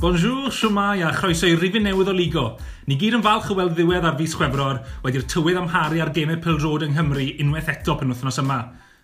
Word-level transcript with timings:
Bonjour, 0.00 0.48
siwmai 0.48 1.02
a 1.04 1.10
chroeso 1.12 1.44
i 1.44 1.52
rifin 1.60 1.84
newydd 1.84 2.08
o 2.08 2.12
Ligo. 2.16 2.42
Ni 2.88 2.96
gyd 2.96 3.18
yn 3.18 3.24
falch 3.26 3.50
o 3.52 3.56
weld 3.58 3.74
ddiwedd 3.76 4.06
ar 4.08 4.14
fus 4.16 4.32
Chwefror 4.32 4.78
wedi'r 5.04 5.26
tywydd 5.28 5.58
amharu 5.60 6.00
ar 6.00 6.08
gemau 6.16 6.40
pildrod 6.40 6.86
yng 6.86 6.94
Nghymru 6.96 7.26
unwaith 7.44 7.68
eto 7.68 7.98
pen 8.00 8.08
wythnos 8.08 8.40
yma. 8.40 8.56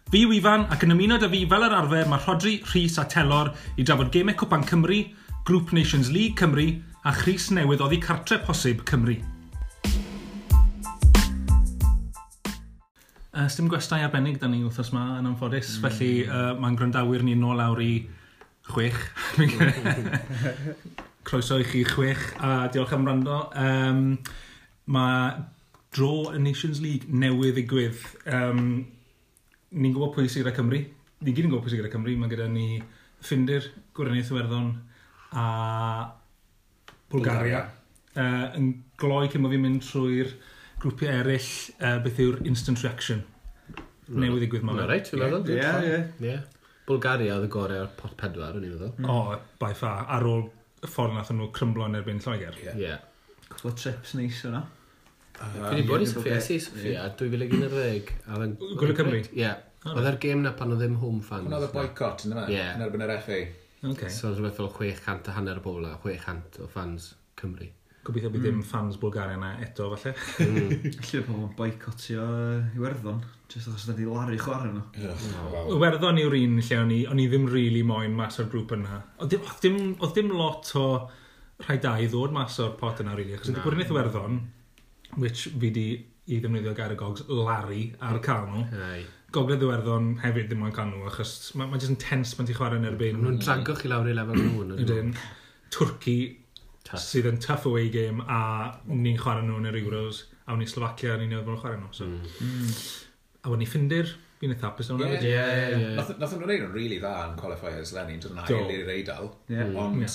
Fi 0.09 0.24
Wifan 0.30 0.64
ac 0.72 0.89
yn 0.89 0.96
ymuno 0.96 1.21
â 1.21 1.29
fi 1.29 1.43
fel 1.53 1.68
yr 1.68 1.77
arfer 1.82 2.09
mae 2.09 2.25
Rodri, 2.25 2.54
Rhys 2.72 2.96
a 2.96 3.04
Telor 3.12 3.53
i 3.77 3.85
drafod 3.85 4.09
gemau 4.17 4.40
Cwpan 4.40 4.64
Cymru, 4.72 5.03
Group 5.45 5.77
Nations 5.77 6.09
League 6.09 6.40
Cymru 6.40 6.71
a 7.04 7.13
Chris 7.13 7.53
Newydd 7.53 7.85
oddi 7.85 8.00
cartre 8.00 8.40
posib 8.49 8.81
Cymru. 8.89 9.21
Uh, 13.36 13.50
Sdim 13.53 13.68
gwestai 13.68 14.00
arbennig 14.00 14.40
da 14.40 14.49
ni 14.49 14.64
wythnos 14.64 14.94
yma 14.96 15.11
yn 15.21 15.35
anffodus, 15.35 15.76
mm. 15.76 15.90
felly 15.90 16.13
uh, 16.25 16.54
mae'n 16.57 16.81
gwrandawyr 16.81 17.29
ni 17.29 17.36
nôl 17.36 17.61
awr 17.61 17.85
i 17.85 17.96
chwech. 18.70 18.98
Croeso 21.26 21.58
i 21.58 21.66
chi 21.66 21.82
chwech, 21.86 22.22
a 22.38 22.68
diolch 22.72 22.94
am 22.94 23.06
rando. 23.08 23.39
Um, 23.58 24.02
mae 24.94 25.32
dro 25.96 26.32
y 26.34 26.42
Nations 26.42 26.82
League 26.84 27.11
newydd 27.11 27.56
ddigwydd. 27.56 28.02
Um, 28.30 28.61
ni'n 29.75 29.94
gwybod 29.96 30.14
pwy 30.14 30.29
sy'n 30.30 30.44
gyda 30.44 30.54
Cymru. 30.58 30.82
Ni'n 31.22 31.34
gyd 31.34 31.48
yn 31.48 31.54
gwybod 31.54 31.66
pwy 31.66 31.75
sy'n 31.75 31.82
gyda 31.82 31.94
Cymru. 31.94 32.19
Mae 32.20 32.30
gyda 32.30 32.50
ni 32.52 32.69
Ffindir, 33.25 33.70
Gwirionedd 33.97 34.30
Iwerddon 34.30 34.70
a 35.34 35.47
Bulgaria. 37.11 37.64
Bulgaria. 37.64 37.64
Uh, 38.17 38.44
yn 38.56 38.69
gloi 38.97 39.27
cyn 39.28 39.44
fi'n 39.44 39.61
mynd 39.61 39.83
trwy'r 39.84 40.30
grwpiau 40.80 41.19
eraill, 41.20 41.48
uh, 41.83 41.98
beth 42.05 42.20
yw'r 42.22 42.39
instant 42.48 42.80
reaction. 42.84 43.25
Newydd 44.06 44.47
ddigwydd 44.47 44.64
mae'n. 44.64 44.78
Mae'n 44.78 44.89
reit, 44.89 45.11
dwi'n 45.11 45.25
meddwl. 45.25 45.58
Ie, 45.91 45.98
ie. 46.30 46.36
Bulgaria 46.86 47.36
oedd 47.36 47.48
y 47.48 47.50
gorau 47.53 47.83
o'r 47.84 47.92
pot 47.98 48.14
pedwar, 48.20 48.56
o'n 48.56 48.65
i'n 48.65 48.75
meddwl. 48.77 48.95
Mm. 49.01 49.11
O, 49.11 49.19
oh, 49.34 49.45
by 49.61 49.73
far, 49.79 50.06
ar 50.17 50.27
ôl 50.31 50.47
y 50.47 50.91
ffordd 50.91 51.17
nath 51.17 51.33
nhw 51.34 51.51
crymblo 51.56 51.87
yn 51.89 51.98
erbyn 51.98 52.23
Lloegr. 52.23 52.59
Ie. 52.61 52.67
Yeah. 52.69 52.81
Yeah. 52.83 53.47
Cwpl 53.51 53.70
o 53.70 53.77
trips 53.79 54.15
neis 54.19 54.42
yna. 54.47 54.65
Fi 55.37 55.62
wedi 55.62 55.87
bod 55.89 56.03
i 56.03 56.09
Sofia, 56.09 56.41
si 56.41 56.57
i 56.57 56.62
Sofia, 56.64 57.07
2011. 57.19 58.12
Gwylio 58.79 58.97
Cymru? 58.97 59.20
Ie. 59.37 59.51
Ah, 59.87 59.92
oedd 59.92 60.09
e'r 60.11 60.19
gêm 60.23 60.42
na 60.42 60.55
pan 60.57 60.73
oedd 60.75 60.83
ddim 60.83 60.97
home 61.03 61.23
fans. 61.25 61.47
Hwna 61.47 61.61
oedd 61.61 61.69
y 61.69 61.75
boycott 61.75 62.25
yn 62.27 62.34
yma, 62.34 62.47
yn 62.51 62.84
erbyn 62.87 63.05
yr 63.07 63.12
FA. 63.23 63.41
Okay. 63.87 64.11
So, 64.11 64.31
oedd 64.31 64.41
rhywbeth 64.41 64.57
fel 64.59 64.70
600 64.79 65.31
a 65.31 65.37
hanner 65.37 65.61
o 65.61 65.64
bobl 65.67 65.87
a 65.87 65.92
600 66.03 66.62
o 66.64 66.70
fans 66.73 67.12
Cymru. 67.39 67.69
Gobeithio 68.07 68.31
bydd 68.31 68.47
mm. 68.53 68.62
fans 68.67 68.99
Bulgaria 69.03 69.39
na 69.41 69.57
eto, 69.65 69.89
falle. 69.95 70.15
Mm. 70.45 70.85
Lle 71.09 71.23
pobl 71.27 71.47
yn 71.49 71.55
boicotio 71.59 72.27
Iwerddon, 72.79 73.23
jyst 73.51 73.71
achos 73.73 73.87
yna 73.89 73.97
di 73.98 74.07
laru 74.07 74.39
chwarae 74.41 74.73
nhw. 74.73 74.83
Hmm. 74.95 75.71
Iwerddon 75.75 76.21
yw'r 76.23 76.37
un 76.39 76.59
lle 76.61 76.81
o'n 76.83 76.93
i, 76.95 77.01
o'n 77.11 77.23
i 77.23 77.29
ddim 77.31 77.48
rili 77.51 77.65
really 77.67 77.87
moyn 77.87 78.15
mas 78.19 78.39
o'r 78.43 78.51
grŵp 78.53 78.77
yna. 78.79 79.01
Oedd 79.25 79.35
dim, 79.65 79.81
oedd 79.98 80.15
dim, 80.19 80.31
lot 80.39 80.71
o 80.79 80.87
rhai 81.65 81.79
da 81.83 81.97
i 81.98 82.07
ddod 82.13 82.35
mas 82.37 82.61
o'r 82.63 82.77
pot 82.79 83.03
yna, 83.03 83.17
rili. 83.19 83.35
Really, 83.35 83.41
achos 83.41 83.55
wedi 83.55 83.67
bwrdd 83.67 83.97
Iwerddon, 83.97 84.41
which 85.23 85.48
fi 85.51 85.73
di 85.75 85.89
i 86.27 86.41
ddefnyddio 86.43 86.75
gair 86.79 86.95
y 86.95 86.98
Gogs, 86.98 87.27
laru 87.31 87.83
ar 88.07 88.23
cael 88.23 88.48
nhw. 88.51 88.65
Gogledd 89.35 89.63
Iwerddon 89.67 90.13
hefyd 90.23 90.51
ddim 90.51 90.65
o'n 90.67 90.75
nhw, 90.93 91.05
achos 91.11 91.37
mae'n 91.59 91.70
ma 91.70 91.79
jyst 91.83 91.93
yn 91.95 92.01
tens 92.03 92.35
pan 92.39 92.47
ti 92.47 92.55
chwarae 92.57 92.79
yn 92.79 92.89
erbyn. 92.89 93.19
Nhw'n 93.23 93.43
drago 93.43 93.75
chi 93.79 93.91
lawr 93.91 94.11
i 94.11 94.15
lefel 94.15 94.43
nhw. 94.43 95.07
Twrci 95.75 96.17
Tough. 96.87 97.03
sydd 97.03 97.27
yn 97.33 97.41
tough 97.42 97.67
away 97.67 97.89
game 97.91 98.23
a 98.31 98.39
ni'n 98.87 99.19
chwarae 99.19 99.42
nhw 99.42 99.59
yn 99.59 99.67
yr 99.73 99.81
Euros 99.81 100.23
a 100.47 100.55
wni 100.55 100.69
Slovacia 100.70 101.17
ni'n 101.19 101.33
newydd 101.34 101.48
bod 101.48 101.56
yn 101.56 101.62
chwarae 101.65 101.81
nhw. 101.81 101.91
So. 101.97 102.06
Mm. 102.06 102.47
mm. 102.47 102.79
A 103.47 103.53
wni 103.55 103.67
ffindir, 103.67 104.12
fi'n 104.39 104.55
eitha 104.55 104.69
hapus 104.69 104.92
o'n 104.95 105.03
yeah, 105.03 105.19
yeah, 105.23 105.75
yeah. 105.75 105.98
Nath 105.98 106.14
nhw'n 106.37 106.47
neud 106.47 106.64
yn 106.69 106.73
really 106.75 107.01
dda 107.03 107.12
yn 107.27 107.37
qualifiers 107.41 107.92
lenni, 107.97 108.20
dod 108.23 108.37
yn 108.37 108.42
ail 108.45 108.73
i'r 108.79 108.97
eidl. 108.97 109.31
Mm. 109.51 109.77
Ond 109.83 110.09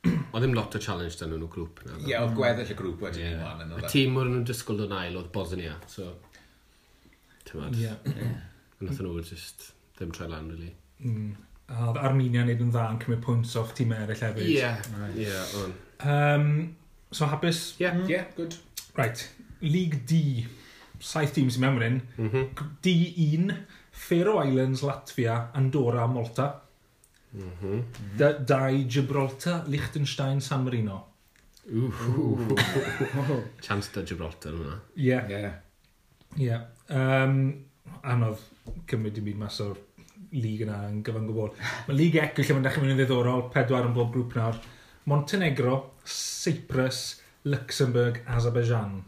Oedd 0.00 0.44
ddim 0.44 0.54
lot 0.56 0.72
o 0.76 0.80
challenge 0.80 1.18
dan 1.20 1.32
nhw'n 1.34 1.50
grŵp. 1.52 1.82
Ie, 2.06 2.14
oedd 2.16 2.32
gweddill 2.36 2.70
y 2.72 2.76
grŵp 2.78 3.02
wedyn 3.04 3.26
yeah. 3.26 3.58
ni. 3.60 3.76
Y 3.76 3.90
tîm 3.92 4.16
o'r 4.16 4.30
nhw'n 4.30 4.46
disgwyl 4.48 4.86
o'n 4.86 4.94
ail 4.96 5.18
oedd 5.20 5.28
Bosnia, 5.34 5.74
so... 5.90 6.06
Tymad. 7.48 7.76
Ie. 7.76 7.90
Yeah. 7.90 8.38
Nath 8.80 9.02
nhw 9.04 9.20
just 9.20 9.70
ddim 9.98 10.14
troi 10.16 10.30
lan, 10.30 10.48
really. 10.52 10.72
Mm. 11.04 11.34
A 11.70 11.90
oedd 11.90 12.00
Armenia 12.00 12.46
wneud 12.46 12.64
yn 12.64 12.72
dda 12.72 12.86
yn 12.94 13.00
cymryd 13.02 13.20
pwynt 13.26 13.52
off 13.60 13.74
tîm 13.76 13.92
eraill 13.96 14.24
hefyd. 14.24 14.48
Ie, 14.48 14.70
ie, 15.20 15.34
o'n. 15.60 15.76
Um, 16.04 16.76
so 17.10 17.26
hapus? 17.26 17.78
Yeah, 17.78 17.94
mm. 17.94 18.08
yeah, 18.08 18.24
good. 18.36 18.56
Right, 18.96 19.28
League 19.60 20.06
D. 20.06 20.46
Saith 21.00 21.32
tîm 21.34 21.48
sy'n 21.48 21.62
mewn 21.64 21.78
fan. 21.80 22.00
Mm 22.18 22.30
-hmm. 22.30 22.44
D1, 22.84 23.54
Faroe 23.90 24.44
Islands, 24.44 24.82
Latvia, 24.82 25.50
Andorra, 25.54 26.06
Malta. 26.06 26.62
Mm 27.32 27.52
-hmm. 27.60 27.82
Da, 28.18 28.32
dau, 28.32 28.74
Gibraltar, 28.88 29.64
Liechtenstein, 29.66 30.40
San 30.40 30.64
Marino. 30.64 31.06
Ooh. 31.72 32.56
Chance 33.66 33.90
da 33.94 34.02
Gibraltar 34.02 34.52
hwnna. 34.52 34.80
Ie. 34.96 35.20
Ie. 35.28 35.52
Ie. 36.38 36.58
Anodd 38.02 38.42
cymryd 38.90 39.18
i 39.18 39.22
mi 39.24 39.34
mas 39.38 39.60
o'r 39.64 39.78
lig 40.32 40.62
yna 40.64 40.82
yn 40.88 41.00
gyfan 41.06 41.26
gwbl. 41.28 41.54
Mae 41.88 41.96
lig 41.96 42.16
ec 42.20 42.38
lle 42.38 42.54
mae'n 42.54 42.66
dechrau 42.66 42.84
mynd 42.84 42.94
yn 42.94 43.00
ddiddorol, 43.00 43.48
pedwar 43.54 43.88
yn 43.88 43.96
bob 43.96 44.12
grŵp 44.14 44.36
nawr. 44.38 44.60
Montenegro, 45.10 45.76
Cyprus, 46.06 47.20
Luxembourg, 47.50 48.20
Azerbaijan. 48.30 49.00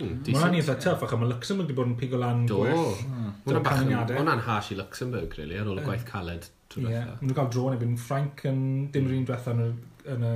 Mm, 0.00 0.22
Mae'n 0.32 0.56
eitha 0.56 0.74
tuff, 0.80 1.04
achos 1.04 1.20
mae 1.20 1.28
Luxembourg 1.30 1.68
wedi 1.68 1.76
bod 1.76 1.90
yn 1.92 1.98
pigo 2.00 2.18
lan 2.18 2.46
Do. 2.48 2.62
gwell. 2.64 2.94
Hmm. 3.02 3.26
Hmm. 3.26 3.34
Dyna 3.44 3.60
bach 3.66 3.84
yn... 3.84 4.42
Hash 4.46 4.72
i 4.74 4.78
Luxembourg, 4.78 5.36
really, 5.38 5.58
ar 5.60 5.68
ôl 5.70 5.78
y 5.82 5.84
gwaith 5.84 6.06
caled 6.08 6.48
trwy 6.70 6.86
Ie, 6.86 6.94
yeah. 6.94 7.14
nhw'n 7.20 7.36
cael 7.36 7.50
dro 7.50 7.68
neu 7.70 7.80
byd 7.80 7.94
Ffranc 7.98 8.44
yn 8.50 8.60
dim 8.94 9.08
yr 9.08 9.16
un 9.18 9.26
diwetha 9.28 9.54
yn, 9.56 9.72
yn 10.14 10.26
y 10.26 10.32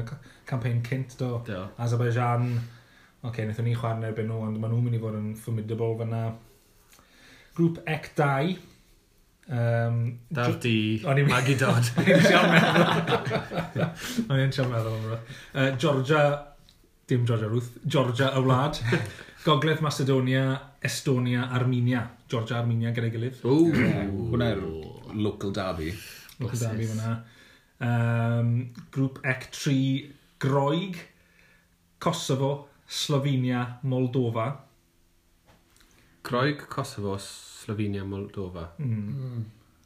campaign 0.51 0.83
cynt 0.87 1.15
do. 1.21 1.31
do. 1.47 1.61
Azerbaijan, 1.81 2.49
oce, 2.59 3.29
okay, 3.31 3.47
wnaethon 3.47 3.69
ni 3.71 3.77
chwarae 3.79 4.11
erbyn 4.11 4.31
nhw, 4.31 4.41
ond 4.49 4.61
maen 4.61 4.75
nhw'n 4.75 4.87
mynd 4.89 4.99
i 4.99 5.03
fod 5.03 5.19
yn 5.19 5.31
formidable 5.39 5.95
fyna. 6.03 6.23
Grŵp 7.55 7.81
EC 7.87 8.11
2, 8.19 8.57
Um, 9.47 10.21
Dar 10.33 10.55
di, 10.57 11.03
Maggie 11.29 11.57
Dodd. 11.61 11.91
O'n 12.01 12.07
i'n 12.09 12.23
siarad 12.25 12.49
meddwl. 12.55 14.49
Siarad 14.55 14.71
meddwl 14.73 14.95
am. 14.97 15.13
Uh, 15.53 15.69
Georgia, 15.77 16.23
dim 17.07 17.27
Georgia 17.29 17.51
Ruth, 17.53 17.75
Georgia 17.85 18.31
y 18.33 18.41
wlad. 18.41 18.81
Gogledd 19.45 19.83
Macedonia, 19.85 20.73
Estonia, 20.81 21.51
Armenia. 21.53 22.07
Georgia, 22.33 22.63
Armenia 22.63 22.95
gyda'i 22.97 23.13
gilydd. 23.13 23.43
Ww, 23.45 23.85
hwnna'r 24.33 24.63
local 25.21 25.53
derby. 25.53 25.93
Local 26.41 26.63
derby 26.65 26.89
hwnna. 26.89 27.13
Um, 27.85 28.55
grŵp 28.95 29.21
EC3, 29.29 29.75
Groig, 30.41 30.97
Kosovo, 32.01 32.69
Slovenia, 32.89 33.67
Moldova. 33.85 34.49
Groeg, 36.25 36.67
Kosovo, 36.69 37.19
Slovenia, 37.19 38.05
Moldova. 38.05 38.73
Mm. 38.79 39.45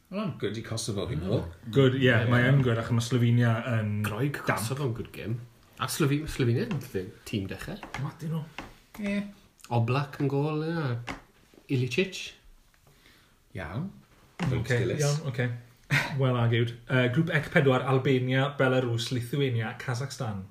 Mm. 0.09 0.31
Good 0.39 0.57
i 0.57 0.63
Kosovo, 0.63 1.05
fi'n 1.09 1.19
meddwl. 1.19 1.43
Mm. 1.43 1.71
Good, 1.75 1.97
ie, 1.99 2.05
yeah, 2.07 2.23
yeah, 2.23 2.31
mae 2.31 2.47
yn 2.47 2.63
good, 2.63 2.79
achos 2.79 2.95
mae 2.95 3.05
Slovenia 3.05 3.53
yn... 3.75 3.91
Groeg, 4.07 4.39
Kosovo 4.47 4.87
yn 4.87 4.95
good 4.97 5.11
game. 5.15 5.35
A 5.83 5.89
Slovenia, 5.91 6.31
Slovenia 6.31 6.67
yn 6.69 7.11
tîm 7.27 7.49
dechrau. 7.51 7.77
Mati 8.05 8.31
nhw. 8.31 8.43
Ie. 9.03 9.17
Oblak 9.75 10.21
yn 10.23 10.31
gol, 10.31 10.63
ie. 10.65 10.85
Ilicic. 11.75 12.21
Iawn. 13.59 13.89
Mm, 14.39 14.61
okay, 14.61 14.87
iawn, 14.95 15.19
oce. 15.27 15.33
Okay. 15.33 15.51
Well 16.21 16.39
argued. 16.39 16.77
Uh, 16.87 17.09
grŵp 17.11 17.33
Ec 17.35 17.51
4, 17.51 17.83
Albania, 17.83 18.53
Belarus, 18.57 19.11
Lithuania, 19.11 19.75
Kazakhstan. 19.81 20.45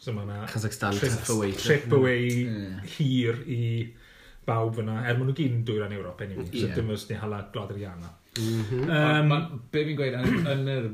So 0.00 0.14
mae 0.16 0.24
yna... 0.24 0.46
Kazakhstan 0.48 0.96
trip 0.96 1.28
away. 1.28 1.52
Trip 1.52 1.92
away 1.92 2.28
mm. 2.48 2.80
hir 2.96 3.42
i 3.44 3.60
bawb 4.48 4.80
yna. 4.80 5.02
Er 5.04 5.18
maen 5.18 5.28
nhw 5.28 5.36
gyd 5.36 5.58
yn 5.58 5.64
dwyr 5.68 5.84
yn 5.84 5.96
Ewrop, 5.98 6.22
anyway. 6.24 6.46
Yeah. 6.48 6.70
So 6.70 6.80
dim 6.80 6.92
ys 6.94 7.04
ni 7.10 7.18
hala 7.20 7.42
glod 7.52 7.74
yr 7.74 7.82
iana. 7.84 8.12
Mm 8.38 8.62
-hmm. 8.70 8.92
um, 8.96 9.60
be 9.72 9.82
fi'n 9.84 9.98
gweud, 9.98 10.16
yn, 10.22 10.46
yn 10.48 10.70
yr 10.72 10.86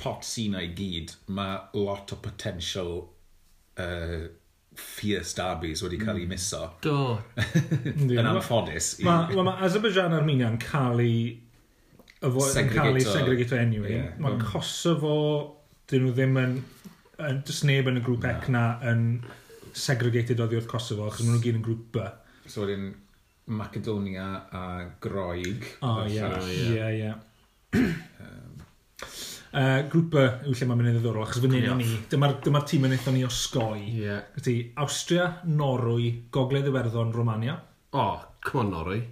pot 0.00 0.24
sy'n 0.24 0.56
i 0.56 0.70
gyd, 0.78 1.12
mae 1.36 1.58
lot 1.76 2.14
o 2.14 2.18
potential 2.24 2.94
uh, 3.82 4.22
fierce 4.80 5.36
derbies 5.36 5.84
wedi 5.84 6.00
cael 6.00 6.22
ei 6.22 6.28
miso. 6.30 6.62
Do. 6.86 7.18
yn 8.06 8.30
anffodus. 8.32 8.94
Mae 9.04 9.36
ma, 9.36 9.50
ma 9.50 9.58
Azerbaijan 9.68 10.16
Armenia 10.16 10.48
yn 10.48 10.56
cael 10.62 11.04
ei... 11.04 11.18
Yn 12.22 12.72
cael 12.72 12.96
ei 12.96 13.04
segregator 13.04 13.60
anyway. 13.60 13.98
Yeah. 13.98 14.16
Mae 14.22 14.40
Kosovo, 14.40 15.18
mm. 15.20 15.76
dyn 15.92 16.06
nhw 16.06 16.16
ddim 16.16 16.40
yn 16.46 16.58
just 17.46 17.64
neb 17.68 17.88
yn 17.90 18.00
y 18.00 18.04
grŵp 18.04 18.26
ec 18.30 18.50
na 18.52 18.64
yn 18.90 19.06
segregated 19.72 20.40
oddi 20.42 20.58
wrth 20.58 20.70
Kosovo, 20.70 21.08
achos 21.08 21.24
maen 21.26 21.38
nhw 21.38 21.44
gyd 21.44 21.58
yn 21.60 21.64
grŵp 21.66 21.88
B. 21.94 22.06
So 22.46 22.64
wedyn 22.64 22.90
Macedonia 23.52 24.28
a 24.52 24.62
Groeg. 25.02 25.66
O, 25.82 26.02
ie, 26.06 26.22
ie, 26.52 26.88
ie. 27.02 27.12
Uh, 29.52 29.82
grŵp 29.92 30.08
B 30.14 30.20
yw 30.48 30.54
lle 30.56 30.66
mae'n 30.68 30.78
mynd 30.80 30.90
i 30.90 30.94
ddiddorol, 30.94 31.26
achos 31.26 31.42
fan 31.44 31.56
hyn 31.56 31.80
ni, 31.80 31.88
dyma'r 32.12 32.38
dyma 32.44 32.62
tîm 32.68 32.86
yn 32.88 32.94
eithon 32.96 33.18
ni 33.18 33.24
osgoi. 33.28 33.82
Yeah. 33.98 34.22
Ydy, 34.40 34.56
Austria, 34.80 35.26
Norwy, 35.44 36.08
Gogledd 36.32 36.70
Iwerddon, 36.70 37.12
Romania. 37.16 37.58
O, 37.92 38.00
oh, 38.00 38.22
come 38.40 38.64
on 38.64 38.72
Norwy. 38.72 39.02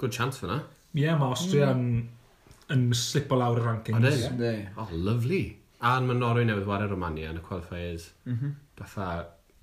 Good 0.00 0.16
chance 0.16 0.40
fyna. 0.40 0.62
Ie, 0.94 1.04
yeah, 1.04 1.18
mae 1.20 1.34
Austria 1.34 1.74
mm. 1.74 1.82
yn, 1.84 2.76
yn 2.76 2.86
slip 2.96 3.32
o 3.32 3.40
lawr 3.40 3.60
y 3.60 3.66
rankings. 3.66 4.22
O, 4.32 4.86
oh, 4.86 4.94
lovely. 4.96 5.44
A 5.80 5.96
mae 6.04 6.16
Norwy 6.16 6.44
newydd 6.44 6.68
wario 6.68 6.90
Romania 6.90 7.30
yn 7.32 7.40
y 7.40 7.44
qualifiers. 7.44 8.10
Mm 8.26 8.36
-hmm. 8.36 8.54
Fatha, 8.80 9.08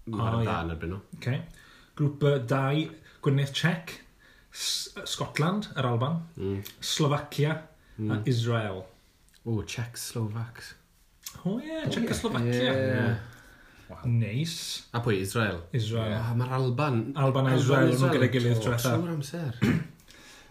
mae'r 0.10 0.40
oh, 0.40 0.44
da 0.46 0.58
yn 0.64 0.74
erbyn 0.74 0.94
nhw. 0.96 1.02
Okay. 1.20 1.42
Grŵp 1.98 2.26
2, 2.50 2.88
Gwynedd 3.26 3.54
Czech, 3.54 3.94
Scotland, 5.06 5.70
yr 5.76 5.86
Alban, 5.86 6.22
mm. 6.38 6.62
Slovacia 6.80 7.62
mm. 7.98 8.12
a 8.12 8.22
Israel. 8.26 8.84
O, 9.46 9.64
Czech 9.64 9.98
Slovaks. 9.98 10.76
O 11.44 11.50
oh, 11.50 11.64
ie, 11.64 11.68
yeah, 11.68 11.90
Czechoslovacia. 11.90 12.64
Yeah. 12.64 12.78
yeah. 12.78 13.18
Wow. 13.90 13.98
Neis. 14.06 14.88
A 14.92 15.00
pwy, 15.00 15.22
Israel? 15.22 15.62
Israel. 15.72 16.12
Yeah. 16.12 16.36
Mae'r 16.36 16.54
Alban... 16.54 17.04
Alban 17.16 17.48
a 17.48 17.56
Israel, 17.56 17.94
yn 17.94 18.12
gyda'i 18.12 18.32
gilydd 18.34 18.60
diwetha. 18.64 18.96
Trwy'r 18.98 19.14
amser. 19.14 19.60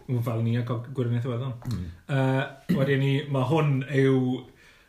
Fel 0.06 0.42
ni 0.46 0.54
a 0.56 0.62
Gwyrneth 0.66 1.26
Iweddon. 1.26 1.56
Mm. 1.68 1.88
Uh, 2.06 2.76
wedyn 2.78 3.02
ni, 3.02 3.14
mae 3.34 3.48
hwn 3.50 3.80
yw 3.90 4.20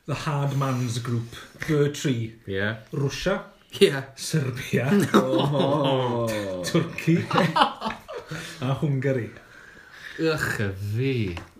The 0.08 0.16
Hard 0.16 0.56
Man's 0.58 1.00
Group, 1.00 1.36
Bur 1.68 1.90
Tree, 1.90 2.34
Ie. 2.48 2.76
Rwsia, 2.94 3.44
Ie. 3.82 4.04
Serbia, 4.16 4.88
oh. 5.14 6.64
Twrci 6.64 7.18
a 8.62 8.70
Hwngari. 8.80 9.26
Ych 10.18 10.46
y 10.64 10.70
fi. 10.94 11.16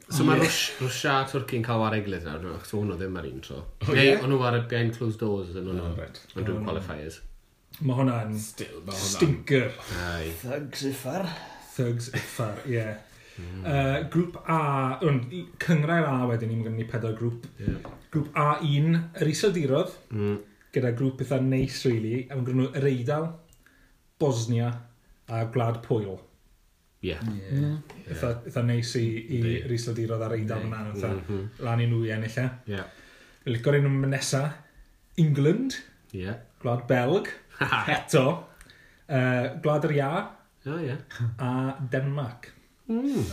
So 0.08 0.24
mae 0.24 0.40
Rwsia 0.40 1.18
a 1.18 1.26
Twrci'n 1.28 1.66
cael 1.68 1.82
war 1.84 1.98
eglyd 1.98 2.24
nawr, 2.24 2.40
dwi'n 2.40 2.56
meddwl, 2.56 2.72
hwnnw 2.72 2.98
ddim 3.02 3.20
ar 3.20 3.28
un 3.28 3.44
tro. 3.44 3.60
Oh, 3.84 3.92
Neu, 3.92 4.00
yeah? 4.00 4.24
o'n 4.24 4.32
nhw 4.32 4.48
ar 4.48 4.62
y 4.62 4.64
behind 4.72 4.96
closed 4.96 5.20
doors 5.26 5.52
yn 5.52 5.68
nhw, 5.68 5.92
ond 5.92 6.48
dwi'n 6.48 6.64
qualifiers. 6.70 7.20
Mae 7.82 8.00
hwnna'n 8.00 8.32
stinker. 8.40 9.76
Thugs 10.40 10.88
iffar. 10.94 11.28
Thugs 11.76 12.14
iffar, 12.16 12.64
ie. 12.64 12.80
Yeah. 12.80 12.96
Uh, 13.38 13.98
grŵp 14.14 14.38
A, 14.50 14.60
ond 15.06 15.34
cyngrair 15.62 16.08
A 16.10 16.26
wedyn 16.30 16.52
ni'n 16.52 16.64
gynnu 16.66 16.86
pedwar 16.90 17.16
grŵp. 17.18 17.46
Yeah. 17.62 17.82
Grŵp 18.14 18.32
A1, 18.34 18.96
yr 19.22 19.32
iseldirodd, 19.32 19.94
mm. 20.14 20.38
gyda 20.76 20.94
grŵp 20.98 21.22
eitha 21.26 21.40
neis, 21.44 21.82
really, 21.86 22.24
a 22.28 22.38
mae'n 22.38 22.48
gwrdd 22.48 22.80
yr 22.82 22.90
Eidal, 22.92 23.28
Bosnia 24.18 24.72
a 25.28 25.44
Gwlad 25.54 25.82
Pwyl. 25.86 26.18
Ie. 27.06 27.14
Yeah. 27.14 27.22
Eitha, 28.08 28.32
yeah. 28.34 28.48
eitha 28.50 28.66
neis 28.66 28.96
i, 28.98 29.06
i 29.38 29.42
yr 29.62 29.76
iseldirodd 29.78 30.26
ar 30.26 30.38
Eidal 30.40 30.66
yna, 30.66 30.82
eitha 30.94 31.14
mm 31.14 31.24
-hmm. 31.28 31.46
lan 31.68 31.84
i 31.84 31.90
nhw 31.92 32.04
i 32.08 32.14
ennill 32.18 32.42
e. 32.42 32.48
Ie. 32.48 32.74
Yeah. 32.74 32.90
Lico'r 33.48 33.80
un 33.80 33.90
o'n 33.92 34.10
nesa, 34.12 34.44
England, 35.22 35.78
yeah. 36.12 36.42
Gwlad 36.62 36.88
Belg, 36.90 37.30
eto, 37.98 38.26
uh, 39.08 39.46
Gwlad 39.62 39.86
yr 39.88 39.98
Ia, 40.02 40.12
oh, 40.66 40.82
yeah. 40.82 40.98
a 41.38 41.78
Denmark. 41.92 42.57
Mm. 42.88 43.24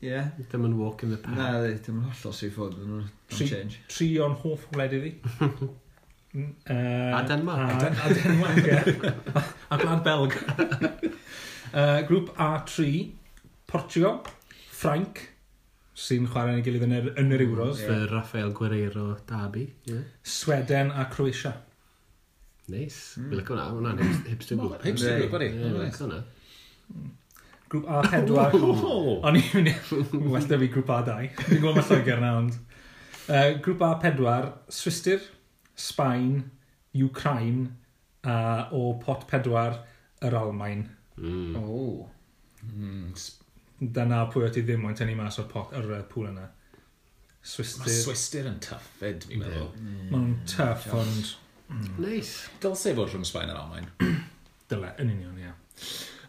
Ie. 0.00 0.08
Yeah. 0.08 0.28
Dim 0.50 0.64
yn 0.68 0.76
walk 0.78 1.02
in 1.04 1.12
the 1.12 1.18
park. 1.20 1.36
Na, 1.36 1.50
ddi, 1.60 1.74
dim 1.84 2.00
yn 2.00 2.06
hollol 2.08 2.34
sy'n 2.36 2.52
ffod 2.54 2.76
yn 2.80 3.02
change. 3.32 3.80
Tri 3.92 4.08
o'n 4.24 4.36
hoff 4.42 4.64
gwled 4.72 4.96
iddi. 4.96 5.12
uh, 5.42 7.18
a 7.18 7.20
Denmark. 7.28 7.84
A, 7.84 7.90
a 8.06 8.16
Denmark, 8.16 8.60
ie. 8.64 9.12
a 9.72 9.78
Gwlad 9.82 10.02
Belg. 10.06 10.36
uh, 11.80 12.00
grŵp 12.08 12.32
A3, 12.40 12.88
Portugal, 13.68 14.22
Ffrainc, 14.76 15.22
sy'n 15.96 16.28
chwarae 16.32 16.56
yn 16.56 16.62
ei 16.62 16.64
gilydd 16.64 16.88
yn 16.88 16.96
yr, 16.96 17.12
yn 17.20 17.36
yr 17.36 17.44
mm, 17.44 17.52
Euros. 17.52 17.82
Mm, 17.82 17.92
yeah. 17.92 18.08
Rafael 18.12 18.56
Guerreiro 18.56 19.06
Dabi. 19.28 19.66
Yeah. 19.90 20.08
Sweden 20.24 20.92
a 20.92 21.08
Croatia. 21.12 21.52
Neis. 22.72 22.80
Nice. 22.80 23.20
Mm. 23.20 23.28
Fi'n 23.28 23.40
lyco 23.42 23.60
hwnna. 23.60 23.94
Hipster 24.32 24.60
group. 24.60 24.80
Hipster 24.84 25.20
group, 25.20 25.36
buddy. 25.36 25.52
Fi'n 25.52 25.80
lyco 25.84 26.04
hwnna. 26.04 26.24
Mm 26.92 27.14
grŵp 27.72 27.86
A4. 27.90 28.52
O'n 29.26 29.38
i'n 29.40 29.48
mynd, 29.54 29.72
well 30.32 30.48
da 30.50 30.58
fi 30.60 30.68
grŵp 30.72 30.92
A2. 30.96 31.16
Fi'n 31.42 31.62
gwybod 31.62 31.78
mae 31.78 31.88
Lloegr 31.90 32.22
na, 32.22 32.32
ond... 32.42 32.58
Uh, 33.26 33.56
grŵp 33.62 33.82
A4, 33.82 34.52
Swistir, 34.72 35.24
Sbaen, 35.76 36.44
Ukraine, 36.94 37.72
a 38.26 38.36
o 38.74 38.92
pot 39.02 39.26
4, 39.30 39.80
yr 40.26 40.38
Almain. 40.38 40.86
Mm. 41.18 41.56
Oh. 41.60 42.06
Mm. 42.66 43.16
Dyna 43.80 44.24
pwy 44.32 44.46
o 44.46 44.52
ti 44.52 44.62
ddim 44.64 44.86
o'n 44.88 44.96
tynnu 44.96 45.16
mas 45.18 45.40
o'r 45.42 45.50
pot, 45.50 45.74
yr 45.76 45.90
uh, 45.98 46.04
pŵl 46.10 46.30
yna. 46.30 46.46
Swistir. 47.46 47.86
Mae 47.86 47.98
Swistir 48.02 48.48
yn 48.50 48.60
tough 48.62 48.86
fed, 49.00 49.26
fi'n 49.28 49.42
meddwl. 49.42 49.72
Mm. 49.80 50.06
Mae'n 50.14 50.32
tough, 50.50 50.88
ond... 50.96 51.34
Mm. 51.66 51.86
Nice. 51.98 52.46
Dylse 52.62 52.94
fod 52.94 53.10
rhwng 53.10 53.26
Sbaen 53.26 53.50
a'r 53.50 53.58
Almain. 53.64 53.90
Dyle, 54.70 54.92
yn 55.02 55.10
union, 55.10 55.38
ia. 55.42 55.50
Yeah. 55.50 55.62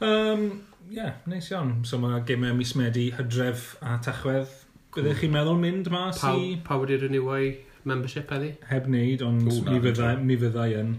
Um, 0.02 0.50
yeah, 0.90 1.14
neis 1.26 1.52
iawn. 1.52 1.84
So 1.86 2.00
mae 2.02 2.22
gemau 2.28 2.56
mis 2.58 2.74
Medi, 2.80 3.10
Hydref 3.18 3.76
a 3.82 3.98
Tachwedd. 4.04 4.50
Byddech 4.96 5.14
cool. 5.14 5.22
chi'n 5.22 5.34
meddwl 5.36 5.60
mynd 5.62 5.92
mas 5.94 6.22
pa, 6.24 6.34
i... 6.34 6.56
Pa 6.66 6.80
wedi 6.82 6.98
renewau 7.02 7.52
membership 7.88 8.32
heddi? 8.34 8.56
Heb 8.70 8.88
wneud, 8.90 9.24
ond 9.26 9.46
Ooh, 9.52 9.62
mi, 9.68 9.80
fyddai, 9.84 10.16
mi 10.24 10.38
fyddai 10.40 10.72
yn. 10.80 10.98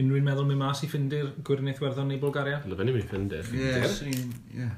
Unrhyw'n 0.00 0.26
meddwl 0.26 0.48
mynd 0.48 0.62
mas 0.62 0.82
i 0.84 0.90
ffindir 0.90 1.32
Gwyrnydd 1.46 1.80
Werddon 1.82 2.10
neu 2.10 2.20
Bulgaria? 2.22 2.60
Lyfyn 2.68 2.90
i 2.90 2.96
mi 2.96 3.04
ffindir. 3.04 3.50
Ie, 3.54 4.18
ie. 4.58 4.70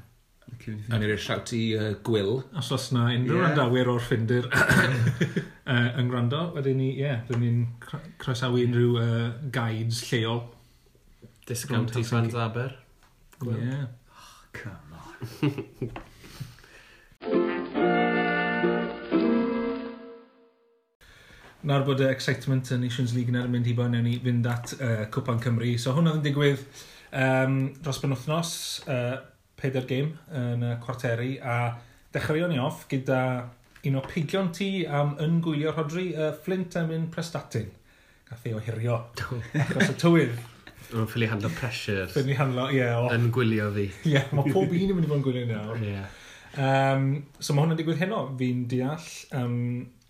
A 0.93 0.97
ni'r 0.97 1.19
siawt 1.21 1.51
i 1.57 1.61
uh, 1.75 1.89
Gwyl. 2.07 2.37
Os 2.57 2.71
os 2.73 2.89
na 2.95 3.09
unrhyw 3.11 3.35
yeah. 3.35 3.49
randawyr 3.49 3.91
o'r 3.91 4.03
ffindir 4.03 4.47
uh, 4.53 5.89
yn 5.99 6.09
gwrando, 6.09 6.47
wedyn 6.55 6.79
ni, 6.79 6.91
ie, 6.95 7.03
yeah, 7.03 7.23
dyn 7.27 7.43
ni'n 7.43 7.63
croesawu 8.21 8.63
unrhyw 8.63 8.97
uh, 9.01 9.27
guides 9.53 10.01
lleol. 10.07 10.45
Discount 11.47 11.93
i 11.99 12.05
fans 12.07 12.37
Aber. 12.39 12.77
Ie. 13.43 13.57
Yeah. 13.59 13.87
Come 14.57 14.75
on. 14.97 16.17
Nawr 21.67 21.83
bod 21.83 21.99
y 21.99 22.07
excitement 22.07 22.69
yn 22.71 22.79
Nations 22.85 23.11
League 23.15 23.33
yn 23.33 23.51
mynd 23.51 23.67
hibo, 23.67 23.87
newn 23.91 24.05
ni 24.07 24.15
fynd 24.23 24.45
at 24.47 24.71
uh, 24.77 25.01
Cwpan 25.11 25.41
Cymru. 25.43 25.73
So 25.81 25.91
hwnna 25.97 26.13
oedd 26.13 26.21
yn 26.21 26.27
digwydd 26.29 26.61
um, 27.11 27.57
dros 27.83 27.99
ben 28.03 28.13
wythnos, 28.15 28.51
uh, 28.87 29.17
peder 29.59 29.87
game 29.89 30.15
yn 30.31 30.63
y 30.63 30.75
cwarteri, 30.83 31.33
a 31.41 31.73
dechreuon 32.15 32.53
ni 32.53 32.61
off 32.63 32.85
gyda 32.91 33.21
un 33.87 33.97
o 33.99 34.03
pigion 34.05 34.51
ti 34.55 34.69
am 34.85 35.17
yngwylio 35.23 35.73
Rodri, 35.75 36.11
uh, 36.15 36.31
Flint 36.45 36.77
am 36.79 36.93
un 36.95 37.09
prestatyn. 37.11 37.67
Gath 38.29 38.47
ei 38.47 38.55
ohirio 38.55 39.01
achos 39.65 39.91
y 39.91 39.97
tywydd. 39.99 40.56
Mae'n 40.93 41.09
ffili 41.11 41.27
handlo 41.31 41.51
pressure. 41.57 42.07
Ffili 42.11 42.37
handlo, 42.37 42.69
ie. 42.71 42.79
Yeah, 42.79 43.09
yn 43.15 43.27
gwylio 43.35 43.67
fi. 43.75 43.89
Ie, 44.05 44.13
yeah, 44.15 44.31
mae 44.35 44.53
pob 44.53 44.71
un 44.71 44.85
yn 44.85 44.95
mynd 44.95 45.07
i 45.07 45.11
fod 45.11 45.19
yn 45.19 45.25
gwylio 45.25 45.45
nawr. 45.49 45.83
Yeah. 45.83 46.07
Um, 46.57 47.09
so 47.39 47.53
mae 47.53 47.65
hwnna'n 47.65 47.79
digwydd 47.79 47.99
heno, 48.01 48.23
fi'n 48.39 48.63
deall. 48.71 49.09
Um, 49.35 49.57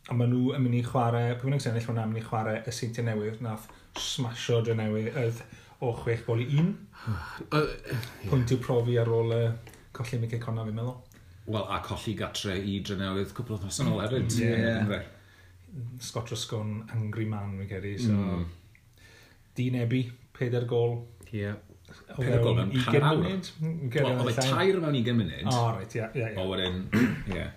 a 0.08 0.16
maen 0.16 0.32
nhw 0.32 0.54
yn 0.56 0.64
mynd 0.64 0.78
i 0.78 0.84
chwarae, 0.86 1.34
pwy 1.36 1.50
bynnag 1.50 1.64
sefyll 1.66 1.90
hwnna, 1.90 2.06
yn 2.08 2.14
mynd 2.14 2.24
i 2.24 2.28
chwarae 2.28 2.62
y 2.62 2.76
seintiau 2.76 3.08
newydd, 3.08 3.42
nath 3.44 3.66
smasho 4.00 4.62
dy 4.64 4.76
newydd 4.78 5.42
o 5.84 5.92
chwech 6.04 6.24
bol 6.28 6.42
i 6.42 6.48
un. 6.62 6.72
Pwynt 8.30 8.54
i'w 8.54 8.62
profi 8.64 8.98
ar 9.02 9.12
ôl 9.14 9.34
y 9.36 9.42
colli 9.98 10.22
Mickey 10.22 10.42
Conna 10.42 10.66
fi'n 10.68 10.78
meddwl. 10.78 10.96
Wel, 11.48 11.66
a 11.72 11.82
colli 11.84 12.14
gatre 12.20 12.56
i 12.60 12.80
drenewydd 12.86 13.34
cwpl 13.36 13.58
o 13.58 13.60
thnos 13.64 13.82
yn 13.84 13.92
ôl 13.92 14.06
eryd. 14.06 14.38
Ie. 14.44 15.02
Scott 16.04 16.32
Roscon, 16.34 16.80
angry 16.96 17.28
man, 17.30 17.58
fi'n 17.60 17.70
credu. 17.70 17.94
So, 18.02 18.16
mm. 18.16 18.48
Di 19.58 19.68
Ebi, 19.82 20.04
peder 20.38 20.68
gol. 20.70 21.00
Ie. 21.32 21.54
Peder 22.16 22.44
gol 22.44 22.58
mewn 22.60 22.74
pan 22.74 23.00
hmm, 23.02 23.24
munud? 23.24 23.52
Oedd 24.04 24.34
e 24.34 24.50
tair 24.52 24.82
mewn 24.84 25.00
i 25.00 25.06
munud. 25.08 25.48
O, 25.52 25.64
reit, 25.78 25.98
ie. 25.98 26.28
O, 26.38 26.48
wedyn, 26.52 26.84
ie. 27.34 27.48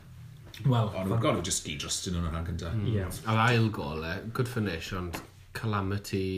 Wel, 0.61 0.91
ond 0.93 1.09
mae'n 1.09 1.23
gorfod 1.23 1.47
just 1.49 1.65
gyd 1.65 1.81
drostyn 1.81 2.19
nhw'n 2.19 2.33
rhan 2.33 2.49
gyda. 2.51 2.73
Hmm. 2.75 2.89
Ie. 2.93 3.07
A'r 3.31 3.45
ail 3.47 3.71
gol, 3.75 4.05
e, 4.05 4.17
good 4.37 4.51
finish, 4.51 4.93
ond 4.99 5.17
calamity 5.57 6.29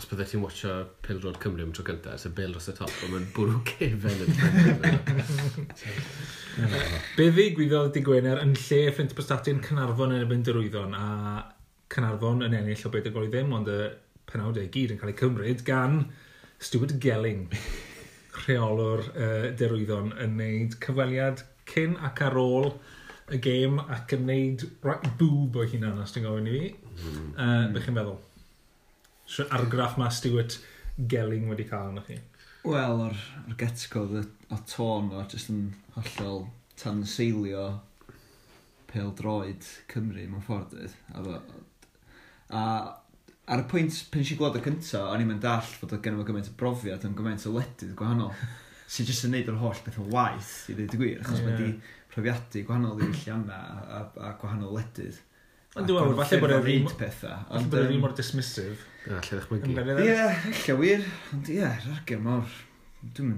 os 0.00 0.06
byddai 0.08 0.26
ti'n 0.30 0.42
watcho 0.44 0.70
Pil 1.04 1.18
Pildrod 1.18 1.38
Cymru 1.42 1.64
am 1.66 1.72
tro 1.76 1.84
gyntaf, 1.84 2.20
sef 2.22 2.32
Bill 2.36 2.54
dros 2.54 2.70
y 2.70 2.74
top, 2.78 2.92
ond 3.04 3.12
mae'n 3.12 3.26
bwrw 3.36 3.58
cefen 3.68 4.22
yn 4.24 4.30
Beddi 7.18 7.46
gwyddoedd 7.56 7.92
di 7.96 8.02
Gwener 8.06 8.40
yn 8.40 8.54
lle 8.56 8.80
ffrint 8.94 9.12
Prestatyn 9.16 9.60
Cynarfon 9.64 10.14
yn 10.16 10.24
ebyn 10.24 10.44
Dyrwyddon, 10.46 10.96
a 10.96 11.04
Cynarfon 11.92 12.46
yn 12.46 12.56
ennill 12.56 12.86
o 12.86 12.92
beth 12.94 13.10
y 13.10 13.12
gol 13.14 13.28
i 13.28 13.32
ddim, 13.34 13.52
ond 13.58 13.68
y 13.68 13.80
penawdau 14.32 14.68
gyd 14.72 14.94
yn 14.94 15.00
cael 15.00 15.12
eu 15.12 15.18
cymryd 15.20 15.64
gan 15.66 16.02
Stuart 16.60 16.96
Gelling, 17.02 17.48
rheolwr 18.42 19.04
uh, 19.10 19.46
derwyddon 19.58 20.14
yn 20.20 20.36
neud 20.40 20.76
cyfweliad 20.84 21.44
cyn 21.70 21.96
ac 22.06 22.22
ar 22.26 22.38
ôl 22.40 22.72
y 23.30 23.38
gêm 23.42 23.78
ac 23.82 24.16
yn 24.16 24.26
neud 24.28 24.66
right 24.86 25.06
boob 25.20 25.60
o 25.60 25.66
hunan 25.70 26.02
os 26.02 26.14
ti'n 26.14 26.26
gofyn 26.26 26.50
i 26.50 26.56
fi. 26.56 26.70
Mm. 27.00 27.28
Uh, 27.36 27.64
Bych 27.74 27.86
chi'n 27.86 27.96
meddwl? 27.96 28.18
Swn 29.30 29.52
argraff 29.54 29.98
mae 30.00 30.12
Stuart 30.14 30.58
Gelling 31.10 31.46
wedi 31.50 31.68
cael 31.70 31.92
yna 31.92 32.02
chi? 32.06 32.18
Wel, 32.66 33.04
o'r, 33.06 33.20
or 33.46 33.54
getgodd 33.60 34.16
o, 34.20 34.24
o 34.52 34.58
tôn 34.68 35.12
o 35.14 35.22
jyst 35.32 35.52
yn 35.52 35.70
hollol 35.94 36.42
tan 36.80 37.04
seilio 37.08 37.68
pel 38.90 39.14
droed 39.16 39.68
Cymru 39.92 40.26
mewn 40.26 40.44
ffordd. 40.44 40.74
A, 41.14 41.38
a 42.50 42.64
ar 43.50 43.62
y 43.62 43.68
pwynt 43.70 43.96
pen 44.12 44.26
si 44.26 44.36
gwlad 44.38 44.58
y 44.60 44.64
cynta, 44.64 45.04
o'n 45.10 45.24
i'n 45.24 45.40
dall 45.42 45.70
fod 45.80 45.94
oedd 45.96 46.04
gennym 46.04 46.22
o 46.22 46.26
gymaint 46.26 46.50
o 46.50 46.56
brofiad 46.60 47.06
yn 47.08 47.16
gymaint 47.18 47.46
o 47.48 47.54
ledydd 47.56 47.96
gwahanol 47.98 48.34
sy'n 48.90 49.08
jyst 49.08 49.26
yn 49.28 49.34
neud 49.36 49.50
yr 49.50 49.58
holl 49.62 49.82
beth 49.86 49.98
o 50.02 50.06
waith 50.12 50.52
i 50.70 50.76
ddweud 50.76 50.94
y 50.96 51.00
gwir, 51.00 51.24
achos 51.24 51.42
yeah. 51.42 51.48
mae 51.48 51.58
di 51.58 51.96
profiadu 52.10 52.64
gwahanol 52.66 52.96
ddiwylliannau 52.98 53.82
a, 53.82 54.00
a, 54.00 54.04
a 54.28 54.32
gwahanol 54.40 54.74
ledydd. 54.78 55.20
Ond 55.78 55.86
dwi'n 55.86 56.00
meddwl, 56.02 56.16
falle 56.18 56.40
bod 56.42 56.54
e'n 56.56 56.64
rhaid 56.64 56.94
pethau. 56.98 57.44
Falle 57.46 57.70
bod 57.70 57.78
e'n 57.78 57.86
rhaid 57.86 58.02
mor 58.02 58.14
dismissive. 58.18 58.74
Ie, 59.06 59.14
lle 59.14 59.38
ddechmygu. 59.38 60.02
Ie, 60.02 60.16
lle 60.64 60.76
wir. 60.80 61.04
Ond 61.36 61.50
ie, 61.54 61.62
rhaid 61.86 62.24
mor... 62.24 62.58
Dwi'n 63.16 63.36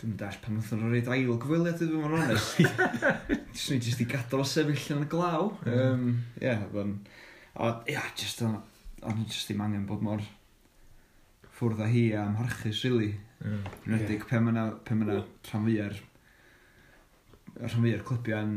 Dwi'n 0.00 0.14
dall 0.16 0.36
pan 0.40 0.54
wnaethon 0.54 0.78
nhw'n 0.80 0.92
rhaid 0.94 1.08
ail 1.12 1.34
gyfweliad 1.42 1.82
ydw 1.84 1.98
i'n 1.98 2.14
onest. 2.16 2.60
Dwi'n 3.26 3.74
ni 3.74 3.80
jyst 3.84 4.00
i 4.00 4.06
gadael 4.08 4.40
o 4.40 4.46
sefyll 4.48 4.94
yn 4.94 5.02
y 5.04 5.08
glaw. 5.12 5.50
Ie, 5.66 5.74
um, 5.90 6.06
yeah, 6.40 6.62
ond... 6.80 7.10
O, 7.52 7.68
ie, 7.84 7.96
yeah, 7.98 8.06
jyst 8.16 8.40
o'n 8.46 8.54
o'n 9.06 9.22
i 9.22 9.26
jyst 9.28 9.50
ddim 9.50 9.64
angen 9.64 9.86
bod 9.88 10.04
mor 10.04 10.22
ffwrdd 11.56 11.82
â 11.84 11.88
hi 11.92 12.04
a 12.16 12.24
amharchus, 12.26 12.84
really. 12.86 13.14
Mm. 13.44 13.62
Rwy'n 13.86 14.26
pe 14.28 14.40
mae'na 14.44 14.66
pe 14.84 14.96
ma 14.96 15.08
rhan 15.08 15.64
fwy'r 15.66 15.96
rhan 17.60 17.82
fwy'r 17.84 18.04
clybiau 18.06 18.44
yn 18.44 18.54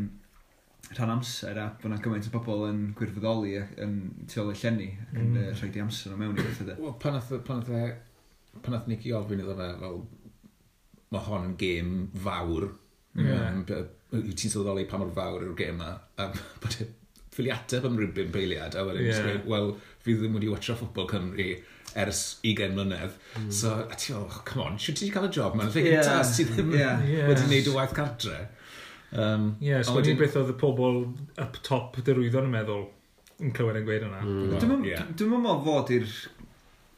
rhan 0.94 1.14
amser 1.16 1.60
a 1.60 1.70
bod 1.80 1.90
yna 1.90 2.00
gymaint 2.04 2.28
o 2.30 2.34
bobl 2.34 2.66
yn 2.68 2.82
gwirfoddoli 2.98 3.56
ac 3.62 3.78
yn 3.84 3.96
tu 4.30 4.42
ôl 4.44 4.52
y 4.52 4.58
llenni 4.60 4.90
ac 5.06 5.14
yn 5.16 5.30
mm. 5.30 5.52
rhoi 5.58 5.72
di 5.74 5.84
amser 5.84 6.16
o 6.16 6.20
mewn 6.20 6.36
i 6.36 6.44
beth 6.44 6.64
ydy. 6.66 6.78
Wel, 6.80 6.96
pan 7.02 7.18
nath, 7.18 7.32
pan 7.48 7.64
nath, 7.64 8.02
pan 8.62 8.76
nath 8.76 8.90
Nicky 8.92 9.14
ofyn 9.16 9.44
iddo 9.44 9.56
fe, 9.60 9.70
fel, 9.84 10.02
mae 11.14 11.28
hon 11.30 11.48
yn 11.52 11.56
gêm 11.60 11.94
fawr. 12.26 12.70
Mm. 13.14 13.32
Um, 13.38 13.64
wyt 14.14 14.36
ti'n 14.42 14.52
sylweddoli 14.52 14.88
pa 14.90 15.00
mor 15.02 15.14
fawr 15.16 15.48
yw'r 15.48 15.58
gêm 15.58 15.80
yma? 15.80 15.96
A 16.20 16.30
bod 16.64 16.80
e 16.84 16.90
ffiliateb 17.34 17.88
am 17.88 17.98
rhywbeth 17.98 18.32
beiliad, 18.34 18.76
a 18.78 18.84
wedyn, 18.86 19.10
yeah. 19.10 19.42
wel, 19.50 19.74
fi 20.03 20.17
ddim 20.17 20.36
wedi 20.38 20.51
watcha 20.51 20.75
ffwbol 20.79 21.07
Cymru 21.12 21.50
ers 22.03 22.24
20 22.43 22.74
mlynedd. 22.77 23.15
Mm. 23.38 23.51
So, 23.53 23.75
a 23.83 23.95
ti 24.00 24.13
oh, 24.17 24.41
come 24.45 24.65
on, 24.65 24.79
siwt 24.81 25.00
ti 25.00 25.07
wedi 25.07 25.13
cael 25.15 25.29
y 25.29 25.31
job 25.38 25.55
Mae'n 25.60 25.72
lle 25.74 25.86
yeah. 25.88 26.03
tas 26.07 26.36
ti 26.38 26.48
ddim 26.50 26.74
yeah. 26.75 27.03
yeah. 27.07 27.29
wedi 27.29 27.48
gwneud 27.48 27.72
y 27.72 27.77
waith 27.77 27.95
cartre. 27.98 28.41
Um, 29.13 29.51
yeah, 29.62 29.83
so 29.86 29.93
wedyn 29.93 30.17
beth 30.17 30.39
oedd 30.39 30.55
y 30.55 30.57
pobl 30.57 31.03
up 31.41 31.60
top 31.65 32.00
dyrwyddo'n 32.01 32.48
yn 32.50 32.55
meddwl 32.55 32.88
yn 33.43 33.51
clywed 33.53 33.77
yn 33.77 33.86
gweud 33.88 34.07
yna. 34.07 34.22
Mm. 34.25 34.55
Dwi'n 34.63 34.88
yeah. 34.89 35.05
dwi 35.19 35.29
meddwl 35.29 35.62
fod 35.67 35.93
i'r 35.93 36.15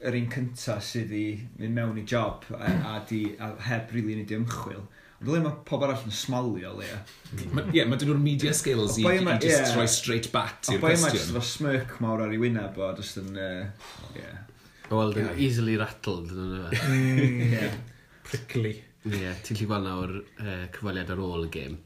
yr 0.06 0.16
un 0.18 0.28
cyntaf 0.32 0.84
sydd 0.84 1.12
i 1.16 1.26
mynd 1.58 1.76
mewn 1.76 2.00
i 2.00 2.04
job 2.08 2.44
a, 2.56 2.70
a, 2.92 2.96
di, 3.08 3.22
a 3.40 3.54
heb 3.68 3.92
rili 3.94 4.12
really 4.12 4.22
nid 4.22 4.32
i 4.32 4.38
ymchwil. 4.38 4.84
Ond 5.16 5.30
le 5.32 5.38
mae 5.40 5.60
pob 5.64 5.84
arall 5.86 6.02
yn 6.04 6.12
smalio, 6.12 6.74
le. 6.76 6.88
Mm. 7.32 7.60
Ie, 7.72 7.84
mae 7.88 8.00
dyn 8.00 8.10
nhw'r 8.10 8.20
media 8.20 8.52
skills 8.56 8.98
i, 9.00 9.06
i 9.08 9.20
just 9.40 9.48
yeah. 9.48 9.70
rhoi 9.72 9.86
straight 9.88 10.28
back 10.34 10.58
ti'r 10.66 10.82
cwestiwn. 10.82 11.08
Ond 11.08 11.22
boi 11.22 11.38
yma, 11.38 11.44
smirk 11.50 11.94
mawr 12.04 12.26
ar 12.26 12.34
ei 12.34 12.40
wyneb 12.42 12.76
o, 12.76 12.90
just 12.98 13.16
yn... 13.22 13.30
Uh, 13.32 13.94
yeah. 14.18 14.42
Wel, 14.90 15.14
dyn 15.16 15.30
nhw 15.30 15.38
easily 15.46 15.78
rattled, 15.80 16.28
dyn 16.28 16.52
nhw. 16.52 17.30
yeah. 17.54 17.78
Prickly. 18.28 18.74
Ie, 19.06 19.32
ti'n 19.46 19.56
lli 19.56 19.68
gweld 19.70 19.88
nawr 19.88 20.12
uh, 20.18 20.66
cyfweliad 20.74 21.14
ar 21.14 21.22
ôl 21.24 21.46
y 21.46 21.50
gêm. 21.56 21.78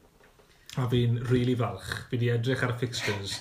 A 0.79 0.89
fi'n 0.91 1.15
rili 1.21 1.29
really 1.29 1.55
falch. 1.59 1.87
Fi 2.09 2.17
wedi 2.17 2.33
edrych 2.35 2.65
ar 2.67 2.75
y 2.75 2.77
fixtures. 2.83 3.37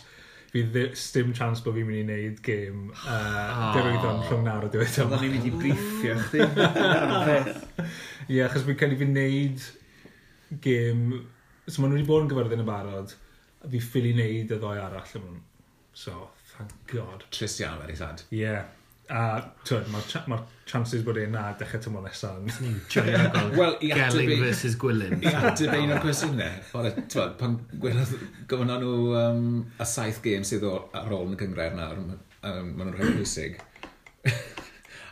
Fi 0.50 0.64
ddim 0.70 1.34
chance 1.34 1.62
bod 1.66 1.74
fi'n 1.78 1.86
mynd 1.90 1.98
i 1.98 2.06
wneud 2.06 2.40
gêm 2.46 2.86
uh, 2.94 3.10
ah. 3.10 3.66
derwyddon 3.74 4.22
rhwng 4.28 4.46
nawr 4.46 4.68
o 4.68 4.70
diwedd 4.70 5.02
yma. 5.02 5.18
Oedden 5.18 5.34
ni'n 5.34 5.36
mynd 5.36 5.50
i 5.50 5.52
briffio 5.58 6.16
chdi. 6.28 6.46
Ie, 8.30 8.40
achos 8.46 8.66
fi'n 8.66 8.78
cael 8.78 8.94
ei 8.94 9.02
fi 9.02 9.10
wneud 9.10 9.68
game... 10.64 11.22
So 11.70 11.82
maen 11.82 11.92
nhw 11.92 12.00
wedi 12.00 12.08
bod 12.08 12.24
yn 12.24 12.32
gyfyrddin 12.32 12.64
y 12.64 12.66
barod, 12.66 13.14
a 13.62 13.70
fi 13.70 13.80
ffili 13.84 14.14
wneud 14.16 14.50
y 14.50 14.58
ddoi 14.58 14.76
arall 14.80 15.16
am 15.20 15.26
nhw. 15.28 15.40
So, 15.94 16.28
thank 16.54 16.74
god. 16.90 17.26
Trist 17.34 17.60
iawn, 17.62 17.78
very 17.82 17.96
sad. 17.98 18.24
Ie. 18.30 18.44
Yeah. 18.44 18.68
A 19.10 19.40
twyd, 19.66 19.88
mae'r 19.90 20.04
ch 20.06 20.20
ma 20.30 20.36
chances 20.70 21.02
bod 21.02 21.18
e'n 21.18 21.32
na 21.34 21.48
dechrau 21.58 21.82
tymor 21.82 22.04
nesaf. 22.04 22.36
Hmm. 22.60 22.76
Wel, 23.58 23.74
i 23.82 23.90
ateb 23.96 24.20
ein... 24.22 24.44
versus 24.44 24.76
Gwilyn. 24.78 25.16
I 25.26 25.32
ateb 25.34 25.74
un 25.74 25.94
o'r 25.96 26.02
cwestiynau. 26.04 26.60
Pan 27.40 27.56
gwelodd 27.82 28.14
gofyn 28.50 28.70
nhw 28.70 28.94
um, 29.18 29.48
y 29.74 29.88
saith 29.92 30.22
gêm 30.26 30.46
sydd 30.46 30.66
ar 30.70 31.10
ôl 31.16 31.26
yn 31.26 31.34
y 31.34 31.40
cyngrair 31.42 31.74
nawr, 31.74 31.98
um, 32.06 32.14
maen 32.46 32.84
nhw'n 32.84 32.96
rhaid 33.00 33.18
pwysig. 33.18 33.58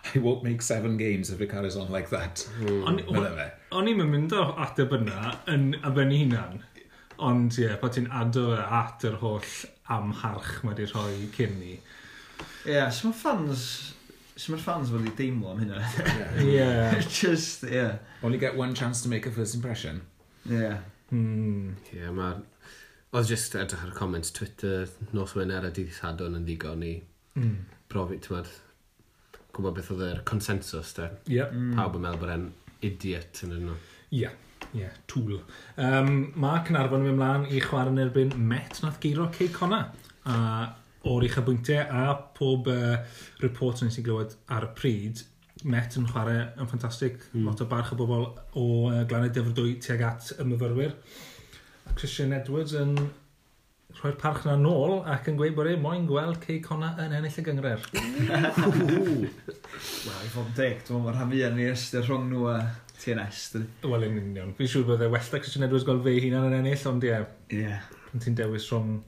I 0.14 0.18
won't 0.18 0.42
make 0.42 0.62
seven 0.62 0.96
games 0.96 1.30
if 1.30 1.40
it 1.40 1.50
carries 1.50 1.76
on 1.76 1.90
like 1.90 2.10
that. 2.10 2.46
Hmm. 2.58 2.98
O'n 3.78 3.90
i'n 3.90 4.00
mynd 4.08 4.32
o 4.32 4.44
ateb 4.64 4.94
yna 4.96 5.34
yn 5.52 5.70
abenni 5.84 6.22
hunan, 6.22 6.62
ond 7.18 7.58
ie, 7.58 7.66
yeah, 7.66 7.76
pa 7.80 7.90
ti'n 7.92 8.08
addo 8.14 8.50
at 8.56 9.04
yr 9.04 9.18
holl 9.22 9.52
amharch 9.92 10.62
mae 10.62 10.72
wedi 10.72 10.88
rhoi 10.88 11.28
cyn 11.36 11.56
ni. 11.60 11.76
Ie, 11.76 12.74
yeah, 12.74 12.90
sy'n 12.94 13.16
fans... 13.16 13.94
So 14.38 14.52
mae'r 14.54 14.62
fans 14.62 14.92
wedi 14.94 15.10
deimlo 15.18 15.50
am 15.50 15.64
hynna? 15.64 15.82
Yeah. 16.46 17.00
Just, 17.20 17.64
yeah. 17.66 17.98
Only 18.22 18.38
get 18.38 18.56
one 18.56 18.74
chance 18.74 19.02
to 19.02 19.08
make 19.10 19.26
a 19.26 19.32
first 19.34 19.56
impression. 19.56 20.02
Yeah. 20.48 20.78
Hmm. 21.10 21.74
Yeah, 21.92 22.14
mae... 22.14 22.38
Oedd 23.16 23.24
just 23.30 23.54
edrych 23.56 23.86
ar 23.86 23.94
comments 23.96 24.30
Twitter, 24.36 24.84
nos 25.16 25.32
Wener 25.32 25.64
a 25.64 25.70
dydd 25.72 25.94
Sadwn 25.96 26.34
yn 26.36 26.42
ddigon 26.44 26.82
i 26.84 26.90
mm. 27.40 27.54
profi, 27.88 28.18
ti'n 28.20 28.34
gwybod 29.58 29.76
beth 29.76 29.92
oedd 29.94 30.04
yr 30.06 30.24
consensus, 30.28 30.94
de? 30.96 31.10
Yeah. 31.30 31.52
Mm. 31.52 31.74
Pawb 31.76 31.96
yn 31.98 32.04
meddwl 32.06 32.22
bod 32.22 32.34
e'n 32.34 32.50
idiot 32.86 33.42
yn 33.46 33.56
yno. 33.58 33.78
Ie, 34.08 34.20
yeah. 34.22 34.36
yeah, 34.76 34.98
tŵl. 35.10 35.40
Um, 35.82 36.12
mae 36.38 36.62
Cynarfon 36.68 37.02
yn 37.02 37.10
mynd 37.10 37.20
mlaen 37.20 37.48
i 37.50 37.62
chwarae 37.64 37.92
yn 37.92 38.02
erbyn 38.04 38.36
Met 38.38 38.78
nath 38.84 39.00
geiro 39.02 39.26
Cey 39.34 39.50
Conna. 39.54 39.88
A 40.28 40.38
o'r 41.08 41.24
eich 41.26 41.38
bwyntiau 41.42 41.84
a 41.94 42.14
pob 42.36 42.68
uh, 42.70 42.98
report 43.42 43.82
nes 43.82 43.98
i 43.98 44.04
glywed 44.06 44.36
ar 44.54 44.68
y 44.68 44.72
pryd, 44.78 45.24
Met 45.66 45.96
yn 45.98 46.06
chwarae 46.06 46.44
yn 46.54 46.68
ffantastig. 46.70 47.16
Mm. 47.32 47.48
Lot 47.48 47.64
o 47.64 47.68
barch 47.70 47.90
o 47.94 47.98
bobl 47.98 48.28
o 48.54 48.66
uh, 48.92 49.00
Glaned 49.10 49.34
Dyfrdwy 49.34 49.78
tuag 49.82 50.04
at 50.06 50.30
y 50.38 50.46
myfyrwyr. 50.46 50.94
A 51.88 51.96
Christian 51.98 52.36
Edwards 52.36 52.76
yn 52.78 52.94
rhoi'r 53.98 54.18
parch 54.20 54.44
na 54.46 54.54
nôl 54.58 55.00
ac 55.10 55.26
yn 55.30 55.38
gweud 55.38 55.56
bod 55.56 55.68
e 55.70 55.74
moyn 55.82 56.04
gweld 56.06 56.38
Cey 56.44 56.60
Conna 56.62 56.92
yn 57.02 57.14
ennill 57.18 57.38
y 57.40 57.44
gyngred. 57.46 57.86
Wel, 60.06 60.20
i 60.22 60.30
fod 60.30 60.52
deg, 60.54 60.84
dwi'n 60.86 61.02
meddwl 61.02 61.16
rhan 61.16 61.32
fi 61.32 61.42
yn 61.48 61.58
ei 61.58 61.72
ystyr 61.72 62.06
rhwng 62.06 62.28
nhw 62.30 62.46
a 62.52 62.56
TNS. 62.98 63.42
yn. 63.58 63.66
Wel, 63.90 64.06
yn 64.06 64.20
union. 64.22 64.54
Fi'n 64.58 64.70
siŵr 64.70 64.86
bod 64.88 65.02
e 65.02 65.10
well 65.10 65.30
da 65.32 65.42
Christian 65.42 65.66
Edwards 65.66 65.86
gweld 65.88 66.06
fe 66.06 66.14
hunan 66.22 66.46
yn 66.50 66.56
ennill, 66.60 66.86
ond 66.90 67.06
ie. 67.08 67.18
Ie. 67.58 67.76
Pan 68.08 68.24
ti'n 68.24 68.38
dewis 68.38 68.70
rhwng 68.70 68.98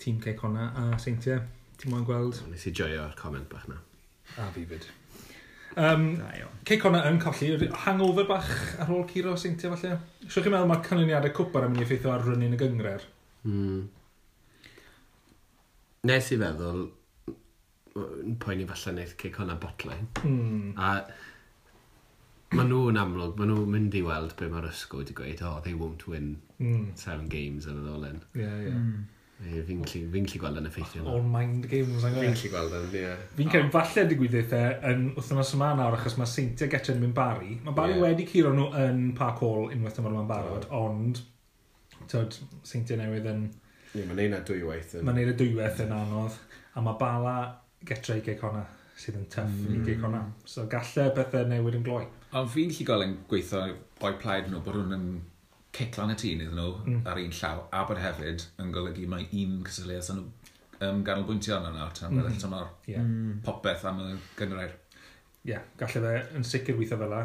tîm 0.00 0.20
Cey 0.24 0.36
Conna 0.38 0.70
a 0.80 0.98
Seintiau, 1.00 1.44
ti'n 1.80 1.92
moyn 1.92 2.08
gweld... 2.08 2.40
Nes 2.50 2.64
i 2.68 2.72
joio'r 2.74 3.16
comment 3.20 3.48
bach 3.52 3.68
na. 3.70 3.80
A 4.40 4.48
fi 4.54 4.64
fyd. 4.68 4.88
Um, 5.76 6.14
Cey 6.64 6.78
Conna 6.80 7.02
yn 7.10 7.20
colli, 7.22 7.52
hangover 7.84 8.28
bach 8.28 8.50
ar 8.80 8.92
ôl 8.94 9.04
Ciro 9.10 9.36
Seintia 9.40 9.72
falle. 9.74 9.98
Siwch 10.24 10.40
chi'n 10.46 10.54
meddwl 10.54 10.70
mae 10.70 10.84
canlyniadau 10.86 11.34
cwpar 11.36 11.68
yn 11.68 11.74
mynd 11.74 11.84
i 11.84 11.86
effeithio 11.86 12.14
ar 12.14 12.24
rynnu'n 12.24 12.56
y 12.56 12.60
gyngred? 12.60 13.08
Mm. 13.44 13.84
Nes 16.08 16.32
i 16.34 16.38
feddwl, 16.40 16.82
poen 18.42 18.60
i 18.60 18.66
falle 18.68 18.92
wneud 18.92 19.14
cic 19.20 19.38
hwnna 19.40 19.56
botlen. 19.60 20.08
Mm. 20.24 20.74
A 20.76 20.90
maen 22.54 22.70
nhw'n 22.70 23.00
amlwg, 23.00 23.38
maen 23.38 23.50
nhw'n 23.50 23.72
mynd 23.72 23.96
i 23.98 24.04
weld 24.04 24.36
be 24.38 24.50
mae'r 24.50 24.70
ysgol 24.70 25.02
wedi 25.02 25.16
gweud, 25.16 25.42
oh, 25.48 25.58
they 25.64 25.74
won't 25.78 26.06
win 26.10 26.36
mm. 26.58 26.86
seven 26.98 27.28
games 27.32 27.68
yn 27.70 27.80
y 27.80 27.84
ddolyn. 27.86 28.22
Ie, 28.36 28.46
ie. 28.46 28.72
Hmm. 28.72 29.02
Fi'n 29.44 29.82
gallu 29.82 30.38
gweld 30.40 30.60
yn 30.60 30.68
effeithio 30.68 31.02
yna. 31.02 31.10
All 31.10 31.24
mind 31.26 31.66
games, 31.68 32.04
angen. 32.06 32.20
Fi'n 32.22 32.36
gallu 32.36 32.50
gweld 32.52 32.76
yn, 32.78 32.86
ie. 33.00 33.14
Fi'n 33.40 33.50
cael 33.52 33.66
falle 33.74 34.04
digwyddau 34.08 34.76
yn 34.92 35.02
wythnos 35.16 35.50
yma 35.56 35.72
nawr, 35.76 35.96
achos 35.98 36.16
mae 36.20 36.30
Seintiau 36.30 36.70
Getchen 36.72 37.00
yn 37.00 37.04
mynd 37.08 37.16
Bari. 37.18 37.58
Mae 37.66 37.76
Bari 37.76 37.96
yeah. 37.96 38.04
wedi 38.06 38.28
curo 38.30 38.54
nhw 38.54 38.68
yn 38.84 39.02
Park 39.18 39.42
Hall 39.42 39.72
unwaith 39.74 39.98
yma 40.00 40.12
yma'n 40.14 40.30
barod, 40.30 40.68
ond 40.78 41.20
tyd, 42.10 42.38
seintiau 42.66 43.00
newydd 43.00 43.28
yn... 43.30 43.44
Ie, 43.94 44.04
mae'n 44.06 44.20
neud 44.20 44.38
y 44.38 44.40
dwywaith 44.50 44.96
yn... 44.98 45.04
Mae'n 45.08 45.20
neud 45.20 45.34
y 45.34 45.36
dwywaith 45.40 45.84
yn 45.84 45.92
anodd, 45.96 46.38
a 46.74 46.82
mae 46.84 46.98
bala 47.00 47.36
getra 47.86 48.16
i 48.18 48.24
geicona 48.24 48.64
sydd 48.98 49.18
yn 49.18 49.28
tuff 49.30 49.50
mm. 49.50 49.74
i 49.74 49.82
geicona. 49.86 50.22
So 50.48 50.66
galle 50.70 51.10
bethau 51.16 51.46
newid 51.50 51.78
yn 51.78 51.86
gloi. 51.86 52.04
Ond 52.34 52.50
fi'n 52.50 52.72
lli 52.74 52.86
yn 53.06 53.16
gweithio 53.30 53.64
boi 54.00 54.12
plaid 54.20 54.50
nhw 54.50 54.62
bod 54.66 54.78
hwn 54.78 54.96
yn 54.96 55.06
ciclan 55.74 56.12
y 56.14 56.16
tîn 56.18 56.42
iddyn 56.44 56.54
nhw 56.58 56.70
mm. 56.84 57.02
ar 57.10 57.20
un 57.22 57.34
llaw, 57.34 57.62
a 57.74 57.84
bod 57.88 58.00
hefyd 58.02 58.46
yn 58.62 58.72
golygu 58.74 59.06
mae 59.10 59.26
un 59.42 59.60
cysyliad 59.66 60.06
sy'n 60.06 60.22
um, 60.22 61.02
ganolbwyntio 61.06 61.56
arno 61.58 61.72
nawr, 61.74 61.94
tan 61.96 62.12
mm. 62.12 62.20
weddill 62.22 62.42
tymor 62.42 62.68
yeah. 62.90 63.08
popeth 63.46 63.86
am 63.90 64.02
y 64.04 64.10
gyngrair. 64.38 64.76
Ie, 65.44 65.54
yeah, 65.54 65.64
galle 65.80 66.04
fe 66.06 66.12
yn 66.38 66.46
sicr 66.46 66.78
weithio 66.78 66.98
fel 67.00 67.10
la, 67.12 67.24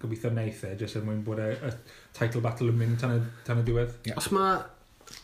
gobeithio 0.00 0.32
neith 0.34 0.62
e, 0.66 0.74
jyst 0.80 0.98
er 0.98 1.04
mwyn 1.06 1.24
bod 1.26 1.42
y, 1.42 1.50
y 1.54 1.72
title 2.16 2.42
battle 2.44 2.70
yn 2.72 2.80
mynd 2.80 3.00
tan 3.02 3.16
y, 3.16 3.20
tan 3.46 3.60
y 3.60 3.66
diwedd. 3.66 3.92
Yeah. 4.08 4.18
Os 4.20 4.30
mae 4.34 4.58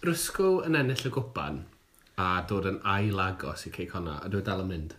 Rysgo 0.04 0.50
yn 0.66 0.78
ennill 0.78 1.08
y 1.08 1.12
gwpan 1.14 1.62
a 2.20 2.28
dod 2.48 2.68
yn 2.70 2.78
ail 2.90 3.20
agos 3.22 3.66
i 3.68 3.72
ceic 3.74 3.94
honna, 3.96 4.18
a 4.20 4.30
dwi'n 4.32 4.46
dal 4.46 4.64
yn 4.64 4.70
mynd? 4.72 4.94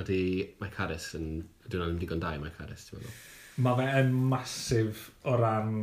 Ydy 0.00 0.22
Mike 0.62 0.78
Harris 0.80 1.12
yn... 1.18 1.28
Dwi'n 1.68 1.84
anodd 1.84 2.00
digon 2.02 2.22
dau 2.22 2.40
Mike 2.42 2.58
Harris, 2.58 2.88
ti'n 2.88 2.98
meddwl? 2.98 3.20
Mae 3.62 3.78
fe 3.78 3.88
yn 4.00 4.14
masif 4.32 5.04
o 5.28 5.36
ran 5.38 5.74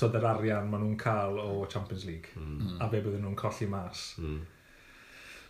tod 0.00 0.14
yr 0.18 0.26
arian 0.30 0.70
maen 0.70 0.84
nhw'n 0.84 0.98
cael 0.98 1.40
o 1.42 1.64
Champions 1.70 2.04
League 2.08 2.30
mm. 2.38 2.78
a 2.82 2.88
be 2.90 3.00
bydden 3.02 3.24
nhw'n 3.26 3.38
colli 3.38 3.68
mas. 3.70 4.06
Mm. 4.22 4.40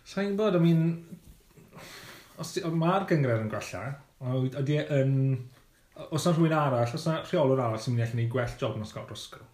Sa'n 0.05 0.35
bod, 0.37 0.57
I 0.57 0.61
mean, 0.61 0.83
os 2.41 2.53
mae'r 2.61 3.07
gyngred 3.09 3.45
yn 3.45 3.51
gwella, 3.53 3.83
ydy 4.61 4.79
e 4.81 4.99
yn 5.01 5.15
Os 6.11 6.25
yna 6.25 6.35
rhywun 6.35 6.55
arall, 6.59 6.95
os 6.97 7.05
yna 7.07 7.21
rheolwr 7.23 7.61
arall 7.63 7.81
sy'n 7.81 7.95
mynd 7.95 8.03
i 8.03 8.07
allan 8.09 8.23
i 8.25 8.31
gwell 8.31 8.57
job 8.59 8.75
yn 8.75 8.87
Oscar 8.87 9.05
Roscoe? 9.09 9.45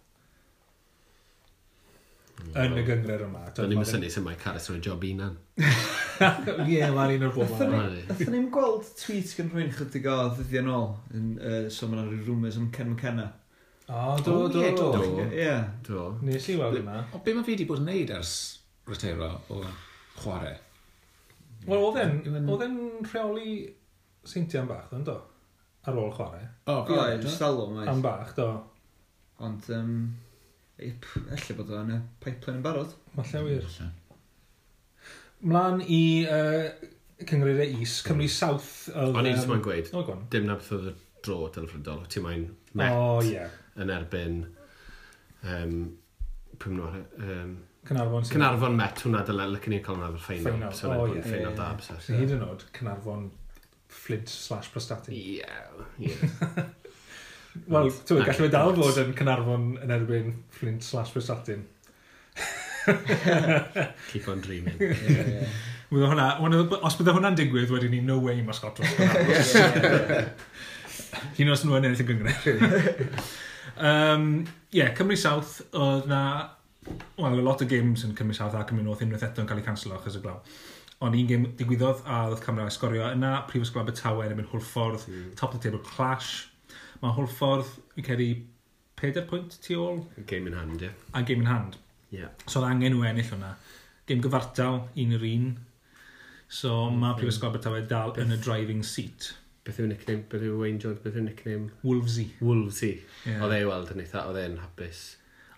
Mm. 2.42 2.56
yn 2.58 2.80
y 2.80 2.82
gyngred 2.86 3.22
yma. 3.26 3.42
Do'n 3.54 3.70
ni'n 3.70 3.86
syni 3.86 4.08
sy'n 4.10 4.24
mae 4.26 4.38
Caris 4.40 4.66
yn 4.72 4.80
y 4.80 4.82
job 4.84 5.04
unan. 5.06 5.36
Ie, 6.70 6.80
mae'n 6.94 7.14
un 7.16 7.26
o'r 7.28 7.36
bobl. 7.36 7.62
Nethon 7.70 8.34
ni'n 8.34 8.48
gweld 8.54 8.88
tweet 8.98 9.34
gan 9.38 9.52
rhywun 9.52 9.70
chydig 9.76 10.08
o 10.10 10.16
ddyddi 10.34 10.60
yn 10.62 10.72
ôl, 10.72 10.90
yn 11.16 11.30
uh, 11.38 11.60
sôn 11.72 11.94
ar 11.98 12.10
ryw 12.10 12.26
rumours 12.26 12.58
am 12.60 12.68
Ken 12.74 12.92
McKenna. 12.92 13.28
O, 13.92 14.16
do, 14.24 14.36
do. 14.52 14.62
Ie, 14.64 14.74
do. 14.78 15.28
Ie. 15.28 15.54
Do. 15.86 16.04
Nes 16.26 16.48
i 16.48 16.58
weld 16.58 16.80
yma. 16.80 17.02
O, 17.12 17.22
be 17.24 17.34
mae 17.36 17.46
fi 17.46 17.54
wedi 17.54 17.68
bod 17.68 17.82
yn 17.82 17.90
neud 17.90 18.14
ers 18.18 18.34
reteiro 18.88 19.30
o 19.52 19.62
chwarae? 20.20 20.56
Wel, 21.68 21.84
oedd 21.86 22.64
e'n 22.66 22.78
rheoli 23.06 23.58
seintiau'n 24.26 24.70
bach, 24.70 24.90
yn 24.96 25.04
do? 25.06 25.20
ar 25.88 25.98
ôl 25.98 26.12
chwarae. 26.14 26.44
O, 26.66 26.76
oh, 26.76 26.92
Ie, 26.92 27.16
dwi'n 27.22 27.34
stalw 27.34 27.64
am 27.66 27.78
Am 27.82 27.88
waith. 27.88 28.02
bach, 28.04 28.34
do. 28.36 28.48
Ond, 29.42 29.68
um, 29.74 29.94
ip, 30.78 31.08
efallai 31.24 31.56
bod 31.58 31.72
o'n 31.78 31.94
y 31.96 31.98
pipeline 32.22 32.60
yn 32.60 32.66
barod. 32.66 32.94
Malle 33.18 33.42
wir. 33.48 33.66
Mlaen 35.42 35.82
i 35.90 36.02
uh, 36.30 36.68
cyngreiriau 37.26 37.82
is, 37.82 37.96
Cymru 38.06 38.28
hmm. 38.28 38.36
South. 38.36 38.70
oedd, 38.94 39.16
O'n 39.16 39.26
i'n 39.26 39.34
jyst 39.34 39.48
yym, 39.48 39.54
moyn 39.56 39.64
gweud, 39.66 39.90
O, 39.96 40.04
gwan. 40.06 40.22
dim 40.30 40.46
na 40.46 40.58
beth 40.60 40.70
oedd 40.76 40.92
y 40.92 40.94
dro 41.26 41.40
delfrydol, 41.54 42.06
ti 42.10 42.22
moyn 42.22 42.46
met 42.78 42.94
O, 42.94 43.18
ie. 43.26 43.42
yn 43.82 43.90
erbyn 43.94 44.40
um, 45.42 45.76
pwm 46.62 46.78
nhw, 46.78 46.88
ar... 46.88 47.04
um, 47.26 47.52
Cynarfon 47.88 48.22
sy'n... 48.26 48.36
Cynarfon 48.36 48.76
met 48.78 49.02
hwnna 49.02 49.24
dyle, 49.26 49.48
lycan 49.56 49.74
ni'n 49.74 49.82
cael 49.82 49.96
hwnna 49.98 50.10
fel 50.12 50.22
ffeinal, 50.28 50.52
Ffeinal, 50.52 50.74
so 50.78 50.90
o, 50.94 51.06
ie. 51.10 51.18
yn 51.18 51.24
ffeinal 51.26 51.56
da, 51.58 51.70
Hyd 52.06 52.34
yn 52.36 52.44
oed, 52.46 52.66
Cynarfon 52.78 53.24
flint 53.92 54.32
slash 54.32 54.70
prostatin. 54.72 55.14
Ie, 55.16 55.42
ie. 56.02 56.16
Wel, 57.72 57.92
ti'n 57.92 58.22
gallu 58.24 58.46
fe 58.46 58.48
dal 58.52 58.72
fod 58.78 59.02
yn 59.02 59.12
Cynarfon 59.16 59.66
yn 59.84 59.92
erbyn 59.92 60.32
flint 60.56 60.84
slash 60.86 61.12
prostatin. 61.12 61.66
Keep 64.10 64.28
on 64.28 64.40
dreaming. 64.40 64.80
Yeah, 64.80 65.28
yeah. 65.28 65.60
Bydde 65.92 66.08
hwnna, 66.08 66.26
os 66.88 66.96
bydde 66.96 67.12
hwnna'n 67.12 67.36
digwydd, 67.36 67.70
wedyn 67.72 67.92
ni 67.92 68.00
no 68.04 68.16
way 68.24 68.40
mae 68.40 68.56
Scott 68.56 68.80
Ross 68.80 69.52
Hyn 71.36 71.52
os 71.52 71.64
nhw 71.66 71.76
yn 71.76 71.86
ennill 71.88 72.00
y 72.00 72.06
gyngred. 72.08 73.02
um, 73.76 74.26
yeah, 74.78 74.94
Cymru 74.96 75.18
South, 75.20 75.58
oedd 75.76 76.08
na, 76.08 76.22
wel, 77.18 77.36
a 77.36 77.44
lot 77.44 77.60
o 77.60 77.68
games 77.68 78.06
yn 78.08 78.16
Cymru 78.16 78.36
South 78.36 78.56
a 78.56 78.64
Cymru 78.68 78.86
North 78.86 79.04
unwaith 79.04 79.26
eto 79.28 79.44
yn 79.44 79.50
cael 79.50 79.60
eu 79.60 79.66
cancelo 79.66 79.98
achos 79.98 80.16
y 80.16 80.24
glaw. 80.24 80.40
Ond 81.02 81.16
un 81.18 81.26
gêm 81.26 81.44
digwyddodd 81.58 82.04
a 82.06 82.22
ddodd 82.28 82.42
Cymru 82.44 82.64
a 82.64 82.70
sgorio 82.70 83.08
yna, 83.10 83.32
Prifysgol 83.48 83.82
Abertawe 83.82 84.28
yn 84.28 84.36
mynd 84.38 84.50
hwlffordd, 84.52 85.06
mm. 85.10 85.32
top 85.38 85.56
of 85.56 85.58
the 85.58 85.68
table 85.68 85.82
clash. 85.86 86.46
Mae 87.02 87.14
hwlffordd, 87.16 87.70
fi'n 87.96 88.06
cedi, 88.06 88.28
4 89.02 89.26
pwynt 89.30 89.58
tu 89.64 89.80
ôl. 89.82 90.02
Game 90.30 90.50
in 90.50 90.54
hand, 90.58 90.84
ie. 90.84 90.90
Yeah. 90.92 91.18
A 91.18 91.24
game 91.26 91.42
in 91.42 91.50
hand. 91.50 91.78
Yeah. 92.14 92.30
So 92.46 92.60
oedd 92.60 92.68
angen 92.70 92.94
nhw 92.94 93.08
ennill 93.08 93.32
hwnna. 93.32 93.54
Gêm 94.06 94.22
gyfartal, 94.22 94.84
un 95.02 95.16
yr 95.18 95.26
un. 95.32 95.48
So 96.46 96.74
mm. 96.76 97.00
mae 97.00 97.10
hmm. 97.10 97.18
Prifysgol 97.22 97.50
Abertawe 97.50 97.82
dal 97.90 98.14
yn 98.22 98.36
y 98.36 98.38
driving 98.44 98.86
seat. 98.86 99.32
Beth 99.66 99.80
yw 99.82 99.90
nickname? 99.90 100.22
Beth 100.30 100.46
yw 100.46 100.60
Wayne 100.62 100.78
Jones? 100.82 101.02
Beth 101.02 101.18
yw 101.18 101.26
nickname? 101.26 101.72
Wolvesy. 101.82 102.28
Wolvesy. 102.42 102.94
Yeah. 103.26 103.42
Oedd 103.42 103.58
e 103.58 103.66
weld 103.66 103.90
yn 103.96 104.04
eitha, 104.06 104.22
oedd 104.30 104.38
e'n 104.44 104.62
hapus 104.62 105.02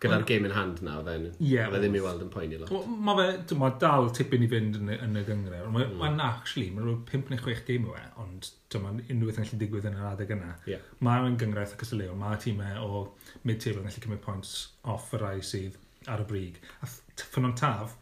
Gyda'r 0.05 0.27
game 0.29 0.49
in 0.49 0.55
hand 0.55 0.83
na, 0.85 0.99
then. 1.07 1.27
Ie. 1.39 1.57
Fe 1.73 1.81
ddim 1.83 1.97
i 1.99 2.03
weld 2.05 2.23
yn 2.25 2.31
poeni 2.33 2.59
lot. 2.61 2.73
Wel, 2.75 2.85
Mae 3.07 3.19
fe, 3.21 3.27
dwi'n 3.51 3.61
ma, 3.63 3.71
dal 3.83 4.11
tipyn 4.19 4.45
i 4.45 4.51
fynd 4.53 4.79
yn, 4.81 4.93
y- 4.93 4.99
yn 5.07 5.19
y 5.21 5.25
gyngre. 5.29 5.63
Mae'n 5.65 5.95
mm. 5.95 6.05
ma 6.21 6.29
actually, 6.29 6.69
mae'n 6.75 6.89
rhyw 6.89 6.99
5 7.11 7.33
neu 7.33 7.43
6 7.45 7.65
game 7.69 7.91
yw 7.91 7.97
e, 7.99 8.05
ond 8.25 8.51
dyma 8.75 8.93
unrhyw 8.99 9.31
beth 9.31 9.41
yn 9.41 9.49
gallu 9.49 9.61
digwydd 9.63 9.89
yn 9.91 9.99
yr 9.99 10.11
adeg 10.13 10.35
yna. 10.37 10.53
Ie. 10.71 10.79
Mae'n 11.09 11.39
gyngraeth 11.41 11.77
ac 11.77 11.87
ysleol, 11.87 12.19
mae 12.21 12.41
tîmau 12.45 12.85
o 12.85 13.05
mid-table 13.49 13.83
yn 13.83 13.89
gallu 13.91 14.07
cymryd 14.07 14.25
points 14.27 14.55
off 14.95 15.13
y 15.17 15.23
rai 15.23 15.37
sydd 15.45 15.79
ar 16.13 16.25
y 16.25 16.29
brig. 16.31 16.61
A 16.83 16.91
th- 16.91 17.29
ffynnon 17.31 17.57
taf, 17.59 17.97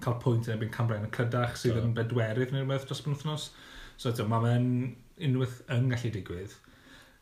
cael 0.00 0.18
pwynt 0.22 0.48
yn 0.48 0.56
ebyn 0.56 0.72
erbyn 0.72 1.04
yn 1.04 1.10
y 1.10 1.12
Clydach 1.14 1.56
sydd 1.60 1.78
yn 1.82 1.94
bedwerydd 1.96 2.54
neu 2.54 2.64
rhywbeth 2.64 2.88
dros 2.88 3.04
penwthnos. 3.04 3.50
So 4.00 4.10
eto, 4.10 4.26
mae 4.28 4.42
fe'n 4.46 4.68
unwaith 5.28 5.60
yn 5.74 5.90
gallu 5.92 6.12
digwydd. 6.14 6.56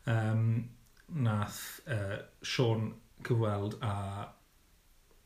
Um, 0.09 0.43
nath 1.09 1.81
uh, 1.91 2.21
Sean 2.45 2.93
cyfweld 3.27 3.79
a 3.85 3.93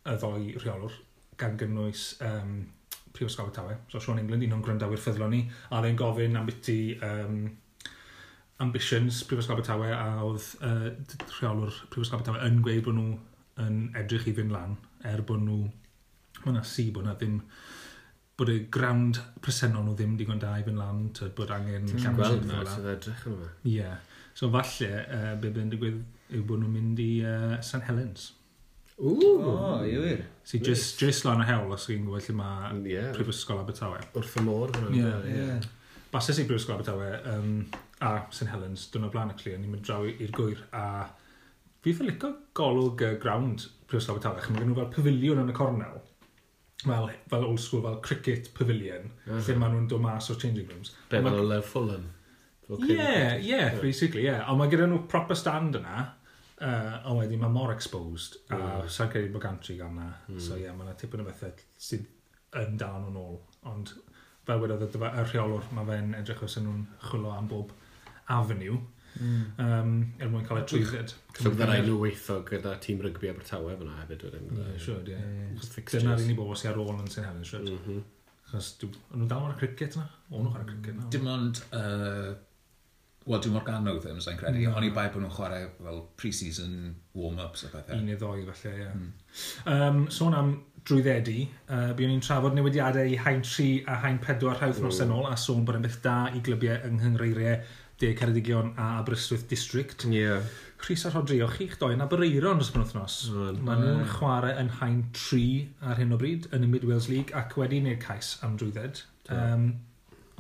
y 0.03 0.15
ddoi 0.19 0.53
rheolwr 0.60 0.95
gan 1.39 1.58
gynnwys 1.60 2.13
um, 2.25 2.56
Prifysgol 3.13 3.51
Tawe. 3.53 3.75
So 3.91 3.99
Sean 4.01 4.19
England, 4.19 4.45
un 4.45 4.56
o'n 4.58 4.63
gwrandawyr 4.65 5.01
ffyddlon 5.01 5.32
ni, 5.34 5.43
a 5.69 5.82
dde'n 5.84 5.99
gofyn 5.99 6.34
am 6.36 6.43
ambiti 6.43 6.77
um, 7.06 7.43
ambitions 8.63 9.21
Prifysgol 9.29 9.62
Tawe 9.65 9.91
a 9.93 10.08
oedd 10.25 10.49
uh, 10.65 10.89
rheolwr 11.38 11.77
Prifysgol 11.93 12.25
Tawe 12.25 12.41
yn 12.47 12.60
gweud 12.65 12.84
bod 12.88 12.97
nhw 12.97 13.13
yn 13.63 13.79
edrych 13.99 14.27
i 14.29 14.36
fynd 14.36 14.53
lan 14.53 14.77
er 15.06 15.21
bod 15.27 15.43
nhw 15.45 15.62
mae 16.43 16.51
yna 16.53 16.63
si 16.65 16.88
bod 16.93 17.06
yna 17.06 17.15
ddim 17.19 17.38
bod 18.39 18.49
y 18.49 18.63
ground 18.73 19.19
presennol 19.45 19.86
nhw 19.86 19.93
ddim 19.97 20.15
digon 20.17 20.41
da 20.41 20.56
i 20.58 20.65
fynd 20.65 20.82
lan 20.82 21.06
tyd 21.17 21.36
bod 21.38 21.53
angen 21.53 21.86
llawn 21.91 22.17
gweld 22.17 22.47
na. 22.49 22.63
sydd 22.69 22.89
edrych 22.95 23.27
yn 23.29 23.38
yma 23.38 23.51
ie. 23.69 23.91
So 24.34 24.49
falle 24.53 24.89
uh, 25.03 25.34
be 25.38 25.51
bydd 25.51 25.62
yn 25.67 25.73
digwydd 25.75 25.99
yw 26.38 26.46
bod 26.48 26.63
nhw'n 26.63 26.74
mynd 26.74 27.04
i 27.04 27.12
uh, 27.26 27.60
St 27.62 27.84
Helens. 27.88 28.32
O, 28.98 29.10
oh, 29.10 29.82
wir. 29.82 30.26
Si, 30.43 30.60
nice. 30.60 30.67
just, 30.67 31.00
just 31.00 31.26
lan 31.26 31.41
y 31.41 31.48
hewl 31.50 31.72
os 31.74 31.88
chi'n 31.89 32.04
gwybod 32.06 32.28
lle 32.28 32.36
mae 32.38 32.69
mm, 32.69 32.84
yeah. 32.91 33.10
Prifysgol 33.15 33.63
Abertawe. 33.63 34.04
Wrth 34.13 34.38
y 34.38 34.43
môr. 34.46 34.74
Ie, 34.93 35.10
ie. 35.34 35.48
Basys 36.13 36.43
i 36.43 36.46
Brifysgol 36.50 36.78
Abertawe 36.78 37.10
um, 37.34 37.52
a 38.06 38.13
St 38.30 38.52
Helens, 38.54 38.86
dyna 38.93 39.10
blaen 39.13 39.34
y 39.34 39.38
cli, 39.39 39.56
ni'n 39.58 39.74
mynd 39.74 39.86
draw 39.88 40.06
i'r 40.06 40.34
gwyr 40.38 40.62
a 40.78 40.86
fi 41.84 41.91
ffordd 41.96 42.12
licio 42.12 42.32
golwg 42.60 43.02
y 43.08 43.13
ground 43.24 43.65
Prifysgol 43.89 44.19
Abertawe. 44.19 44.46
chymryd 44.46 44.65
gen 44.65 44.74
nhw 44.74 44.82
fel 44.84 44.91
pavilion 44.93 45.41
yn 45.41 45.54
y 45.54 45.58
cornel, 45.58 46.02
fel, 46.86 47.10
fel 47.34 47.48
old 47.50 47.63
school, 47.63 47.82
fel 47.88 48.02
cricket 48.06 48.54
pavilion, 48.58 49.10
uh 49.26 49.34
-huh. 49.34 49.46
lle 49.48 49.58
maen 49.58 49.74
nhw'n 49.80 49.89
dod 49.89 50.06
mas 50.06 50.30
o'r 50.30 50.38
changing 50.38 50.69
rooms. 50.69 50.93
Be, 51.10 51.24
fel 51.24 51.58
o 51.58 51.62
Fulham? 51.74 52.12
Ie, 52.69 52.93
yeah, 52.93 53.36
yeah, 53.41 53.82
basically, 53.82 54.22
ie. 54.22 54.32
Yeah. 54.32 54.50
Ond 54.50 54.62
mae 54.62 54.69
gyda 54.72 54.86
nhw 54.88 55.08
proper 55.10 55.36
stand 55.36 55.76
yna, 55.82 56.13
Uh, 56.62 57.00
a 57.10 57.13
wedyn 57.18 57.42
mae 57.42 57.52
mor 57.52 57.72
exposed, 57.74 58.38
a 58.54 58.58
mm. 58.58 58.89
sa'n 58.94 59.10
credu 59.12 59.32
bod 59.34 59.42
gantri 59.44 59.74
gan 59.80 59.96
na. 59.98 60.12
Mm. 60.30 60.39
So 60.39 60.56
ie, 60.56 60.68
yeah, 60.68 60.76
mae 60.78 60.86
yna 60.86 60.94
tipyn 61.00 61.24
o 61.24 61.28
bethau 61.28 61.54
sydd 61.82 62.06
yn 62.62 62.78
dal 62.80 63.00
nhw'n 63.02 63.18
ôl. 63.20 63.39
Ond 63.72 63.94
fel 64.48 64.62
wedodd 64.62 64.86
y, 64.86 64.92
y 64.94 65.24
rheolwr, 65.32 65.66
mae 65.74 65.88
fe'n 65.89 66.13
edrych 66.20 66.44
os 66.46 66.58
nhw'n 66.62 66.86
chwilio 67.08 67.34
am 67.34 67.50
bob 67.52 67.74
avenue. 68.32 68.78
Mm. 69.13 69.42
Um, 69.62 69.92
er 70.22 70.30
mwyn 70.32 70.46
cael 70.48 70.62
y 70.62 70.66
trwydded. 70.70 71.16
So 71.38 71.50
bydd 71.50 71.66
rhaid 71.68 71.86
nhw 71.89 72.00
weithio 72.02 72.39
gyda 72.48 72.78
tîm 72.86 73.02
rygbi 73.04 73.30
Abertawe 73.34 73.76
fyna 73.82 73.98
hefyd 74.00 74.26
wedyn. 74.30 74.48
Ie, 74.54 74.70
e? 74.72 74.80
siwr, 74.82 75.04
ie. 75.10 75.84
Dyna'r 75.92 76.24
unig 76.24 76.39
bobl 76.39 76.58
sy'n 76.58 76.72
ar 76.72 76.82
ôl 76.82 76.96
yn 76.96 77.12
sy'n 77.13 77.28
hefyd, 77.28 77.46
siwr. 77.50 77.68
Mhm. 77.74 78.02
Chos 78.54 78.72
nhw'n 78.86 79.30
dal 79.30 79.50
o'r 79.50 79.60
cricket 79.60 79.98
yna. 79.98 80.08
O'n 80.32 80.48
nhw'n 80.48 80.58
ar 80.62 80.66
cricket 80.70 80.96
yna. 80.96 81.12
Dim 81.13 81.30
ond 81.34 81.62
Wel, 83.23 83.39
dwi'n 83.39 83.55
mor 83.55 83.63
ganol 83.67 84.01
ddim, 84.03 84.19
sa'n 84.23 84.38
credu. 84.39 84.59
Mm. 84.59 84.67
No. 84.67 84.75
Ond 84.79 84.88
i 84.88 84.91
bai 84.95 85.07
bod 85.13 85.23
nhw'n 85.23 85.36
chwarae 85.38 85.67
fel 85.77 86.01
pre-season 86.19 86.73
warm-ups 87.15 87.67
a 87.67 87.71
bethau. 87.71 87.95
Un 87.95 88.09
neu 88.09 88.19
ddoi, 88.19 88.43
falle, 88.49 88.73
ie. 88.75 88.89
Mm. 88.91 89.12
Um, 89.73 90.01
sôn 90.12 90.36
am 90.36 90.51
drwyddedu, 90.83 91.45
uh, 91.69 91.93
byddwn 91.95 92.17
ni'n 92.17 92.25
trafod 92.25 92.57
newidiadau 92.57 93.07
i 93.07 93.15
hain 93.23 93.39
3 93.47 93.69
a 93.88 94.01
hain 94.03 94.19
4 94.25 94.57
rhawth 94.57 94.81
nos 94.83 94.99
yn 95.05 95.13
ôl, 95.15 95.29
a 95.29 95.38
sôn 95.39 95.63
bod 95.67 95.79
yn 95.79 95.86
beth 95.86 96.01
da 96.03 96.17
i 96.36 96.43
glybiau 96.43 96.83
yng 96.89 96.99
Nghyngreiriau 96.99 97.79
De 98.01 98.12
Ceredigion 98.19 98.73
a 98.75 98.99
Aberystwyth 98.99 99.47
District. 99.47 100.03
Yeah. 100.12 100.41
Chris 100.77 101.05
a 101.05 101.12
Rodri, 101.13 101.39
o'ch 101.45 101.55
chi'ch 101.55 101.77
doi 101.79 101.93
yn 101.95 102.03
Abereiron 102.03 102.59
dros 102.59 102.73
penwthnos. 102.75 103.17
Mm. 103.31 103.62
Maen 103.63 103.86
nhw'n 103.86 104.09
chwarae 104.17 104.57
yn 104.59 104.73
hain 104.81 104.99
3 105.15 105.45
ar 105.88 106.01
hyn 106.01 106.12
o 106.12 106.19
bryd 106.19 106.49
yn 106.51 106.67
y 106.67 106.71
Mid 106.73 106.83
Wales 106.89 107.07
League 107.12 107.31
ac 107.39 107.55
wedi 107.62 107.79
wneud 107.79 108.01
cais 108.03 108.36
am 108.43 108.57
drwydded. 108.59 109.05
Um, 109.31 109.69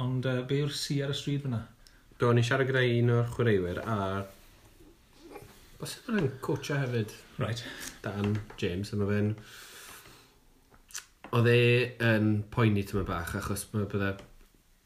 ond 0.03 0.27
uh, 0.27 0.41
be 0.49 0.59
yw'r 0.65 0.75
si 0.75 0.99
ar 1.05 1.13
y 1.13 1.15
stryd 1.15 1.45
fyna? 1.45 1.61
Do, 2.19 2.31
ni 2.33 2.43
siarad 2.45 2.69
gyda 2.69 2.83
un 2.99 3.11
o'r 3.17 3.29
chwaraewyr 3.33 3.81
a... 3.83 3.97
Os 5.83 5.97
ydyn 5.99 6.19
nhw'n 6.19 6.31
coacha 6.45 6.79
hefyd. 6.83 7.11
Right. 7.41 7.63
Dan 8.05 8.37
James, 8.61 8.93
yma 8.95 9.09
fe'n... 9.09 9.33
Oedd 11.33 11.49
e 11.49 11.59
yn 12.05 12.33
poeni 12.53 12.83
tyma 12.85 13.03
bach, 13.07 13.33
achos 13.39 13.65
mae 13.73 13.89
bydda 13.89 14.11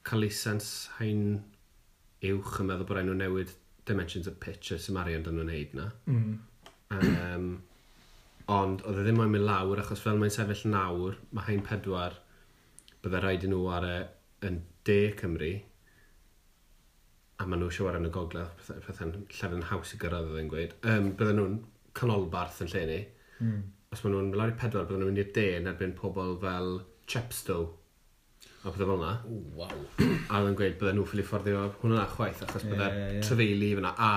Calisans 0.08 0.68
hain 0.98 1.24
uwch 2.28 2.62
yn 2.62 2.70
meddwl 2.70 2.88
bod 2.88 2.98
rhaid 2.98 3.10
nhw 3.10 3.18
newid 3.20 3.52
dimensions 3.88 4.30
y 4.32 4.34
pitch 4.42 4.72
y 4.76 4.80
Samarion 4.82 5.26
dyn 5.26 5.36
nhw'n 5.38 5.52
neud 5.52 5.76
na. 5.78 5.88
Mm. 6.08 6.38
Um, 6.96 7.50
ond 8.56 8.84
oedd 8.88 9.02
e 9.02 9.04
ddim 9.04 9.20
yn 9.26 9.34
mynd 9.34 9.48
lawr, 9.48 9.84
achos 9.84 10.04
fel 10.04 10.20
mae'n 10.22 10.34
sefyll 10.34 10.70
nawr, 10.72 11.20
mae 11.36 11.50
hain 11.50 11.66
pedwar, 11.68 12.16
bydda 13.04 13.22
rhaid 13.24 13.44
i 13.44 13.52
nhw 13.52 13.66
ar 13.76 13.88
e 13.88 13.98
yn 14.48 14.62
de 14.88 15.02
Cymru, 15.20 15.52
a 17.48 17.50
maen 17.50 17.62
nhw 17.64 17.72
eisiau 17.72 17.88
wario 17.88 18.02
yn 18.02 18.10
y 18.10 18.12
gogledd, 18.12 18.50
pethau'n 18.60 18.84
pethau 18.84 19.12
llawer 19.40 19.56
yn 19.56 19.66
haws 19.70 19.94
i 19.96 19.98
gyrraedd 20.02 20.32
oedd 20.34 20.42
yn 20.42 20.50
gweud, 20.52 20.74
um, 20.92 21.06
bydden 21.20 21.38
nhw'n 21.40 21.54
canolbarth 21.96 22.60
yn 22.66 22.72
lle 22.74 22.82
ni. 22.90 22.98
Mm. 23.40 23.62
Os 23.96 24.04
maen 24.04 24.16
nhw'n 24.18 24.34
lawr 24.36 24.52
i 24.52 24.56
pedwar, 24.60 24.88
bydden 24.90 25.06
nhw'n 25.06 25.14
mynd 25.14 25.22
i'r 25.24 25.30
de 25.38 25.46
yn 25.62 25.70
erbyn 25.72 25.94
pobl 25.96 26.36
fel 26.42 26.74
Chepstow. 27.08 27.70
A 28.66 28.74
pethau 28.74 28.90
fel 28.90 28.94
yna. 28.98 29.14
Waw. 29.62 29.78
a 30.32 30.42
oedd 30.42 30.50
yn 30.52 30.60
gweud 30.60 30.76
bydden 30.82 31.00
nhw'n 31.00 31.08
ffili 31.08 31.26
fforddio 31.30 31.64
hwnna 31.80 32.04
chwaith, 32.18 32.44
achos 32.44 32.68
yeah, 32.68 32.74
bydde'r 32.74 33.00
yeah, 33.00 33.16
yeah. 33.16 33.26
trefeili 33.30 33.72
fyna. 33.80 33.96
A 33.96 34.12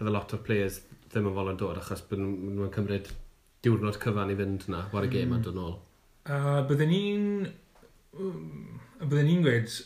bydde 0.00 0.16
lot 0.16 0.34
o'r 0.34 0.44
players 0.48 0.82
ddim 1.06 1.30
yn 1.30 1.38
fol 1.38 1.52
yn 1.54 1.62
dod, 1.62 1.78
achos 1.84 2.02
bydden 2.10 2.34
nhw'n 2.56 2.74
cymryd 2.74 3.14
diwrnod 3.62 4.02
cyfan 4.02 4.34
i 4.34 4.38
fynd 4.42 4.66
yna, 4.66 4.88
war 4.90 5.06
y 5.06 5.14
gêm 5.14 5.36
a 5.36 5.42
dod 5.44 5.60
nôl. 5.60 5.76
A 6.26 6.64
bydden 6.66 6.90
ni'n 6.90 7.28
Mm, 8.12 8.78
bydden 9.00 9.28
ni'n 9.28 9.44
gweud, 9.44 9.76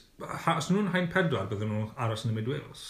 os 0.57 0.71
nhw'n 0.73 0.91
hain 0.95 1.11
pedwar, 1.13 1.47
bydden 1.51 1.71
nhw 1.71 1.85
aros 2.03 2.27
yn 2.27 2.33
y 2.35 2.39
mid 2.41 2.51
Wales. 2.51 2.87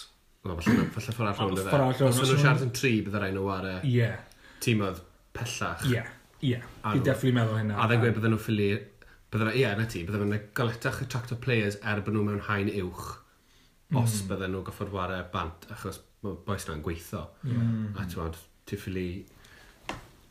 No, 0.46 0.56
falle 0.62 1.12
ffordd 1.12 1.32
allan 1.32 1.52
oedd 1.52 1.66
e. 1.66 2.06
Os 2.06 2.20
nhw'n 2.22 2.40
siarad 2.40 2.64
yn 2.64 2.72
tri, 2.76 2.94
bydden 3.04 3.22
rhaid 3.22 3.36
nhw 3.36 3.50
ar 3.52 3.68
y 3.68 3.76
yeah. 3.90 4.20
tîm 4.64 4.84
oedd 4.86 5.02
pellach. 5.36 5.84
Ie, 5.90 6.02
ie. 6.46 6.60
Fi 6.86 7.04
defflu 7.04 7.34
meddwl 7.36 7.60
hynna. 7.60 7.78
A 7.82 7.88
dda'n 7.90 8.02
gweud 8.04 8.18
bydden 8.18 8.36
nhw 8.36 8.42
ffili... 8.42 8.70
Bydden 9.34 9.56
ie, 9.58 9.68
na 9.76 9.84
ti, 9.90 10.04
bydden 10.06 10.30
nhw'n 10.30 10.50
galetach 10.56 11.00
attractor 11.02 11.38
players 11.42 11.80
er 11.82 12.00
bod 12.06 12.14
nhw 12.14 12.24
mewn 12.28 12.44
hain 12.46 12.70
uwch. 12.84 13.08
Os 13.92 14.20
mm. 14.22 14.28
bydden 14.30 14.54
nhw 14.54 14.62
goffod 14.68 14.92
wario 14.94 15.24
bant, 15.32 15.66
achos 15.74 15.98
mae 16.24 16.38
boes 16.46 16.68
na'n 16.70 16.84
gweithio. 16.86 17.26
A 17.98 18.06
ti'n 18.06 18.38
ti 18.66 18.78
ffili 18.78 19.08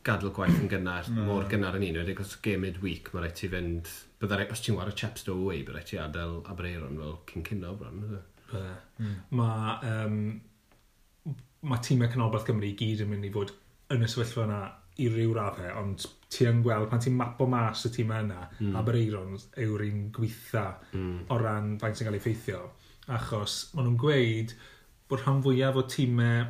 gadw 0.06 0.30
gwaith 0.34 0.60
yn 0.60 0.70
gynnar, 0.70 1.08
no. 1.10 1.26
mor 1.26 1.46
gynnar 1.50 1.76
yn 1.78 1.88
un, 1.88 2.00
wedi 2.00 2.14
gos 2.16 2.36
game 2.44 2.62
mid-week, 2.66 3.10
mae 3.12 3.24
rhaid 3.24 3.36
ti 3.38 3.50
fynd, 3.52 3.90
byddai, 4.22 4.46
os 4.52 4.62
ti'n 4.62 4.78
wario 4.78 4.94
chaps 4.96 5.26
do 5.26 5.34
away, 5.34 5.62
byddai 5.66 5.84
ti 5.88 6.00
adael 6.00 6.38
Abreiron 6.52 6.98
fel 7.00 7.16
cyn 7.30 7.46
cynno 7.50 7.74
bron. 7.80 8.02
Bydde. 8.06 8.74
Mm. 9.02 9.14
Mae 9.40 9.92
um, 9.92 10.18
ma 11.66 11.78
tîmau 11.82 12.10
Canobath 12.12 12.46
Gymru 12.46 12.68
i 12.68 12.74
gyd 12.78 13.02
yn 13.04 13.10
mynd 13.10 13.26
i 13.26 13.32
fod 13.34 13.54
yn 13.94 14.04
y 14.06 14.10
sefyllfa 14.10 14.44
yna 14.46 14.60
i 15.02 15.08
ryw 15.12 15.34
raddau, 15.36 15.72
ond 15.82 16.06
ti 16.32 16.46
yn 16.48 16.62
gweld 16.64 16.88
pan 16.90 17.02
ti'n 17.02 17.16
mapo 17.18 17.48
mas 17.50 17.84
y 17.88 17.92
tîmau 17.96 18.22
yna, 18.24 18.46
mm. 18.60 18.76
Abreiron 18.80 19.34
yw'r 19.64 19.84
un 19.88 20.06
gweitha 20.14 20.68
mm. 20.92 21.26
o 21.32 21.40
ran 21.42 21.74
faint 21.82 21.98
sy'n 21.98 22.08
cael 22.08 22.18
ei 22.20 22.24
ffeithio. 22.24 22.62
Achos 23.16 23.58
maen 23.74 23.90
nhw'n 23.90 23.98
gweud 24.00 24.54
bod 25.10 25.22
rhan 25.22 25.42
fwyaf 25.44 25.82
o 25.82 25.84
tîmau 25.90 26.46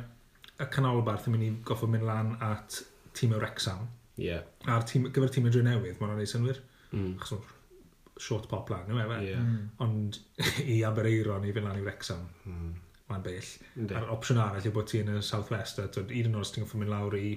y 0.57 0.69
canolbarth 0.73 1.27
yn 1.29 1.35
mynd 1.35 1.47
i 1.47 1.51
goffo 1.65 1.89
mynd 1.89 2.07
lan 2.07 2.31
at 2.41 2.79
tîm 3.17 3.35
o 3.35 3.41
Rexham. 3.41 3.85
Yeah. 4.17 4.45
A'r 4.65 4.85
tîm, 4.89 5.09
gyfer 5.13 5.33
tîm 5.33 5.49
y 5.49 5.63
newydd, 5.65 6.01
mae'n 6.01 6.23
ei 6.23 6.29
synwyr. 6.29 6.61
Mm. 6.91 7.15
Achos 7.19 7.53
short 8.19 8.47
pop 8.49 8.69
lan, 8.69 8.89
yw 8.89 8.99
e? 8.99 9.19
Yeah. 9.27 9.41
Hmm. 9.41 9.69
Ond 9.83 10.19
i 10.73 10.81
Abereiron 10.87 11.45
i 11.45 11.53
fynd 11.55 11.67
lan 11.67 11.79
i 11.79 11.85
Wrexham, 11.85 12.23
mm. 12.45 12.71
mae'n 13.11 13.25
bell. 13.25 13.51
Yeah. 13.75 13.99
A'r 13.99 14.15
opsiwn 14.15 14.41
arall 14.41 14.65
yw 14.65 14.73
bod 14.75 14.89
ti 14.91 15.03
yn 15.03 15.13
y 15.13 15.21
South 15.25 15.51
West, 15.53 15.81
a 15.81 15.87
twyd, 15.93 16.13
un 16.13 16.31
yn 16.31 16.39
oes 16.39 16.53
ti'n 16.53 16.65
gyffwyn 16.65 16.83
mynd 16.83 16.93
lawr 16.93 17.17
i... 17.19 17.35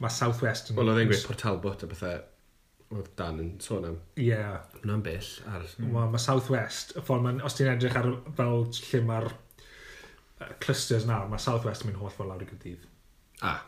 Mae 0.00 0.12
South 0.14 0.42
West 0.44 0.70
yn... 0.70 0.78
Wel, 0.78 0.92
oedd 0.92 1.02
e'n 1.02 1.10
gweud 1.10 1.26
Port 1.28 1.42
Talbot 1.42 1.84
a 1.84 1.90
bethau 1.90 2.20
oedd 2.90 3.10
Dan 3.18 3.40
yn 3.42 3.50
sôn 3.62 3.86
am. 3.86 3.98
Ie. 4.18 4.30
Yeah. 4.32 4.60
Hwna'n 4.80 5.04
bell. 5.06 5.32
Ar... 5.50 5.66
Mm. 5.78 5.94
Wel, 5.96 6.12
mae 6.12 6.22
South 6.26 6.52
West, 6.52 6.94
y 6.96 7.04
ffordd 7.04 7.26
mae'n... 7.26 7.42
Os 7.46 7.56
ti'n 7.58 7.72
edrych 7.72 7.98
ar 8.00 8.12
fel 8.36 8.64
lle 8.68 9.02
mae'r 9.08 9.28
uh, 9.30 10.54
clusters 10.62 11.08
nawr, 11.08 11.28
mae 11.30 11.42
South 11.42 11.68
West 11.68 11.86
yn 11.86 11.92
mynd 11.92 12.02
holl 12.02 12.14
ffordd 12.14 12.34
lawr 12.34 12.46
i 12.46 12.50
gydydd. 12.50 12.88
Ah, 13.46 13.62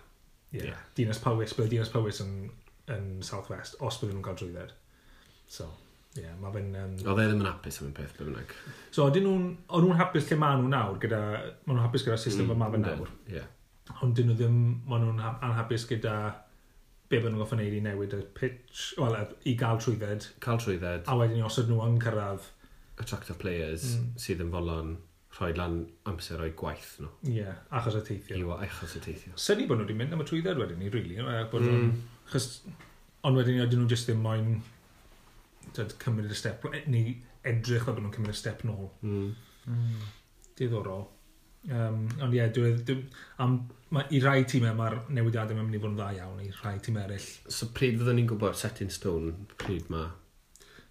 yeah. 0.52 0.68
yeah. 0.70 0.82
Dinas 0.98 1.20
Powys, 1.22 1.54
bydd 1.56 1.72
Dinas 1.72 1.90
Powys 1.92 2.20
yn, 2.24 2.50
yn 2.92 3.08
South 3.26 3.50
West, 3.52 3.78
os 3.80 3.98
bydden 4.00 4.18
nhw'n 4.18 4.26
cael 4.26 4.38
drwydded. 4.40 4.74
So, 5.52 5.66
ie, 6.16 6.22
yeah, 6.24 6.36
mae 6.40 6.54
fe'n... 6.54 6.70
Um... 6.76 6.94
Oedd 7.02 7.24
e 7.24 7.26
ddim 7.30 7.42
yn 7.42 7.48
hapus 7.50 7.80
am 7.82 7.90
y 7.90 7.96
peth 7.96 8.14
bynnag. 8.20 8.54
So, 8.90 9.08
dyn 9.12 9.26
nhw'n... 9.28 9.50
O'n 9.72 9.86
nhw'n 9.86 10.00
hapus 10.00 10.30
lle 10.30 10.40
maen 10.40 10.62
nhw 10.62 10.72
nawr 10.72 11.02
gyda... 11.02 11.20
Maen 11.66 11.76
nhw'n 11.76 11.84
hapus 11.86 12.06
gyda 12.06 12.20
system 12.20 12.48
mm, 12.48 12.56
yma 12.56 12.70
fe 12.72 12.80
nawr. 12.84 13.12
Yeah. 13.32 13.50
Ond 14.00 14.16
dyn 14.16 14.30
nhw 14.30 14.38
ddim... 14.40 14.58
Maen 14.88 15.06
nhw'n 15.08 15.22
anhapus 15.32 15.86
gyda 15.90 16.16
be 17.12 17.18
bydden 17.18 17.34
nhw'n 17.34 17.44
goffa 17.44 17.60
neud 17.60 17.76
i 17.76 17.80
newid 17.84 18.16
y 18.16 18.22
pitch, 18.36 18.92
wel, 19.00 19.16
i 19.44 19.56
gael 19.60 19.80
trwydded. 19.82 20.30
Cael 20.44 20.60
trwydded. 20.62 21.08
A 21.08 21.16
wedyn 21.20 21.42
i 21.42 21.46
osod 21.48 21.68
nhw 21.68 21.84
yn 21.84 22.00
cyrraedd... 22.00 22.50
Attractive 23.00 23.38
players 23.40 23.84
mm. 23.96 24.12
sydd 24.20 24.40
yn 24.44 24.52
folon 24.52 24.94
rhoi 25.36 25.52
lan 25.56 25.78
amser 26.10 26.42
o'i 26.44 26.52
gwaith 26.58 26.96
nhw. 27.00 27.10
Ie, 27.24 27.36
yeah, 27.38 27.60
achos 27.78 27.96
y 27.98 28.02
teithio. 28.08 28.38
Iwa, 28.42 28.58
achos 28.66 28.96
y 28.98 29.02
teithio. 29.04 29.32
Syni 29.40 29.66
bod 29.68 29.80
nhw 29.80 29.86
wedi 29.86 29.96
mynd 29.98 30.16
am 30.16 30.24
y 30.24 30.28
trwydded 30.28 30.60
wedyn 30.60 30.80
ni, 30.82 30.90
rili. 30.92 31.16
Really, 31.18 31.46
bod 31.52 31.64
mm. 31.68 31.94
chos, 32.32 32.48
ond 33.24 33.40
wedyn 33.40 33.56
ni, 33.56 33.64
ydyn 33.64 33.82
nhw 33.82 33.92
jyst 33.92 34.10
ddim 34.10 34.20
moyn 34.24 34.52
dyd, 35.72 35.96
cymryd 36.02 36.32
y 36.32 36.38
step, 36.38 36.68
eh, 36.72 36.84
neu 36.92 37.16
edrych 37.48 37.86
fel 37.86 37.96
bod 37.96 38.04
nhw'n 38.04 38.16
cymryd 38.18 38.36
y 38.36 38.42
step 38.42 38.64
nôl. 38.68 38.90
Mm. 39.06 39.32
Mm. 39.72 40.06
Diddorol. 40.58 41.08
Um, 41.70 42.08
ond 42.18 42.34
ie, 42.34 42.42
yeah, 42.42 43.02
am, 43.40 43.60
ma, 43.94 44.02
i 44.10 44.18
rai 44.20 44.42
tîmau 44.50 44.74
mae'r 44.74 44.96
newidiadau 45.14 45.54
mae'n 45.54 45.68
mynd 45.68 45.78
i 45.78 45.82
fod 45.82 45.92
yn 45.92 45.98
dda 46.00 46.08
iawn 46.16 46.40
i 46.42 46.48
rai 46.58 46.74
tîm 46.82 46.98
eraill. 46.98 47.28
So 47.46 47.68
pryd 47.72 48.00
fyddwn 48.00 48.18
ni'n 48.18 48.30
gwybod 48.32 48.58
set 48.58 48.82
in 48.82 48.90
stone 48.90 49.46
pryd 49.62 49.86
ma? 49.92 50.08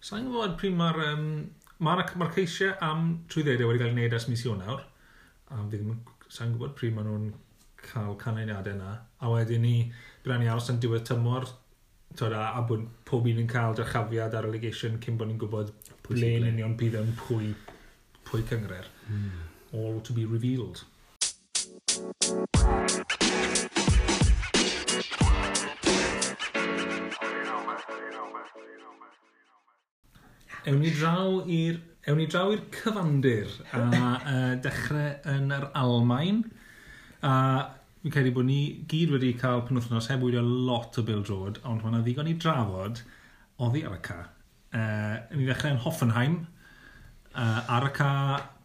Sa'n 0.02 0.30
gwybod 0.30 0.56
pryd 0.58 0.78
mae'r 0.78 1.02
um, 1.10 1.26
Mae'r 1.82 2.12
ma 2.14 2.28
ceisiau 2.30 2.76
am 2.86 3.00
trwyddedau 3.26 3.66
wedi 3.66 3.80
cael 3.80 3.88
ei 3.90 3.94
wneud 3.96 4.12
ers 4.14 4.28
mis 4.30 4.44
Ionawr, 4.46 4.84
a 5.50 5.56
fi 5.70 5.80
ddim 5.80 5.96
yn 5.96 6.52
gwybod 6.54 6.76
pryd 6.78 6.94
maen 6.94 7.08
nhw'n 7.08 7.24
cael 7.82 8.14
canlyniadau 8.20 8.76
yna, 8.76 8.92
a 9.18 9.32
wedyn 9.32 9.64
ni, 9.66 9.72
byddai'n 10.22 10.44
ni 10.44 10.50
aros 10.52 10.70
yn 10.70 10.78
diwedd 10.84 11.08
tymor, 11.08 11.48
tod, 12.14 12.36
a, 12.38 12.52
a 12.54 12.62
bod 12.68 12.84
pob 13.08 13.26
un 13.26 13.42
yn 13.42 13.50
cael 13.50 13.74
dyrchafiad 13.74 14.36
ar 14.38 14.46
allegation 14.46 15.00
cyn 15.02 15.18
bod 15.18 15.32
ni'n 15.32 15.40
gwybod 15.42 15.74
ble 16.06 16.20
ble'n 16.20 16.46
union 16.52 16.78
bydd 16.78 17.00
yn 17.02 17.10
pwy, 17.24 17.50
pwy 18.30 18.46
cyngred. 18.52 18.86
Mm. 19.10 19.42
All 19.74 19.98
to 20.06 20.14
be 20.14 20.24
revealed. 20.24 20.84
You 21.02 22.38
know, 27.48 27.66
man. 27.66 27.82
You 27.90 28.10
know, 28.14 28.30
man. 28.30 28.46
You 28.54 28.78
know, 28.78 28.94
man. 29.02 29.31
Ewn 30.68 30.78
ni 30.82 30.92
draw 30.94 31.40
i'r 31.50 31.80
Ewn 32.10 32.18
ni 32.18 32.26
draw 32.26 32.50
i'r 32.50 32.64
cyfandir 32.74 33.50
a 33.70 33.80
e, 33.80 33.98
uh, 34.02 34.54
dechrau 34.62 35.10
yn 35.30 35.52
yr 35.54 35.68
Almain. 35.78 36.40
A 37.22 37.34
fi'n 38.02 38.14
credu 38.14 38.32
bod 38.34 38.48
ni 38.48 38.62
gyd 38.90 39.12
wedi 39.14 39.28
cael 39.38 39.62
penwthnos 39.68 40.08
heb 40.10 40.24
wylio 40.26 40.42
lot 40.42 40.98
o 40.98 41.04
Bill 41.06 41.20
Drod, 41.22 41.60
ond 41.62 41.84
mae'na 41.84 42.00
ddigon 42.02 42.30
i 42.30 42.34
drafod 42.42 43.04
oddi 43.62 43.84
ar 43.86 43.94
y 43.94 44.00
ca. 44.02 44.16
Uh, 44.74 45.14
ni 45.36 45.46
ddechrau 45.46 45.76
yn 45.76 45.78
Hoffenheim. 45.84 46.34
Uh, 47.36 47.60
ar 47.76 47.86
y 47.86 47.92
ca, 47.94 48.08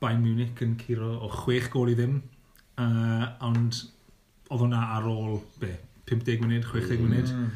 Bayern 0.02 0.26
Munich 0.26 0.64
yn 0.66 0.74
curo 0.82 1.12
o 1.22 1.30
chwech 1.44 1.70
gol 1.76 1.94
i 1.94 1.98
ddim. 2.00 2.18
Uh, 2.82 3.28
ond 3.46 3.84
oedd 4.50 4.64
hwnna 4.64 4.82
ar 4.96 5.06
ôl, 5.12 5.38
be, 5.62 5.76
50 6.10 6.42
munud, 6.42 6.66
60 6.72 7.06
munud. 7.06 7.30
Mm. 7.30 7.54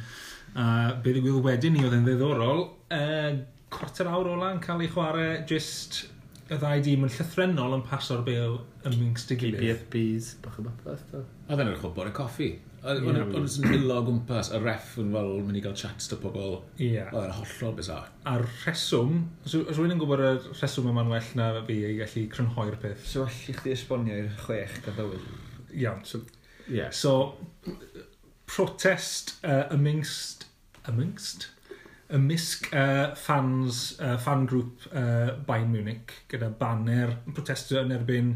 Uh, 0.52 0.94
be 1.02 1.16
ddigwydd 1.16 1.42
wedyn 1.48 1.74
ni 1.74 1.88
oedd 1.88 1.98
yn 1.98 2.06
ddiddorol, 2.06 2.64
uh, 2.94 3.34
cwarter 3.72 4.10
awr 4.12 4.34
ola 4.36 4.52
yn 4.56 4.64
cael 4.64 4.84
ei 4.84 4.92
chwarae 4.92 5.38
just 5.50 6.04
y 6.52 6.58
ddau 6.60 6.82
dîm 6.84 7.06
yn 7.08 7.14
llythrenol 7.14 7.78
yn 7.78 7.86
paso'r 7.88 8.26
bel 8.28 8.58
ymwngst 8.90 9.32
y 9.32 9.38
gilydd. 9.40 9.62
BFBs, 9.62 10.34
bach 10.44 10.58
o 10.60 10.66
bapeth. 10.66 11.14
A 11.48 11.56
ddyn 11.56 11.70
nhw'n 11.70 11.80
chwbwr 11.80 12.10
y 12.12 12.14
coffi. 12.18 12.50
Ond 12.82 13.06
yn 13.06 13.70
hilo 13.70 14.00
o 14.02 14.04
gwmpas, 14.08 14.50
y 14.58 14.60
ref 14.60 14.96
yn 15.00 15.14
fel 15.14 15.32
mynd 15.46 15.60
i 15.60 15.62
gael 15.64 15.78
chats 15.78 16.10
dy 16.12 16.18
pobl. 16.20 16.58
Ie. 16.82 17.06
Oedd 17.06 17.28
yn 17.28 17.36
hollol 17.38 17.76
bizar. 17.78 18.10
A'r 18.28 18.44
rheswm, 18.66 19.22
os 19.46 19.56
rwy'n 19.78 19.96
yn 19.96 20.02
gwybod 20.02 20.26
y 20.26 20.34
rheswm 20.50 20.90
yma'n 20.92 21.14
well 21.14 21.32
na 21.38 21.48
fi 21.70 21.78
i 21.88 21.94
gallu 22.02 22.26
crynhoi'r 22.34 22.80
peth. 22.82 23.06
So 23.08 23.24
well 23.24 23.40
i 23.54 23.56
chdi 23.62 23.76
esbonio 23.78 24.18
i'r 24.24 24.36
chwech 24.42 24.82
gadawyl. 24.88 25.24
Iawn. 25.78 26.04
So, 26.10 26.24
yeah. 26.68 26.90
so 26.90 27.38
protest 28.50 29.38
uh, 29.46 29.70
ymwngst... 29.78 30.50
Ymwngst? 30.90 31.52
ymysg 32.15 32.67
uh, 32.76 33.13
fans, 33.17 33.84
uh, 34.02 34.17
fan 34.21 34.45
grŵp 34.50 34.88
uh, 34.91 35.32
Bayern 35.47 35.71
Munich 35.74 36.13
gyda 36.32 36.52
banner 36.60 37.15
yn 37.15 37.38
protestio 37.38 37.82
yn 37.86 37.95
erbyn 37.95 38.36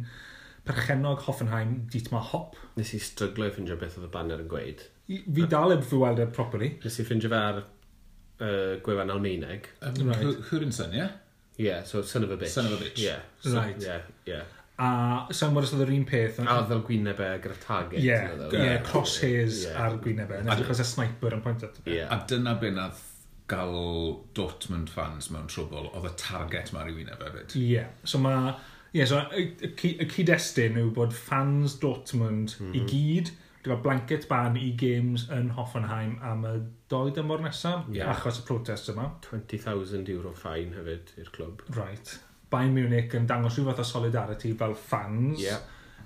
perchenog 0.66 1.22
Hoffenheim, 1.28 1.84
Dietmar 1.92 2.26
Hop. 2.32 2.56
Nes 2.80 2.96
i 2.98 3.02
stryglo 3.04 3.50
i 3.50 3.54
ffindio 3.54 3.78
beth 3.82 4.00
oedd 4.00 4.08
y 4.08 4.12
banner 4.14 4.42
yn 4.42 4.50
gweud. 4.52 4.82
I, 5.06 5.22
fi 5.22 5.46
dal 5.52 5.76
eb 5.76 5.86
fy 5.86 6.02
weld 6.02 6.24
e 6.24 6.28
properly. 6.34 6.72
Nes 6.84 7.00
i 7.00 7.06
ffindio 7.06 7.30
fe 7.30 7.42
ar 7.52 7.62
uh, 7.62 8.76
gwefan 8.86 9.14
Almeineg. 9.14 9.70
Um, 9.86 10.02
right. 10.10 10.44
Hwrinson, 10.50 10.96
ie? 10.96 11.04
Yeah? 11.04 11.16
Yeah, 11.58 11.84
so 11.88 12.02
son 12.02 12.26
of 12.26 12.32
a 12.32 12.38
bitch. 12.38 12.52
Son 12.52 12.66
of 12.66 12.74
a 12.74 12.84
bitch. 12.84 13.00
Yeah. 13.00 13.20
So, 13.40 13.56
right. 13.56 13.80
Yeah, 13.80 14.02
yeah. 14.28 14.44
A 14.76 15.32
sa'n 15.32 15.54
mwyn 15.56 15.64
oedd 15.64 15.86
yr 15.86 15.92
un 15.96 16.04
peth... 16.10 16.42
A 16.44 16.58
oedd 16.60 16.74
o 16.76 16.82
gwynebau 16.84 17.38
gyda 17.44 17.56
target. 17.64 18.02
Yeah, 18.04 18.34
yeah, 18.52 18.82
crosshairs 18.84 19.62
yeah. 19.64 19.78
ar 19.80 19.96
gwynebau. 20.04 20.42
Yn 20.44 20.52
edrych 20.52 20.74
as 20.74 20.82
a 20.84 20.88
sniper 20.90 21.38
yn 21.38 21.44
pwynt 21.46 21.64
at 21.64 21.78
y 21.80 21.86
peth. 21.86 21.94
Yeah. 21.96 22.12
A 22.12 22.26
dyna 22.28 22.58
be 22.60 22.74
nath 22.76 23.15
gael 23.52 24.24
Dortmund 24.38 24.90
fans 24.90 25.30
mewn 25.34 25.50
trwbl, 25.52 25.92
oedd 25.94 26.10
y 26.10 26.14
target 26.22 26.72
mae'r 26.74 26.92
i 26.92 26.98
wyneb 27.00 27.22
hefyd. 27.22 27.58
Ie, 27.60 27.66
yeah. 27.76 27.92
so 28.04 28.22
mae... 28.22 28.56
Ie, 28.96 29.02
yeah, 29.02 29.10
so 29.10 29.20
y, 29.36 29.50
y 29.68 30.08
cyd-destun 30.08 30.78
yw 30.80 30.94
bod 30.96 31.14
fans 31.14 31.76
Dortmund 31.82 32.56
mm 32.56 32.70
-hmm. 32.70 32.76
i 32.76 32.82
mhm. 32.82 32.88
gyd 32.92 33.34
wedi 33.66 33.74
cael 33.74 33.82
blanket 33.82 34.28
ban 34.28 34.58
i 34.58 34.72
games 34.78 35.26
yn 35.34 35.50
Hoffenheim 35.58 36.18
am 36.22 36.46
y 36.46 36.54
doi 36.90 37.12
dymor 37.12 37.42
nesaf, 37.42 37.88
yeah. 37.90 38.12
achos 38.14 38.40
y 38.40 38.46
protest 38.46 38.92
yma. 38.94 39.10
20,000 39.26 40.12
euro 40.14 40.34
ffain 40.38 40.74
hefyd 40.78 41.14
i'r 41.18 41.32
clwb. 41.34 41.64
Right. 41.76 42.20
Bayern 42.54 42.76
Munich 42.78 43.16
yn 43.18 43.26
dangos 43.30 43.58
rhyw 43.58 43.72
fath 43.72 43.82
o 43.82 43.88
solidarity 43.90 44.54
fel 44.54 44.76
fans. 44.76 45.42
Yeah. 45.42 45.62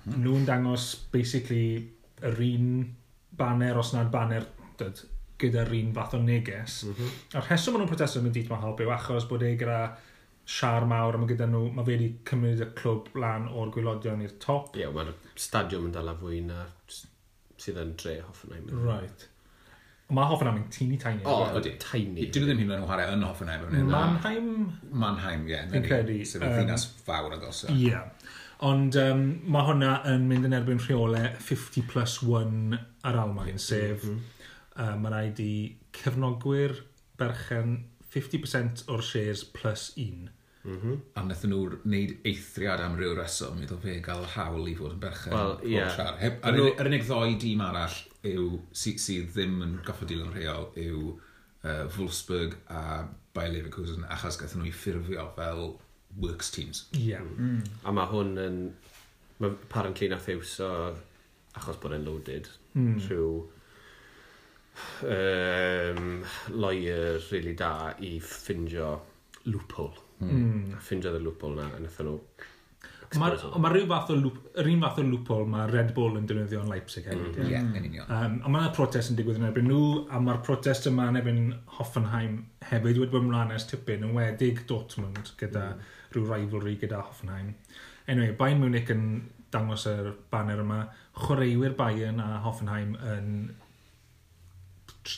Mm 0.05 0.13
-hmm. 0.13 0.23
Nhw'n 0.23 0.45
dangos 0.47 0.89
basically 1.11 1.89
yr 2.23 2.39
un 2.39 2.95
banner 3.37 3.77
os 3.77 3.93
nad 3.93 4.11
banner 4.11 4.45
dyd, 4.79 5.03
gyda'r 5.39 5.73
un 5.79 5.93
fath 5.95 6.15
o 6.17 6.21
neges. 6.23 6.83
Mm 6.85 6.93
-hmm. 6.97 7.17
A'r 7.39 7.47
rheswm 7.47 7.75
maen 7.75 7.83
nhw'n 7.83 7.91
protestio 7.93 8.21
yn 8.21 8.29
y 8.29 8.35
dit 8.37 8.51
mae 8.51 8.63
helpu 8.63 8.89
achos 8.95 9.27
bod 9.29 9.45
e 9.47 9.55
gyda 9.59 9.79
siar 10.49 10.85
mawr 10.89 11.15
a 11.15 11.21
mae 11.21 11.29
gyda 11.29 11.47
nhw, 11.49 11.65
mae 11.75 11.85
fe 11.85 11.95
wedi 11.95 12.11
cymryd 12.29 12.61
y 12.65 12.69
clwb 12.79 13.09
lan 13.21 13.49
o'r 13.53 13.73
gwylodion 13.73 14.23
i'r 14.25 14.37
top. 14.41 14.71
Ie, 14.75 14.85
yeah, 14.85 14.93
mae'r 14.95 15.11
stadiwm 15.37 15.89
yn 15.89 15.97
dala 15.97 16.15
fwy 16.17 16.41
na 16.47 16.63
sydd 17.59 17.77
yn 17.83 17.93
dre 17.99 18.15
Hoffenheim. 18.23 18.71
Right. 18.85 19.27
Mae 20.09 20.25
Hoffenheim 20.31 20.57
yn 20.63 20.67
tini 20.73 20.97
tiny. 20.97 21.21
O, 21.21 21.35
oh, 21.43 21.57
ydy, 21.59 21.75
tiny. 21.83 22.25
Dyn 22.33 22.47
nhw 22.47 22.49
e 22.49 22.55
ddim 22.55 22.71
hyn 22.71 22.79
yn 22.79 22.87
chwarae 22.89 23.13
yn 23.13 23.25
Hoffenheim. 23.27 23.67
Mannheim? 23.91 24.49
Mannheim, 24.89 25.45
ie. 25.45 25.53
Yeah, 25.53 25.69
Fi'n 25.75 25.85
credu. 25.85 26.17
Sef 26.25 26.41
y 26.41 26.49
ddinas 26.55 26.87
fawr 27.05 27.37
ag 27.37 27.45
osa. 27.45 27.69
Ie. 27.75 27.91
Yeah. 27.91 28.33
Ond 28.65 28.97
um, 28.99 29.21
mae 29.53 29.69
hwnna 29.69 29.93
yn 30.09 30.25
mynd 30.27 30.49
yn 30.49 30.57
erbyn 30.57 30.81
rheolau 30.81 31.29
50 31.45 31.85
plus 31.93 32.17
1 32.25 32.73
ar 33.07 33.21
Almain, 33.21 33.61
sef 33.61 34.01
mm 34.01 34.17
-hmm 34.17 34.38
uh, 34.79 34.95
mae 34.99 35.13
rhaid 35.13 35.39
i 35.43 35.53
cefnogwyr 35.95 36.75
berchen 37.19 37.79
50% 38.13 38.87
o'r 38.89 39.03
shares 39.05 39.43
plus 39.53 39.91
1. 39.97 40.29
Mm 40.63 40.77
-hmm. 40.81 40.95
A 41.15 41.23
wnaethon 41.23 41.53
nhw 41.53 41.77
wneud 41.85 42.15
eithriad 42.27 42.81
am 42.83 42.97
ryw 42.99 43.13
reswm, 43.17 43.59
mi 43.59 43.67
ddod 43.67 43.83
fe 43.83 43.99
gael 44.03 44.25
hawl 44.35 44.67
i 44.67 44.75
fod 44.75 44.95
yn 44.95 45.01
berchen 45.03 45.33
well, 45.33 45.55
yeah. 45.63 45.91
siar. 45.95 46.17
Heb, 46.19 46.39
ar, 46.43 46.57
nhw... 46.57 46.73
ar 46.79 46.89
unig 46.91 47.05
ddoi 47.07 47.37
dîm 47.43 47.63
arall 47.63 47.99
yw, 48.27 48.47
sydd 48.83 48.99
sy 49.03 49.19
ddim 49.27 49.61
yn 49.65 49.77
goffod 49.87 50.11
dilyn 50.11 50.33
rheol 50.35 50.67
yw 50.83 51.13
uh, 51.13 51.85
Wolfsburg 51.95 52.57
a 52.67 52.81
Bayer 53.33 53.53
Leverkusen 53.53 54.03
achos 54.15 54.39
gathon 54.41 54.63
nhw 54.63 54.71
i 54.71 54.75
ffurfio 54.75 55.29
fel 55.37 55.63
works 56.17 56.51
teams. 56.51 56.87
Yeah. 56.91 57.23
Mm. 57.23 57.39
mm. 57.45 57.63
A 57.83 57.95
mae 57.95 58.11
hwn 58.11 58.37
yn... 58.47 58.59
Mae 59.39 59.53
apparently 59.55 60.09
nath 60.11 60.27
o 60.27 60.73
achos 61.55 61.77
bod 61.79 61.93
e'n 61.95 62.03
loaded 62.03 62.49
mm. 62.75 62.97
trwy 63.05 63.47
um, 65.03 66.23
lawyer 66.49 67.19
really 67.31 67.55
da 67.57 67.93
i 67.99 68.17
ffindio 68.19 68.93
loophole. 69.45 70.05
Mm. 70.19 70.75
A 70.75 70.79
ffindio 70.83 71.15
y 71.15 71.23
loophole 71.23 71.61
na 71.61 71.67
a 71.73 71.83
ethyn 71.83 72.09
nhw. 72.11 72.19
Mae 73.17 73.33
ma 73.57 73.69
rhyw 73.71 73.87
fath 73.89 74.11
o 74.13 74.15
loop, 74.19 74.35
yr 74.61 74.67
un 74.69 74.83
fath 74.83 74.99
o 75.01 75.03
loophole 75.05 75.47
mae 75.49 75.65
Red 75.71 75.95
Bull 75.95 76.19
yn 76.19 76.27
defnyddio 76.29 76.59
yn 76.61 76.69
Leipzig 76.69 77.07
hefyd. 77.09 77.39
Mm-hmm. 77.39 77.47
Ie, 77.49 77.61
yn 77.79 77.87
union. 77.89 78.11
Um, 78.13 78.35
a 78.45 78.51
mae'na 78.53 78.73
protest 78.75 79.09
yn 79.09 79.17
digwydd 79.17 79.39
yn 79.39 79.47
erbyn 79.47 79.65
nhw, 79.65 79.79
a 80.13 80.19
mae'r 80.21 80.43
protest 80.45 80.85
yma 80.91 81.07
yn 81.09 81.17
erbyn 81.17 81.39
Hoffenheim 81.79 82.35
hefyd 82.69 82.99
wedi 83.01 83.09
bod 83.15 83.25
ymlaen 83.25 83.55
ers 83.55 83.65
tipyn, 83.71 84.05
yn 84.05 84.13
wedig 84.13 84.61
Dortmund 84.69 85.33
gyda 85.41 85.71
mm. 85.71 85.87
rhyw 86.13 86.27
rivalry 86.29 86.75
gyda 86.83 87.01
Hoffenheim. 87.07 87.55
Anyway, 88.05 88.35
Bayern 88.37 88.61
Munich 88.61 88.93
yn 88.93 89.07
dangos 89.53 89.87
yr 89.89 90.11
banner 90.29 90.61
yma, 90.61 90.83
chwaraewyr 91.17 91.73
Bayern 91.79 92.21
a 92.21 92.35
Hoffenheim 92.45 92.93
yn 93.15 93.33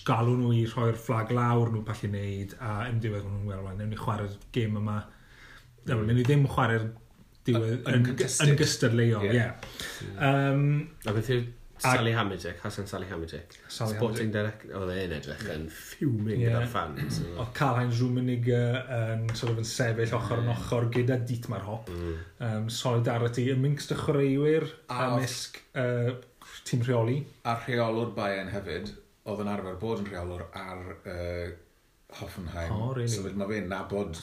galw 0.07 0.35
nhw 0.37 0.51
i 0.55 0.65
rhoi'r 0.69 0.99
fflag 0.99 1.31
lawr 1.35 1.71
nhw 1.73 1.83
pallu 1.87 2.11
wneud, 2.11 2.57
a 2.61 2.75
yn 2.89 2.99
diwedd 3.03 3.25
nhw'n 3.27 3.47
gweld, 3.47 3.65
wel, 3.67 3.79
newn 3.79 3.93
ni 3.93 4.01
chwarae'r 4.01 4.35
gêm 4.55 4.77
yma. 4.81 4.99
Mm. 5.01 5.89
Newn 5.89 6.13
ni 6.15 6.27
ddim 6.27 6.45
chwarae'r 6.51 6.91
diwedd 7.47 7.89
yn, 7.89 8.05
yn 8.45 8.59
gystadleuol, 8.59 9.25
ie. 9.25 9.33
Yeah. 9.39 9.73
Yeah. 10.05 10.29
Um, 10.29 10.69
a 11.05 11.15
beth 11.15 11.33
yw 11.33 11.49
Sally 11.81 12.11
Hamidek, 12.13 12.59
Hassan 12.61 12.85
Sally 12.85 13.07
Hamidek. 13.09 13.55
Sporting 13.67 14.29
Direct, 14.33 14.67
oedd 14.77 14.91
e'n 14.93 15.15
edrych 15.15 15.41
yn 15.49 15.63
fuming 15.73 16.43
yeah. 16.43 16.51
gyda'r 16.51 16.67
fans. 16.69 17.21
Oedd 17.31 17.53
Carhain 17.57 17.93
Rummenigge 17.97 18.59
yn 18.97 19.23
sort 19.33 19.55
of 19.55 19.61
yn 19.63 19.65
sefyll 19.65 20.13
ochr 20.19 20.43
yn 20.43 20.45
mm. 20.45 20.51
ochr 20.53 20.89
gyda 20.93 21.17
Dietmar 21.25 21.65
Hop. 21.65 21.89
Mm. 21.89 22.19
Um, 22.45 22.67
solidarity 22.69 23.47
ymwngst 23.55 23.95
y 23.95 23.97
chwaraewyr, 24.03 24.67
a 24.93 25.07
ymysg 25.07 25.57
uh, 25.73 26.11
tîm 26.69 26.85
rheoli. 26.85 27.23
A 27.49 27.57
rheolwr 27.63 28.13
Bayern 28.17 28.53
hefyd 28.53 28.93
oedd 29.31 29.43
yn 29.45 29.51
arfer 29.51 29.79
bod 29.81 30.03
yn 30.03 30.09
rheolwr 30.09 30.45
ar 30.59 30.83
uh, 30.99 31.49
Hoffenheim. 32.19 32.75
Oh, 32.75 32.91
really? 32.93 33.11
So 33.11 33.23
mae 33.23 33.49
fe'n 33.53 33.69
nabod 33.71 34.19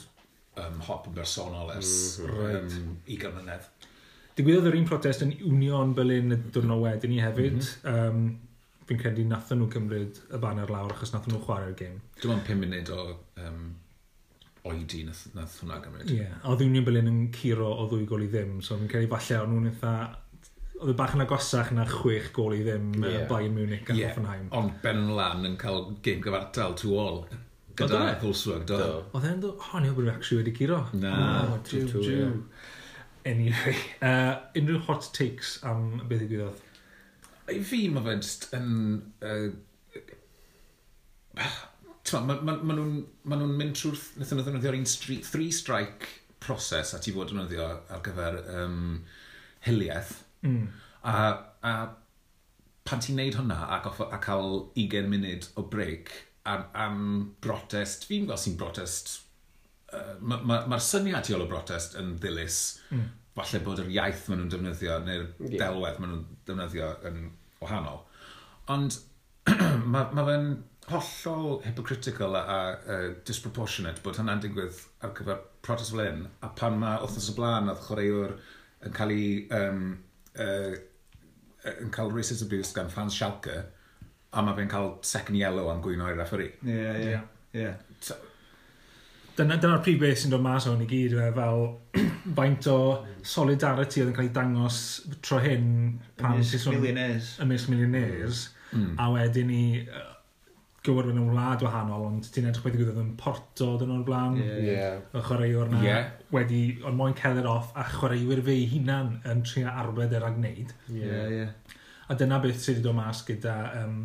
um, 0.59 0.81
hop 0.87 1.09
yn 1.09 1.15
bersonol 1.17 1.73
ers 1.75 1.93
mhm. 2.21 2.29
mm, 2.29 2.43
right. 2.43 2.77
um, 2.79 2.99
i 3.09 3.17
gymynedd. 3.21 3.69
Digwyddodd 4.37 4.69
yr 4.69 4.77
un 4.79 4.87
protest 4.87 5.25
yn 5.25 5.33
Union 5.43 5.91
Berlin 5.97 6.35
y 6.35 6.39
diwrnod 6.53 6.83
wedyn 6.85 7.11
ni 7.11 7.19
hefyd. 7.23 7.59
Mm 7.59 7.65
-hmm. 7.65 8.29
um, 8.29 8.85
fi'n 8.89 9.01
credu 9.01 9.25
nathon 9.27 9.61
nhw 9.61 9.69
cymryd 9.73 10.17
y 10.33 10.39
banner 10.41 10.71
lawr 10.73 10.95
achos 10.95 11.11
nathon 11.13 11.35
nhw 11.35 11.43
chwarae'r 11.45 11.75
gêm. 11.77 11.99
Dim 12.21 12.33
ond 12.33 12.47
5 12.47 12.61
munud 12.63 12.89
o 12.95 13.03
um, 13.43 13.59
oedi 14.69 15.03
nath, 15.05 15.27
nath 15.35 15.59
hwnna 15.61 15.77
gymryd. 15.83 16.09
Ie, 16.09 16.23
yeah. 16.23 16.39
oedd 16.49 16.63
Union 16.65 16.87
Berlin 16.87 17.11
yn 17.11 17.19
curo 17.35 17.69
o 17.75 17.85
ddwy 17.91 18.07
gol 18.09 18.25
i 18.25 18.31
ddim, 18.31 18.57
so 18.65 18.79
fi'n 18.79 18.89
credu 18.91 19.11
falle 19.11 19.43
o'n 19.43 19.53
nhw'n 19.53 19.69
eitha 19.73 19.93
oedd 20.79 20.95
bach 20.99 21.13
yn 21.15 21.23
agosach 21.25 21.71
na 21.75 21.85
chwech 21.89 22.31
gol 22.35 22.55
i 22.55 22.63
ddim 22.63 22.91
yeah. 23.03 23.27
Bayern 23.29 23.55
Munich 23.57 23.89
a 23.89 23.95
yeah. 23.95 24.11
Hoffenheim. 24.13 24.47
Ond 24.55 24.79
Ben 24.83 25.09
Lan 25.17 25.47
yn 25.47 25.57
cael 25.59 25.89
game 26.05 26.23
gyfartal 26.23 26.75
to 26.79 26.95
all 26.99 27.23
gyda 27.79 28.01
Wolfsburg, 28.23 28.65
do. 28.67 28.79
Oedd 29.15 29.27
e'n 29.27 29.41
dod, 29.43 29.63
ni 29.75 29.87
ni'n 29.87 29.95
bod 29.97 30.11
actually 30.11 30.43
wedi 30.43 30.55
curo. 30.55 30.81
Na, 30.99 31.57
two, 31.67 31.85
two, 31.87 32.03
yeah. 32.03 32.31
Anyway, 33.27 33.75
uh, 34.07 34.39
unrhyw 34.57 34.83
hot 34.87 35.09
takes 35.15 35.57
am 35.67 35.99
beth 36.09 36.23
i 36.25 36.29
gwyddoedd? 36.31 36.63
I 37.49 37.59
fi, 37.65 37.83
mae 37.93 38.05
fe 38.05 38.19
just 38.21 38.47
yn... 38.55 38.71
Uh, 39.23 39.49
Mae 42.09 42.25
ma, 42.41 42.55
ma 42.65 42.73
nhw'n 42.73 42.93
ma 43.29 43.37
nhw 43.37 43.47
mynd 43.53 43.75
trwy'r... 43.77 43.99
Nethon 44.17 44.39
nhw 44.39 44.45
ddefnyddio'r 44.47 44.77
un 44.79 44.87
three-strike 45.27 46.07
proses 46.41 46.95
a 46.95 46.99
ti 47.03 47.13
fod 47.13 47.29
yn 47.35 47.43
ddefnyddio 47.43 47.67
ar 47.93 48.01
gyfer 48.03 48.39
um, 48.63 48.79
hiliaeth 49.67 50.15
Mm. 50.45 50.67
A, 51.09 51.15
a 51.63 51.73
pan 52.87 53.03
ti'n 53.03 53.19
neud 53.19 53.37
hwnna 53.37 53.59
a, 53.67 53.79
a, 53.85 54.09
a 54.09 54.19
cael 54.23 54.69
20 54.75 55.09
munud 55.11 55.47
o 55.59 55.65
break 55.71 56.11
am, 56.49 56.65
am 56.73 57.01
brotest, 57.43 58.07
fi'n 58.09 58.27
gweld 58.29 58.41
sy'n 58.41 58.57
brotest, 58.59 59.13
uh, 59.93 60.15
mae'r 60.21 60.45
ma, 60.47 60.61
ma 60.71 60.79
syniad 60.83 61.29
i 61.29 61.35
ôl 61.37 61.45
o 61.45 61.49
brotest 61.49 61.97
yn 61.99 62.15
ddilys, 62.21 62.61
mm. 62.95 63.05
falle 63.37 63.61
bod 63.65 63.83
yr 63.83 63.91
iaith 63.93 64.25
maen 64.29 64.43
nhw'n 64.43 64.53
defnyddio 64.55 64.97
neu'r 65.05 65.27
yeah. 65.27 65.59
delwedd 65.59 66.01
maen 66.01 66.15
nhw'n 66.15 66.41
defnyddio 66.49 66.89
yn 67.09 67.21
wahanol. 67.61 68.03
Ond 68.73 68.99
mae 69.93 70.09
ma 70.15 70.25
fe'n 70.25 70.51
hollol 70.89 71.59
hypocritical 71.67 72.35
a, 72.37 72.41
a, 72.41 72.59
a 72.73 72.99
disproportionate 73.27 74.01
bod 74.05 74.17
hynna'n 74.17 74.41
digwydd 74.43 74.79
ar 75.05 75.13
gyfer 75.17 75.43
protest 75.65 75.93
fel 75.93 76.07
hyn, 76.07 76.23
a 76.41 76.49
pan 76.57 76.79
mae 76.81 77.01
wrthnos 77.03 77.29
y 77.29 77.37
blaen 77.37 77.69
oedd 77.69 77.83
chwaraewr 77.85 78.37
yn 78.87 78.95
cael 78.95 79.13
ei 79.13 79.27
um, 79.53 79.83
uh, 80.39 80.73
yn 81.75 81.91
cael 81.93 82.11
racist 82.15 82.45
abuse 82.45 82.73
gan 82.75 82.89
fans 82.91 83.17
Schalke, 83.17 83.57
a 84.29 84.43
mae 84.45 84.57
fe'n 84.57 84.71
cael 84.71 84.91
second 85.05 85.39
yellow 85.39 85.71
am 85.71 85.81
gwyno 85.83 86.09
i'r 86.11 86.19
referee. 86.19 86.53
Ie, 86.65 86.91
ie, 87.09 87.21
ie. 87.59 87.71
Dyna'r 89.39 89.79
prif 89.83 89.99
beth 90.01 90.19
sy'n 90.19 90.33
dod 90.33 90.43
mas 90.43 90.67
o'n 90.67 90.83
i 90.83 90.87
gyd, 90.89 91.15
fel 91.35 91.65
faint 92.37 92.67
o 92.71 92.79
solidarity 93.23 94.03
oedd 94.03 94.11
yn 94.11 94.17
cael 94.17 94.29
ei 94.29 94.35
dangos 94.35 94.79
tro 95.25 95.39
hyn 95.43 95.67
pan... 96.19 96.37
Ymysg 96.39 96.71
millionaires. 96.73 97.33
Ymysg 97.43 97.71
millionaires. 97.71 98.47
Mm. 98.75 98.93
A 99.01 99.07
wedyn 99.15 99.53
i 99.55 99.63
uh, 99.85 100.09
gywir 100.85 101.09
yn 101.13 101.21
wlad 101.31 101.63
wahanol, 101.65 102.05
ond 102.09 102.27
ti'n 102.33 102.49
edrych 102.51 102.65
beth 102.65 102.75
i 102.75 102.81
gwybod 102.81 102.99
yn 103.01 103.13
porto 103.19 103.73
dyn 103.79 103.95
o'r 103.95 104.03
blaen, 104.07 104.37
Ie. 104.43 104.59
yeah. 104.67 104.99
y 105.15 105.23
chwaraewr 105.25 105.71
na. 105.71 105.81
Yeah 105.85 106.11
wedi, 106.33 106.61
ond 106.85 106.97
moyn 106.97 107.17
celer 107.17 107.47
off 107.49 107.71
a 107.77 107.85
chwaraewyr 107.89 108.43
fe 108.45 108.55
ei 108.55 108.67
hunan 108.73 109.15
yn 109.29 109.43
trio 109.47 109.71
arbed 109.71 110.13
yr 110.17 110.27
agneud. 110.29 110.75
Ie, 110.91 111.01
yeah, 111.01 111.25
ie. 111.25 111.41
Yeah. 111.43 111.77
A 112.09 112.17
dyna 112.17 112.39
beth 112.41 112.61
sydd 112.61 112.79
wedi 112.79 112.87
dod 112.87 112.97
mas 112.97 113.23
gyda 113.27 113.55
um, 113.83 113.99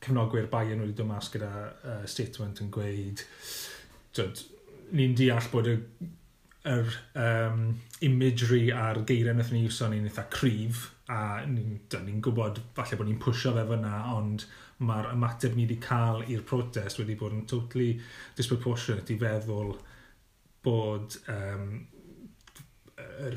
cefnogwyr 0.00 0.50
Bayern 0.52 0.84
wedi 0.84 0.96
dod 0.96 1.10
mas 1.10 1.30
gyda 1.32 1.52
uh, 1.68 2.04
statement 2.08 2.62
yn 2.64 2.70
gweud 2.72 3.24
ni'n 4.96 5.16
deall 5.18 5.48
bod 5.52 5.68
y 5.68 5.76
yr 6.66 6.92
um, 7.22 7.66
imagery 8.06 8.68
a'r 8.74 9.02
geiriau 9.06 9.36
wnaethon 9.36 9.58
ni 9.58 9.66
iwso 9.68 9.88
ni'n 9.90 10.06
eitha 10.08 10.26
cryf 10.32 10.86
a 11.12 11.44
ni'n 11.46 11.76
ni 12.06 12.14
gwybod 12.24 12.58
falle 12.74 12.98
bod 12.98 13.10
ni'n 13.10 13.20
pwysio 13.22 13.52
fe 13.54 13.66
fyna 13.68 13.92
ond 14.14 14.46
mae'r 14.86 15.12
ymateb 15.12 15.54
ni 15.56 15.64
wedi 15.64 15.78
cael 15.82 16.24
i'r 16.32 16.42
protest 16.48 17.00
wedi 17.00 17.16
bod 17.18 17.36
yn 17.36 17.44
totally 17.50 17.92
disproportionate 18.38 19.14
i 19.14 19.18
feddwl 19.20 19.76
bod 20.66 21.16
um, 21.32 21.68
er 22.98 23.36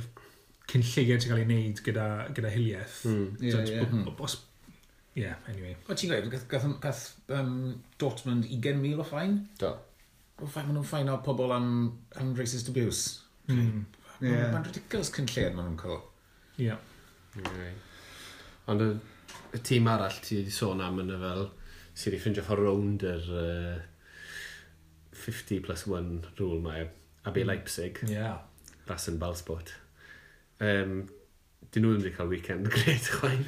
cynlligiau 0.69 1.21
sy'n 1.21 1.31
cael 1.31 1.41
ei 1.43 1.47
wneud 1.47 1.81
gyda, 1.85 2.05
gyda 2.35 2.53
hiliaeth. 2.53 3.01
Mm. 3.09 3.27
Yeah, 3.41 3.53
so, 3.55 3.73
yeah. 3.73 3.93
Bo, 4.05 4.13
bo, 4.17 4.27
os, 4.27 4.37
yeah, 5.17 5.37
anyway. 5.51 5.75
O 5.87 5.97
ti'n 5.97 6.11
gweud, 6.11 6.29
gath, 6.33 6.47
gath, 6.51 6.67
gath 6.83 7.03
um, 7.35 7.53
Dortmund 8.01 8.49
20,000 8.49 8.99
o 9.01 9.07
ffain? 9.07 9.37
Do. 9.61 9.73
O 10.39 10.47
ffain, 10.47 10.69
maen 10.69 10.79
nhw'n 10.79 10.89
ffain 10.89 11.11
o 11.13 11.19
pobl 11.25 11.53
am, 11.55 11.69
am 12.21 12.33
racist 12.37 12.71
abuse. 12.71 13.21
Mm. 13.49 13.85
Mae'n 14.19 14.35
yeah. 14.35 14.57
ridiculous 14.65 15.13
cynlliad 15.15 15.55
maen 15.57 15.71
nhw'n 15.71 15.79
cael. 15.79 16.01
Ie. 16.59 16.75
Okay. 17.39 17.71
Ond 18.69 18.83
y, 18.85 18.91
y 19.55 19.63
tîm 19.65 19.87
arall 19.89 20.17
ti 20.25 20.41
wedi 20.41 20.53
sôn 20.53 20.81
am 20.83 21.01
yna 21.01 21.17
fel 21.21 21.47
sydd 21.93 22.13
wedi 22.13 22.21
ffeindio 22.23 22.45
ffordd 22.45 22.65
rownd 22.65 23.05
yr 23.07 23.29
uh, 23.33 23.77
50 25.19 25.63
plus 25.65 25.85
1 25.89 26.29
rule 26.39 26.61
mae 26.63 26.85
AB 27.29 27.41
hmm. 27.43 27.53
Leipzig. 27.53 28.03
Ie. 28.07 28.17
Yeah. 28.17 28.37
Rasen 28.89 29.19
Balsport. 29.21 29.73
Um, 30.59 31.03
dyn 31.69 31.85
nhw 31.85 31.93
ddim 31.93 32.03
wedi 32.03 32.15
cael 32.15 32.31
weekend 32.31 32.69
gred 32.73 33.09
chwain. 33.13 33.45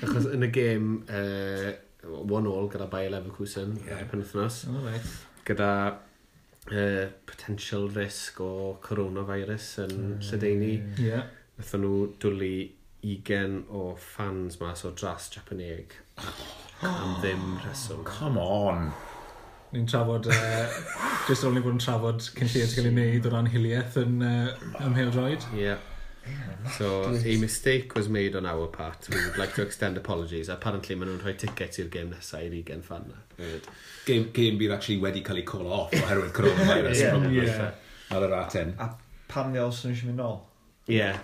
Achos 0.00 0.28
yn 0.32 0.46
y 0.46 0.48
gêm 0.54 0.94
uh, 1.04 1.72
one 2.08 2.48
all 2.48 2.70
gyda 2.72 2.88
Bayer 2.90 3.12
Leverkusen 3.12 3.76
yeah. 3.82 3.98
ar 3.98 4.06
y 4.06 4.08
penwthnos. 4.10 4.62
Oh, 4.72 4.80
right. 4.86 5.12
Gyda 5.46 5.70
uh, 5.92 7.06
potential 7.28 7.88
risk 7.92 8.40
o 8.40 8.78
coronavirus 8.84 9.68
yn 9.86 9.96
mm. 9.98 10.18
Lledaenu. 10.30 10.72
Yeah. 11.02 11.28
Nethon 11.60 11.84
nhw 11.84 11.96
dwlu 12.22 12.54
20 13.02 13.64
o 13.74 13.86
fans 13.98 14.60
mas 14.62 14.86
o 14.88 14.94
dras 14.96 15.28
Japaneg. 15.34 15.98
Oh, 16.22 16.44
am 16.88 17.16
ddim 17.20 17.58
rheswm. 17.62 18.06
Come 18.08 18.40
on! 18.40 18.92
ni'n 19.72 19.88
trafod, 19.88 20.28
uh, 20.28 20.76
jyst 21.28 21.44
ar 21.44 21.50
ôl 21.50 21.56
ni 21.56 21.62
bod 21.64 21.76
yn 21.76 21.80
trafod 21.82 22.20
cyn 22.26 22.50
lleiad 22.52 22.70
sy'n 22.70 22.76
cael 22.76 22.90
ei 22.90 22.94
wneud 22.96 23.28
o 23.28 23.32
ran 23.32 23.48
hiliaeth 23.52 23.96
yn 24.02 24.20
e, 24.20 24.34
uh, 24.52 24.84
ymheildroed. 24.88 25.48
Yeah. 25.56 25.80
So, 26.78 27.04
a 27.10 27.36
mistake 27.38 27.96
was 27.96 28.08
made 28.08 28.36
on 28.36 28.46
our 28.46 28.68
part. 28.68 29.08
We 29.10 29.16
would 29.16 29.38
like 29.38 29.54
to 29.54 29.62
extend 29.62 29.96
apologies. 29.96 30.48
Apparently, 30.48 30.94
maen 30.94 31.10
nhw'n 31.10 31.24
rhoi 31.24 31.34
tickets 31.38 31.80
i'r 31.82 31.88
game 31.90 32.12
nesaf 32.12 32.44
i'r 32.46 32.54
ugen 32.60 32.84
fan 32.86 33.08
na. 33.10 33.18
Game, 34.06 34.28
game 34.36 34.60
bydd 34.60 34.76
actually 34.76 35.00
wedi 35.02 35.24
cael 35.26 35.42
ei 35.42 35.46
call 35.48 35.66
off 35.66 35.96
oherwydd 35.98 36.30
coronavirus. 36.36 37.02
Ie. 37.02 37.34
yeah, 37.40 37.50
yeah. 37.50 38.14
Ar 38.14 38.28
yr 38.28 38.36
aten. 38.38 38.74
A 38.78 38.92
pam 39.32 39.50
ni 39.50 39.62
olsyn 39.62 39.96
eisiau 39.96 40.12
mynd 40.12 40.22
nôl? 40.22 40.38
Ie. 40.86 41.00
Yeah. 41.00 41.22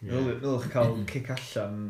Nilwch 0.00 0.70
cael 0.72 0.94
mm-hmm. 0.94 1.08
kick 1.10 1.28
allan 1.34 1.82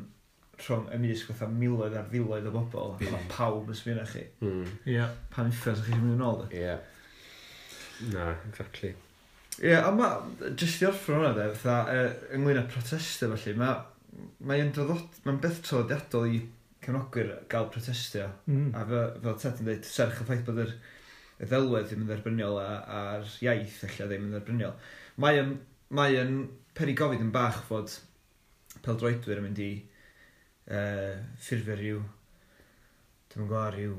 rhwng 0.62 0.88
ymysg 0.96 1.30
fatha 1.30 1.48
miloedd 1.52 1.96
ar 1.98 2.08
filoedd 2.12 2.48
o 2.50 2.54
bobl, 2.54 2.94
a 2.94 3.00
mae 3.00 3.10
mm. 3.10 3.28
pawb 3.32 3.70
yn 3.70 3.78
sbyn 3.78 4.00
chi. 4.12 4.24
Mm. 4.44 4.64
Yeah. 4.88 5.12
Pan 5.34 5.52
uffers 5.52 5.84
chi'n 5.86 6.00
mynd 6.02 6.16
yn 6.16 6.24
ôl, 6.26 6.42
dwi? 6.44 6.62
Yeah. 6.62 6.80
Na, 8.12 8.32
exactly. 8.48 8.94
Ie, 9.58 9.72
yeah, 9.72 9.86
a 9.86 9.94
mae, 9.94 10.50
jyst 10.54 10.84
i 10.84 10.90
orffen 10.90 11.18
hwnna, 11.18 11.32
dwi, 11.36 11.48
fatha, 11.62 11.78
uh, 11.94 12.28
ynglyn 12.36 12.60
â 12.60 12.66
protestio, 12.70 13.30
felly, 13.34 13.56
mae, 13.58 13.80
mae'n 14.50 14.70
dod, 14.74 14.94
mae'n 15.24 15.42
beth 15.42 15.62
traddodiadol 15.66 16.30
i 16.30 16.42
cefnogwyr 16.84 17.34
gael 17.50 17.68
protestio. 17.72 18.28
Mm. 18.50 18.70
A 18.74 18.84
fe, 18.88 19.02
fel 19.24 19.42
Ted 19.42 19.62
yn 19.62 19.68
dweud, 19.68 19.88
serch 19.88 20.22
y 20.22 20.28
ffaith 20.28 20.46
bod 20.46 20.62
yr 20.64 20.74
y 21.38 21.46
ddelwedd 21.46 21.90
ddim 21.90 22.02
yn 22.02 22.10
dderbyniol 22.10 22.58
a'r 22.62 23.26
iaith 23.44 23.82
efallai 23.86 24.08
ddim 24.10 24.26
yn 24.26 24.34
dderbyniol. 24.34 24.74
Mae 25.22 25.42
yn, 25.42 25.52
mae 25.94 26.16
yn 26.18 26.40
perigofid 26.78 27.22
yn 27.22 27.30
bach 27.34 27.60
fod 27.68 27.94
peldroedwyr 28.82 29.40
yn 29.40 29.46
mynd 29.46 29.62
i 29.62 29.70
uh, 30.70 31.18
ffurfio 31.40 32.00
Dwi'n 33.28 33.44
yn 33.44 33.50
gwybod 33.50 33.74
rhyw... 33.74 33.96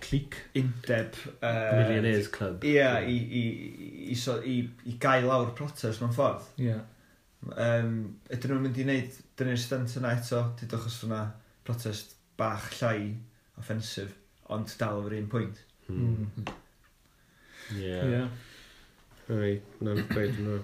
Clic. 0.00 0.36
Undeb. 0.56 1.16
Uh, 1.44 1.76
Millionaires 1.76 2.30
Club. 2.32 2.64
Ie, 2.64 2.78
yeah, 2.78 3.02
i, 3.04 3.16
i, 3.20 3.42
i, 4.08 4.16
so, 4.16 4.38
i, 4.40 4.62
i 4.88 4.94
gael 5.02 5.26
lawr 5.28 5.50
protest 5.58 6.00
mewn 6.00 6.14
ffordd. 6.16 6.46
Ie. 6.56 6.70
Yeah. 6.70 6.86
Um, 7.52 7.92
ydyn 8.32 8.54
nhw'n 8.54 8.64
mynd 8.64 8.80
i 8.80 8.86
wneud 8.86 9.18
dynnu'r 9.36 9.60
stent 9.60 9.96
yna 10.00 10.14
eto, 10.16 10.40
dyd 10.60 10.72
achos 10.76 10.96
fyna 11.02 11.20
protest 11.68 12.16
bach 12.40 12.70
llai 12.78 13.10
offensif, 13.60 14.14
ond 14.52 14.72
dal 14.80 15.02
o'r 15.04 15.18
un 15.18 15.28
pwynt. 15.32 15.60
Hmm. 15.90 16.30
hmm. 16.38 16.54
Ie. 17.76 17.84
Ie, 17.84 18.00
Yeah. 18.10 18.30
Na'n 19.30 20.00
gweud 20.08 20.32
hwnnw. 20.34 20.56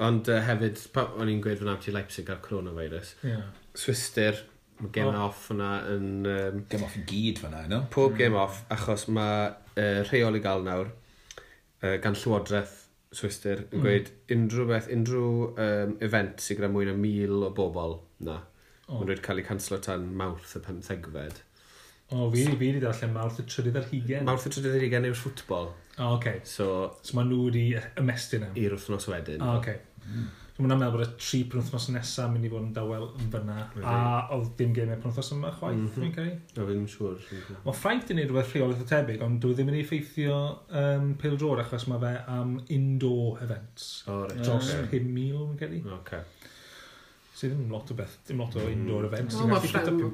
Ond 0.00 0.30
uh, 0.32 0.38
hefyd, 0.46 0.78
pa, 0.94 1.02
o'n 1.20 1.28
i'n 1.28 1.42
gweud 1.44 1.58
fyna 1.60 1.74
ti 1.82 1.92
Leipzig 1.92 2.30
a'r 2.32 2.38
coronavirus. 2.46 3.10
Yeah. 3.26 3.50
Swister, 3.76 4.38
Mae 4.80 4.92
game 4.94 5.12
oh. 5.12 5.26
off 5.28 5.48
yna 5.52 5.70
yn... 5.92 6.10
Um, 6.24 6.62
game 6.70 6.86
off 6.86 6.96
i 6.96 7.04
gyd 7.08 7.40
fyna, 7.42 7.66
no? 7.68 7.82
Pob 7.92 8.14
hmm. 8.14 8.20
game 8.20 8.38
off, 8.40 8.62
achos 8.72 9.06
mae 9.12 9.50
uh, 9.50 10.02
rheol 10.08 10.38
i 10.38 10.44
gael 10.44 10.64
nawr 10.66 10.88
uh, 11.82 11.96
gan 12.02 12.16
Llywodraeth 12.16 12.78
Swister 13.10 13.64
yn 13.64 13.80
mm. 13.80 13.82
gweud 13.82 14.10
unrhyw 14.30 14.66
beth, 14.68 14.88
unrhyw 14.94 15.30
um, 15.50 15.94
event 16.06 16.42
sy'n 16.44 16.60
gyda 16.60 16.68
mwy 16.70 16.86
na 16.86 16.94
mil 16.94 17.46
o 17.48 17.50
bobl 17.54 17.96
na. 18.26 18.36
Oh. 18.86 19.00
Mae'n 19.00 19.08
rhaid 19.08 19.22
cael 19.24 19.40
ei 19.42 19.46
canslo 19.46 19.80
tan 19.82 20.04
mawrth 20.18 20.54
y 20.58 20.62
pymthegfed. 20.62 21.40
O, 22.10 22.24
oh, 22.24 22.28
fi 22.30 22.44
wedi 22.44 22.58
byd 22.58 22.78
i 22.78 22.82
darllen 22.84 23.14
mawrth 23.14 23.40
y 23.42 23.46
trydydd 23.50 23.80
ar 23.80 23.88
hugen. 23.90 24.26
Mawrth 24.28 24.46
y 24.46 24.54
trydydd 24.54 24.78
ar 24.78 24.84
hugen 24.86 25.08
yw'r 25.10 25.18
ffwtbol. 25.18 25.72
O, 25.72 25.98
oh, 25.98 26.14
okay. 26.16 26.38
So, 26.46 26.68
so 27.02 27.18
mae 27.18 27.26
nhw 27.26 27.48
wedi 27.48 27.64
ymestyn 27.98 28.46
am. 28.46 28.54
I'r 28.58 28.76
wythnos 28.78 29.10
wedyn. 29.10 29.42
O, 29.42 29.56
oh, 29.56 29.58
okay. 29.58 29.82
Mm. 30.06 30.30
Mae 30.60 30.66
hwnna'n 30.66 30.80
meddwl 30.82 30.98
bod 30.98 31.06
y 31.06 31.12
tri 31.16 31.38
penwthnos 31.48 31.86
nesaf 31.94 32.26
mynd 32.28 32.44
i 32.44 32.48
fod 32.52 32.66
yn 32.66 32.72
dawel 32.76 33.06
yn 33.16 33.28
fyna. 33.32 33.54
Really? 33.72 33.86
A 33.88 34.28
oedd 34.36 34.50
dim 34.58 34.74
gymau 34.76 34.98
penwthnos 35.00 35.30
yma 35.32 35.48
chwaith, 35.56 35.78
mm 35.78 35.86
-hmm. 35.86 35.94
fi'n 35.94 36.12
cael. 36.18 36.34
O, 36.52 36.66
fi'n 36.68 36.82
siŵr. 36.94 37.16
Mae 37.64 37.76
Ffrainc 37.78 38.04
yn 38.12 38.18
wneud 38.20 38.32
rhywbeth 38.34 38.52
rheolaeth 38.52 38.82
o 38.84 38.86
tebyg, 38.90 39.20
ond 39.24 39.36
dwi 39.40 39.52
ddim 39.56 39.70
yn 39.72 39.78
ei 39.78 39.84
effeithio 39.86 40.36
um, 40.82 41.06
Pil 41.22 41.36
Drod 41.40 41.62
achos 41.64 41.84
mae 41.88 42.00
fe 42.04 42.12
am 42.34 42.50
indoor 42.76 43.40
events. 43.46 43.84
O, 44.04 44.06
oh, 44.18 44.28
reit. 44.28 44.44
Dros 44.44 44.68
okay. 44.76 45.00
5,000, 45.00 45.48
fi'n 45.48 45.56
cael. 45.64 45.80
Okay. 46.02 46.22
So 47.32 47.40
ddim 47.48 47.72
lot 47.72 47.88
o 47.88 47.96
beth, 47.96 48.20
dim 48.28 48.44
lot 48.44 48.52
o 48.60 48.62
mm. 48.66 48.68
indoor 48.74 49.08
events. 49.08 49.34
Mm. 49.40 49.42
O, 49.42 49.42
mae 49.54 49.64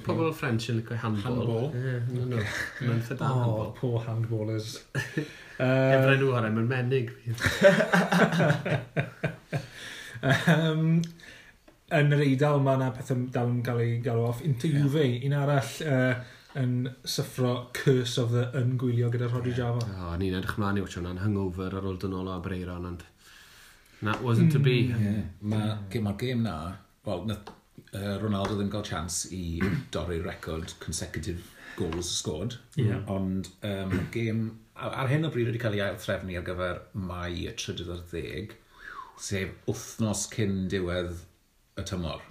pobl 0.07 0.31
French 0.45 0.71
yn 0.71 0.79
licio 0.79 0.95
handball. 1.03 1.43
Handball. 1.43 1.67
No, 2.15 2.23
no. 2.37 2.41
Mae'n 2.87 3.03
ffeda 3.09 3.27
oh, 3.33 3.33
handball. 3.43 3.67
O, 3.67 3.75
poor 3.81 3.99
handballers. 4.07 4.71
Efra 5.03 6.15
nhw 6.21 6.31
hwnna, 6.37 6.55
mae'n 6.55 6.71
menig. 6.71 7.11
Um, 10.23 11.03
yn 11.97 12.15
yr 12.17 12.23
eidl 12.25 12.63
mae 12.65 12.79
yna 12.81 12.93
pethau 12.95 13.27
dal 13.35 13.53
yn 13.53 13.61
cael 13.67 13.83
ei 13.85 13.99
galw 14.05 14.25
off. 14.29 14.43
Inter 14.45 14.73
Juve, 14.75 15.05
yeah. 15.05 15.27
un 15.29 15.37
arall 15.39 15.75
uh, 15.87 16.15
yn 16.59 16.89
syffro 17.07 17.53
Curse 17.77 18.19
of 18.23 18.33
the 18.35 18.47
Ungwylio 18.59 19.11
gyda 19.13 19.29
Rodri 19.31 19.55
Java. 19.57 19.85
Oh, 20.01 20.15
ni'n 20.19 20.39
edrych 20.39 20.57
mlaen 20.61 20.81
i 20.81 20.85
watch 20.85 20.99
hwnna'n 20.99 21.23
hungover 21.23 21.77
ar 21.79 21.87
ôl 21.87 22.01
dynol 22.03 22.33
o 22.33 22.39
Abreiron, 22.39 22.89
ond 22.91 23.05
that 24.03 24.23
wasn't 24.23 24.53
to 24.53 24.59
be. 24.59 24.79
Yeah. 24.91 25.23
Mae'r 25.43 25.77
gym, 25.93 26.09
ma 26.09 26.17
gym 26.19 26.43
na, 26.47 26.57
wel, 27.07 27.29
uh, 27.31 28.17
Ronaldo 28.23 28.59
ddim 28.59 28.73
gael 28.73 28.87
chance 28.87 29.31
i 29.37 29.61
dorri'r 29.95 30.27
record 30.27 30.75
consecutive 30.81 31.53
goals 31.77 32.11
scored, 32.11 32.57
yeah. 32.75 33.03
ond 33.13 33.53
um, 33.63 33.99
gym 34.13 34.47
ar 34.77 35.09
hyn 35.09 35.25
o 35.25 35.33
bryd 35.33 35.51
wedi 35.51 35.61
cael 35.61 35.77
ei 35.77 35.83
ail 35.87 35.99
trefnu 36.01 36.37
ar 36.37 36.45
gyfer 36.45 36.81
mai 37.09 37.47
30 37.57 38.57
sef 39.21 39.53
wythnos 39.69 40.27
cyn 40.33 40.67
diwedd 40.73 41.13
y 41.77 41.85
tymor. 41.89 42.25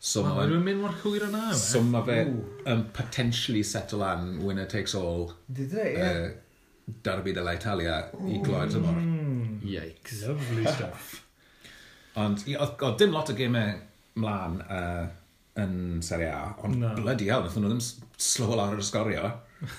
So 0.00 0.22
wow, 0.24 0.38
mae'n 0.38 0.62
mynd 0.64 0.80
mor 0.80 0.94
chwyr 1.02 1.26
yna. 1.26 1.50
E? 1.52 1.56
So 1.60 1.82
ma 1.84 2.00
fe 2.06 2.22
um, 2.24 2.86
potentially 2.96 3.62
settle 3.62 4.04
an 4.06 4.38
winner 4.44 4.64
takes 4.64 4.94
all. 4.94 5.34
Did 5.52 5.74
it, 5.74 5.98
yeah. 5.98 6.12
Uh, 6.12 6.30
Darby 7.02 7.34
de 7.36 7.42
la 7.44 7.52
Italia 7.52 8.08
Ooh. 8.16 8.30
i 8.32 8.40
gloi'r 8.42 8.72
tymor. 8.72 8.96
Mm. 8.96 9.60
Yikes. 9.62 10.24
Lovely 10.26 10.66
stuff. 10.66 11.12
Ond 12.20 12.42
oedd 12.50 12.96
dim 12.98 13.12
lot 13.14 13.30
o 13.30 13.36
gemau 13.38 13.76
mlaen 14.18 14.56
uh, 14.64 15.04
yn 15.60 16.00
Serie 16.02 16.32
A, 16.32 16.54
ond 16.64 16.80
no. 16.80 16.90
bloody 16.96 17.28
hell, 17.30 17.44
nath 17.44 17.56
nhw 17.58 17.70
ddim 17.70 17.82
slow 18.20 18.56
lawr 18.58 18.74
yr 18.74 18.82
ysgorio. 18.82 19.30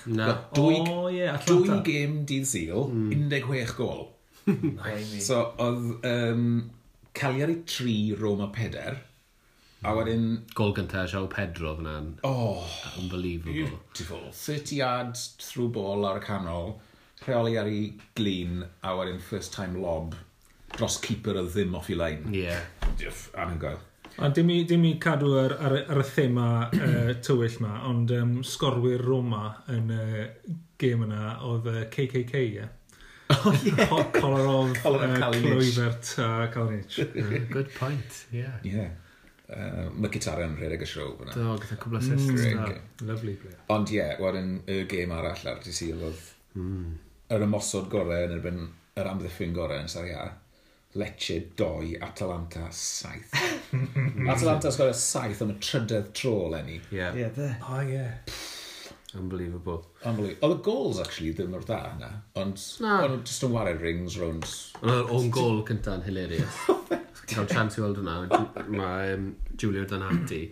Na. 0.06 0.30
Dwy, 0.54 0.78
oh, 0.86 1.08
yeah, 1.12 1.36
Atlanta. 1.36 1.76
dwy 1.76 1.78
gêm 1.88 2.16
dydd 2.28 2.48
syl, 2.48 2.86
mm. 2.88 3.12
16 3.32 3.74
gol 3.78 4.04
so, 5.28 5.42
oedd 5.62 6.06
um, 6.08 6.70
Cagliari 7.12 7.62
3, 7.66 8.16
Roma 8.20 8.48
4, 8.54 8.96
a 9.82 9.90
hmm. 9.90 9.98
wedyn... 9.98 10.26
Gol 10.54 10.74
gyntaf, 10.76 11.10
Jao 11.12 11.26
Pedro, 11.30 11.76
fyna'n 11.78 12.12
oh, 12.28 12.66
unbelievable. 12.98 13.78
Beautiful. 13.92 14.30
30 14.30 14.76
yards 14.76 15.28
through 15.38 15.72
ball 15.74 16.06
ar 16.08 16.20
y 16.22 16.24
canol, 16.26 16.76
rheoli 17.26 17.56
ar 17.60 17.70
ei 17.70 17.86
glin, 18.18 18.62
a 18.82 18.96
wedyn 18.98 19.22
first 19.22 19.54
time 19.54 19.80
lob 19.82 20.16
dros 20.72 20.98
keeper 21.04 21.36
o 21.38 21.46
ddim 21.46 21.74
off 21.76 21.90
i 21.92 21.96
lein. 21.98 22.28
Ie. 22.32 22.46
Yeah. 22.46 23.24
Anhygoel. 23.38 23.80
A 24.18 24.28
dim 24.28 24.50
i, 24.52 24.62
dim 24.68 24.84
i 24.84 24.96
cadw 25.00 25.32
ar, 25.40 25.54
ar, 25.56 25.78
ar 25.88 26.02
y 26.02 26.04
thema 26.04 26.48
uh, 26.68 27.12
tywyll 27.24 27.58
ma, 27.64 27.78
ond 27.88 28.12
um, 28.16 28.34
sgorwyr 28.44 29.04
Roma 29.04 29.46
yn 29.72 29.92
y 29.92 30.04
uh, 30.04 30.54
gêm 30.80 31.06
yna 31.06 31.38
oedd 31.48 31.68
uh, 31.70 31.82
KKK, 31.92 32.42
ie? 32.42 32.60
Yeah? 32.60 32.72
Oh, 33.32 33.60
yeah. 33.64 33.86
Color 34.12 34.46
of, 34.46 34.74
Color 34.82 35.04
of 35.04 35.10
uh, 35.10 35.30
Clywbert 35.30 36.18
a 36.18 36.50
Calinich. 36.52 37.50
Good 37.50 37.74
point, 37.74 38.26
yeah. 38.32 38.58
Yeah. 38.62 38.90
Uh, 39.52 39.88
mae 40.00 40.08
gitariau 40.08 40.48
yn 40.48 40.54
rhedeg 40.56 40.84
y 40.84 40.86
siow 40.88 41.10
fyna. 41.18 41.34
Do, 41.36 41.56
gyda 41.60 41.76
cwbla 41.82 42.00
sessions 42.00 42.44
mm, 42.46 42.76
Lovely 43.08 43.34
player. 43.40 43.58
Ond 43.74 43.90
ie, 43.92 43.98
yeah, 43.98 44.14
wedyn 44.22 44.54
y 44.70 44.78
gêm 44.88 45.12
arall 45.12 45.42
ar 45.50 45.58
dydd 45.60 45.76
syl 45.76 46.06
oedd 46.08 46.22
mm. 46.56 46.86
yr 47.36 47.44
ymosod 47.44 47.90
gorau 47.92 48.24
yn 48.28 48.32
erbyn 48.38 48.62
yr 48.96 49.10
amddiffyn 49.10 49.52
gorau 49.56 49.82
yn 49.82 49.92
Serie 49.92 50.16
A. 50.16 50.30
Lecce 50.96 51.38
2, 51.56 51.98
Atalanta 52.04 52.70
7. 52.70 53.28
Atalanta 54.32 54.72
sgorio 54.72 54.96
7 54.96 55.44
am 55.44 55.52
y 55.52 55.60
trydydd 55.68 56.10
tro, 56.16 56.34
Lenny. 56.52 56.80
Ie. 56.92 57.00
Ie, 57.00 57.22
yeah, 57.24 57.36
de. 57.36 57.52
O, 57.68 57.82
ie. 57.84 58.06
Unbelievable. 59.18 59.82
Unbelievable. 60.04 60.48
Oedd 60.48 60.54
y 60.56 60.62
goals, 60.64 61.00
actually, 61.02 61.32
ddim 61.36 61.56
o'r 61.56 61.66
da 61.68 61.80
yna. 61.90 62.10
Ond, 62.40 62.62
no. 62.84 62.94
ond 63.06 63.26
just 63.28 63.44
yn 63.44 63.52
wario 63.52 63.76
rings 63.80 64.16
round... 64.20 64.48
Oedd 64.80 65.12
o'n 65.12 65.28
gol 65.34 65.60
cyntaf 65.68 66.00
yn 66.00 66.06
hilarious. 66.06 66.62
Cael 67.32 67.48
chance 67.50 67.78
i 67.78 67.84
weld 67.84 68.00
hwnna. 68.00 68.40
Mae 68.72 69.12
um, 69.16 69.28
Julio 69.60 69.84
Donati. 69.88 70.42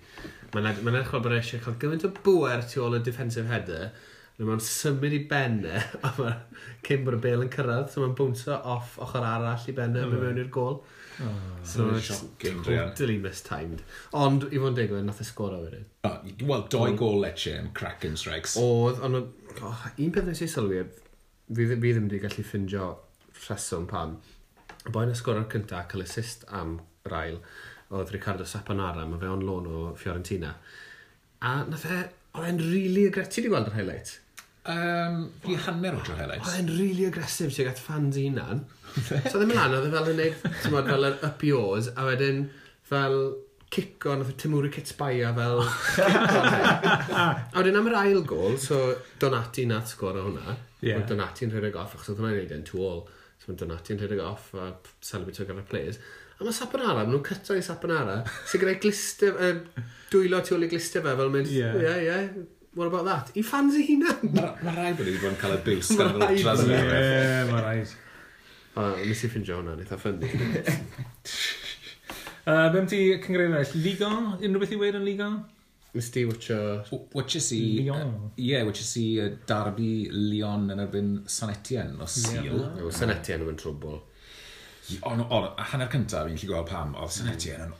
Mae'n 0.54 0.80
ma 0.84 0.92
edrych 0.92 1.10
fel 1.12 1.24
bod 1.24 1.34
e 1.34 1.40
eisiau 1.40 1.62
cael 1.64 1.76
gymaint 1.82 2.06
o 2.08 2.12
bwer 2.24 2.64
tu 2.68 2.84
ôl 2.84 2.98
y 2.98 3.02
defensive 3.04 3.48
header. 3.50 3.90
Neu 4.38 4.48
mae'n 4.48 4.62
symud 4.64 5.16
i 5.16 5.22
benne. 5.30 5.80
A 6.06 6.12
mae 6.18 6.36
cyn 6.86 7.04
bod 7.06 7.18
y 7.18 7.22
bel 7.26 7.44
yn 7.46 7.52
cyrraedd. 7.52 7.90
So 7.92 8.04
mae'n 8.04 8.16
bwnso 8.18 8.60
off 8.60 8.96
ochr 9.02 9.24
arall 9.24 9.68
i 9.68 9.76
benne. 9.76 10.04
Mm. 10.04 10.14
Mae'n 10.14 10.26
mewn 10.26 10.42
i'r 10.44 10.52
gol. 10.52 10.80
Oh, 11.22 11.34
so 11.62 11.90
it's 11.90 12.24
totally 12.42 13.18
mistimed. 13.18 13.82
Ond, 14.16 14.46
i 14.48 14.56
fod 14.56 14.72
yn 14.72 14.78
digwydd, 14.78 15.04
nath 15.04 15.20
y 15.20 15.26
sgwr 15.28 15.56
o 15.56 15.60
wedyn. 15.66 15.86
Oh, 16.08 16.16
Wel, 16.48 16.62
doi 16.72 16.94
gol 16.96 17.18
Lecce 17.20 17.58
am 17.58 17.70
Kraken 17.76 18.16
Strikes. 18.16 18.56
Oedd, 18.60 19.02
ond 19.04 19.20
oh, 19.20 19.82
un 19.90 20.14
peth 20.14 20.30
nes 20.30 20.40
i 20.40 20.48
sylwi, 20.48 20.84
fi, 21.50 21.66
fi 21.66 21.76
ddim 21.80 22.06
wedi 22.08 22.22
gallu 22.22 22.44
ffindio 22.46 22.86
rheswm 23.42 23.84
pam. 23.90 24.16
Y 24.86 24.94
boi'n 24.94 25.12
ysgor 25.12 25.42
o'r 25.42 25.50
cynta 25.52 25.82
cael 25.90 26.06
assist 26.06 26.46
am 26.56 26.78
yr 27.08 27.16
ail, 27.18 27.38
oedd 27.92 28.14
Ricardo 28.14 28.48
Saponara, 28.48 29.04
mae 29.04 29.20
fe 29.20 29.28
on 29.28 29.44
lôn 29.44 29.68
o 29.68 29.84
Fiorentina. 30.00 30.54
A 31.44 31.58
nath 31.68 31.84
e, 31.84 32.00
oedd 32.38 32.48
e'n 32.48 32.64
rili 32.64 32.74
really 32.78 33.06
agretti 33.10 33.44
di 33.44 33.52
gweld 33.52 33.68
yr 33.68 33.76
highlight 33.76 34.16
um, 34.70 35.20
Fi 35.44 35.56
hanner 35.66 35.96
o 35.96 36.00
highlights. 36.06 36.48
Oedd 36.48 36.62
e'n 36.62 36.72
really 36.78 37.06
agresif 37.08 37.52
tuag 37.54 37.70
at 37.72 37.82
fans 37.82 38.18
i 38.20 38.26
hunan. 38.28 38.64
so 38.94 39.36
ddim 39.36 39.52
yn 39.52 39.58
lan, 39.58 39.76
oedd 39.76 39.86
e 39.88 39.92
fel 39.94 40.10
yn 40.12 40.18
neud, 40.20 40.42
ti'n 40.62 40.74
modd, 40.74 40.90
fel 40.90 41.08
yr 41.10 41.16
up 41.28 41.44
yours, 41.46 41.90
a 41.94 42.06
wedyn 42.08 42.42
fel 42.90 43.16
cico, 43.70 44.16
nath 44.18 44.32
Timuri 44.40 44.70
Kitsbaya 44.74 45.30
fel... 45.36 45.62
a 47.22 47.58
wedyn 47.58 47.80
am 47.80 47.90
yr 47.92 47.98
ail 48.02 48.22
gol, 48.26 48.58
so 48.58 48.80
Donati 49.22 49.66
na 49.70 49.80
sgor 49.86 50.18
o 50.18 50.26
hwnna. 50.28 50.56
Yeah. 50.84 51.04
Donati'n 51.06 51.52
rhedeg 51.54 51.76
off, 51.78 51.94
achos 51.94 52.14
oedd 52.14 52.22
hwnna'n 52.22 52.40
neud 52.40 52.54
e'n 52.56 52.66
to 52.70 52.82
all. 52.86 53.04
So 53.40 53.52
mae 53.52 53.60
Donati'n 53.60 54.00
rhedeg 54.00 54.24
off 54.24 54.50
a 54.58 54.72
celebrate 54.98 55.44
gyda'r 55.44 55.68
players. 55.70 56.00
A 56.40 56.46
mae 56.46 56.56
Saponara, 56.56 57.02
maen 57.02 57.12
nhw'n 57.12 57.26
cyto 57.26 57.58
i 57.58 57.62
Saponara, 57.64 58.22
sy'n 58.48 58.64
gyda'i 58.64 58.80
glister, 58.82 59.36
uh, 59.36 59.84
dwylo 60.10 60.40
tu 60.42 60.56
ôl 60.56 60.64
i 60.66 60.70
glister 60.72 61.04
fe, 61.04 61.12
fel 61.20 61.34
mynd, 61.34 61.52
ie, 61.52 61.60
yeah. 61.60 61.76
ie, 61.76 61.84
yeah, 61.86 62.00
yeah 62.08 62.56
what 62.74 62.86
about 62.86 63.04
that? 63.04 63.30
I 63.36 63.42
fans 63.42 63.74
i 63.74 63.82
hunan. 63.86 64.32
Mae 64.34 64.74
rhaid 64.76 64.98
bod 64.98 65.08
i 65.08 65.12
wedi 65.12 65.22
bod 65.22 65.32
yn 65.32 65.38
cael 65.40 65.56
y 65.56 65.60
bws 65.66 65.88
gan 65.98 66.12
yr 66.14 66.26
ultras 66.28 66.60
yna. 66.64 66.80
Ie, 66.80 66.82
mae 67.50 67.62
rhaid. 67.64 67.94
O, 68.78 68.80
nes 69.02 69.24
i 69.26 69.30
ffindio 69.30 69.54
hwnna, 69.58 69.72
eitha 69.82 69.96
ffynnu. 69.98 70.28
Be'n 72.74 72.90
ti 72.90 73.00
cyngreir 73.22 73.50
eraill? 73.50 73.72
Liga? 73.84 74.10
Unrhyw 74.38 74.62
beth 74.62 74.76
i 74.76 74.78
weir 74.80 74.96
yn 75.00 75.06
Liga? 75.06 75.28
Nes 75.94 76.10
ti 76.14 76.22
watcho... 76.28 76.58
Watcho 77.14 77.40
si... 77.42 77.58
Lyon. 77.80 78.12
Ie, 78.36 78.52
yeah, 78.52 78.62
watcho 78.66 78.84
si 78.86 79.04
Darby 79.46 80.06
Lyon 80.14 80.70
yn 80.70 80.82
erbyn 80.84 81.10
San 81.30 81.50
Etienne 81.50 81.98
o 81.98 82.06
Sil. 82.06 82.46
Yeah. 82.46 82.86
O, 82.86 82.88
San 82.94 83.10
Etienne 83.10 83.48
yn 83.50 83.58
trwbl. 83.58 83.98
Ond 85.06 85.26
a 85.26 85.66
hanner 85.72 85.90
cyntaf 85.90 86.26
fi'n 86.26 86.38
lli 86.38 86.48
gweld 86.50 86.70
pam, 86.70 86.94
oedd 86.98 87.14
San 87.14 87.26
mm. 87.26 87.34
Etienne 87.34 87.64
yn 87.68 87.74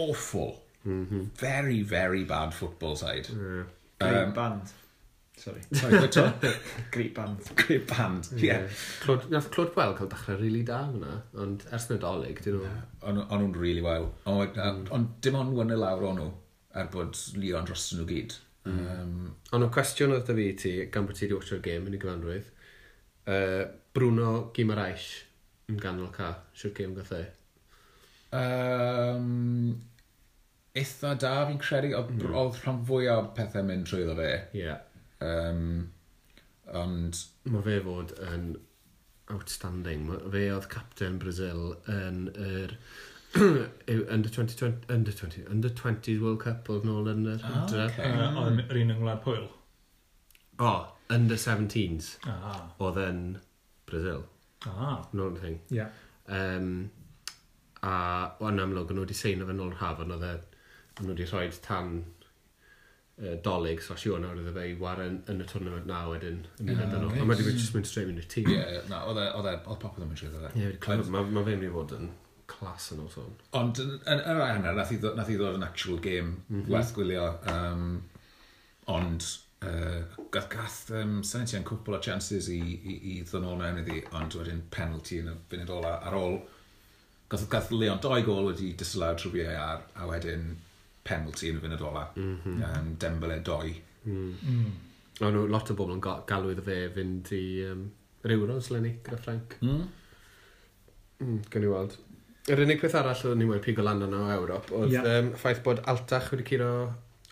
awful. 0.00 0.52
Mm 0.84 1.06
-hmm. 1.06 1.28
Very, 1.36 1.82
very 1.82 2.24
bad 2.24 2.54
football 2.56 2.96
side. 2.96 3.28
Mm. 3.28 3.66
Great 4.00 4.22
um, 4.22 4.32
band. 4.32 4.62
Sorry. 5.36 5.60
Sorry, 5.72 6.08
to? 6.08 6.34
Great 6.90 7.14
band. 7.14 7.38
Great 7.56 7.86
band, 7.86 8.28
ie. 8.36 8.46
Yeah. 8.46 8.68
Clod, 9.00 9.30
nath 9.30 9.50
Clod 9.50 9.74
Wel 9.76 9.94
cael 9.96 10.08
dechrau 10.12 10.36
rili 10.36 10.44
really 10.44 10.62
da 10.68 10.80
fyna, 10.92 11.16
ond 11.44 11.64
ers 11.72 11.88
nadolig, 11.88 12.42
dyn 12.44 12.58
nhw. 12.58 12.70
Ond 13.08 13.22
on 13.22 13.42
nhw'n 13.42 13.56
rili 13.56 13.64
really 13.64 13.84
wel. 13.86 14.08
Ond 14.28 14.56
mm. 14.56 14.86
on, 14.96 15.08
dim 15.24 15.38
ond 15.40 15.56
wyna 15.56 15.78
lawr 15.80 16.06
o'n 16.10 16.20
nhw, 16.20 16.30
er 16.76 16.88
bod 16.92 17.16
Leon 17.40 17.68
dros 17.68 17.86
nhw 17.96 18.06
gyd. 18.08 18.36
Mm. 18.68 18.80
Um, 18.94 19.30
ond 19.56 19.64
o 19.64 19.70
cwestiwn 19.72 20.16
oedd 20.16 20.28
da 20.28 20.36
fi 20.36 20.48
ti, 20.64 20.74
gan 20.92 21.08
bod 21.08 21.16
ti 21.16 21.26
wedi 21.26 21.38
watcho'r 21.38 21.64
game 21.64 21.88
yn 21.88 21.96
y 21.96 22.02
gyfanrwydd, 22.04 22.50
uh, 23.32 23.62
Bruno 23.96 24.34
Gimaraish 24.56 25.10
yn 25.72 25.80
ganol 25.80 26.12
ca, 26.16 26.34
siwr 26.56 26.76
game 26.76 26.96
gath 26.98 27.16
e? 27.16 27.24
Um, 28.36 29.80
eitha 30.78 31.14
da 31.18 31.34
fi'n 31.48 31.60
credu, 31.62 31.92
oedd 31.98 32.10
mm. 32.14 32.34
Oedd 32.40 32.58
rhan 32.62 32.82
fwyaf 32.86 33.22
o'r 33.22 33.30
pethau 33.36 33.66
mynd 33.66 33.88
trwy 33.90 34.04
ddo 34.06 34.16
fe. 34.18 34.32
Ie. 34.54 34.64
Yeah. 34.64 34.82
Um, 35.20 35.62
ond... 36.82 37.22
Mae 37.50 37.64
fe 37.66 37.78
fod 37.86 38.14
yn 38.30 38.50
outstanding. 39.34 40.06
Ma 40.08 40.20
fe 40.34 40.44
oedd 40.54 40.68
captain 40.72 41.18
Brazil 41.22 41.72
yn 41.90 42.28
yr... 42.34 42.76
under 44.10 44.28
20, 44.28 44.72
under 44.90 45.12
20, 45.12 45.44
under 45.48 45.70
20 45.70 46.16
World 46.18 46.40
Cup 46.42 46.70
oedd 46.74 46.86
nôl 46.88 47.10
yn 47.12 47.28
yr 47.30 47.44
ah, 47.46 47.60
hydra. 47.60 47.86
Oh, 47.86 48.40
okay. 48.42 48.64
yr 48.64 48.80
un 48.82 48.94
yng 48.94 49.02
Ngwlad 49.02 49.20
Pwyl? 49.26 49.46
O, 50.60 50.72
under 51.14 51.38
17s. 51.38 52.16
Ah. 52.30 52.64
Oedd 52.82 52.98
yn 53.04 53.20
Brazil. 53.90 54.24
Ah. 54.66 54.98
Nôl 55.16 55.38
thing. 55.40 55.60
Yeah. 55.70 55.94
Um, 56.26 56.90
a, 57.86 57.92
o'n 58.42 58.62
amlwg, 58.62 58.90
o'n 58.90 58.98
nhw 58.98 59.06
wedi 59.06 59.18
seinio 59.18 59.46
fe 59.48 59.54
nôl 59.56 59.70
yr 59.72 59.78
haf, 59.80 60.02
ond 60.02 60.18
oedd 60.18 60.26
e 60.26 60.34
ond 61.00 61.08
nhw 61.08 61.16
wedi 61.16 61.28
rhoi 61.30 61.46
tan 61.64 61.92
uh, 63.20 63.36
dolyg, 63.44 63.82
so 63.84 63.96
Siôn 63.98 64.26
awr 64.28 64.40
iddo 64.40 64.54
fe 64.56 64.66
i 64.70 64.78
waren 64.80 65.20
yn 65.32 65.42
y 65.42 65.46
tournament 65.48 65.88
na 65.88 66.02
wedyn. 66.10 66.42
Yn 66.60 66.70
mynd 66.70 66.82
ydyn 66.86 67.06
nhw. 67.06 67.12
A 67.16 67.28
mae 67.28 67.40
wedi 67.40 67.56
just 67.56 67.76
mynd 67.76 67.88
straight 67.88 68.10
mynd 68.10 68.22
i'r 68.22 68.30
tîm. 68.32 68.50
Ie, 68.52 68.82
na, 68.90 69.04
oedd 69.08 69.20
e, 69.22 69.28
oedd 69.38 69.50
e, 69.50 69.54
oedd 69.64 69.82
popeth 69.82 70.04
yn 70.04 70.10
mynd 70.12 70.22
siŵr 70.22 70.36
oedd 70.38 70.48
e. 70.50 70.66
Ie, 70.66 70.72
mae 71.14 71.46
fe'n 71.46 71.46
mynd 71.50 71.68
i 71.68 71.72
fod 71.76 71.96
yn 71.98 72.10
clas 72.50 72.90
yn 72.94 73.04
o'r 73.04 73.18
hwn. 73.18 73.36
Ond 73.60 73.82
yn 73.84 74.22
yr 74.24 74.40
rai 74.40 74.50
hanner, 74.54 74.76
nath 74.76 74.94
i 74.94 75.38
ddod 75.40 75.60
yn 75.60 75.66
actual 75.66 76.00
game 76.02 76.32
mm 76.32 76.62
-hmm. 76.62 76.72
werth 76.72 76.94
gwylio. 76.96 77.26
Um, 77.52 77.84
ond 78.90 79.26
uh, 79.62 80.00
gath, 80.34 80.48
gath 80.52 80.80
um, 81.00 81.20
Sanitia 81.26 81.60
yn 81.60 81.68
cwpl 81.68 81.98
o 81.98 82.00
chances 82.04 82.48
i, 82.52 82.60
i, 82.60 82.96
i 83.12 83.18
ddod 83.22 83.44
nôl 83.44 83.60
mewn 83.60 83.82
iddi, 83.84 84.00
ond 84.18 84.38
wedyn 84.38 84.64
penalty 84.74 85.20
yn 85.22 85.30
y 85.34 85.36
funud 85.52 85.76
ola 85.76 85.98
ar 86.08 86.16
ôl. 86.18 86.40
Gath, 87.30 87.46
gath 87.52 87.70
Leon 87.74 88.02
doi 88.02 88.24
gol 88.26 88.50
wedi 88.50 88.72
dislawd 88.78 89.20
trwy 89.22 89.46
VAR, 89.46 89.86
a 89.94 90.08
wedyn 90.10 90.50
penalty 91.10 91.50
yn 91.50 91.58
y 91.58 91.64
fynd 91.64 91.86
ola. 91.90 92.06
Mm 92.16 92.36
-hmm. 92.44 92.62
um, 92.70 92.92
Dembele 93.02 93.40
2. 93.46 93.74
Mm. 94.06 94.34
Mm. 94.42 94.70
O'n 95.20 95.34
nhw, 95.36 95.48
lot 95.52 95.70
o 95.72 95.76
bobl 95.76 95.98
yn 95.98 96.04
galw 96.04 96.52
iddo 96.54 96.64
fe 96.64 96.76
fynd 96.94 97.32
i 97.36 97.42
um, 97.68 97.88
yr 98.24 98.36
Euros 98.36 98.70
lenni 98.72 98.94
gyda 99.04 99.18
Frank. 99.20 99.58
Mm. 99.60 99.82
Mm, 101.20 101.42
gan 101.52 101.66
i 101.66 101.74
weld. 101.74 101.98
Yr 102.50 102.64
unig 102.64 102.80
peth 102.80 102.96
arall 102.96 103.20
oedden 103.28 103.42
ni 103.42 103.50
wedi 103.50 103.66
pigo 103.66 103.84
lan 103.84 104.00
yno 104.06 104.24
o 104.24 104.32
Ewrop 104.32 104.72
oedd 104.72 104.94
yeah. 104.94 105.20
um, 105.20 105.30
ffaith 105.38 105.60
bod 105.66 105.82
Altach 105.92 106.30
wedi 106.32 106.46
curo 106.48 106.72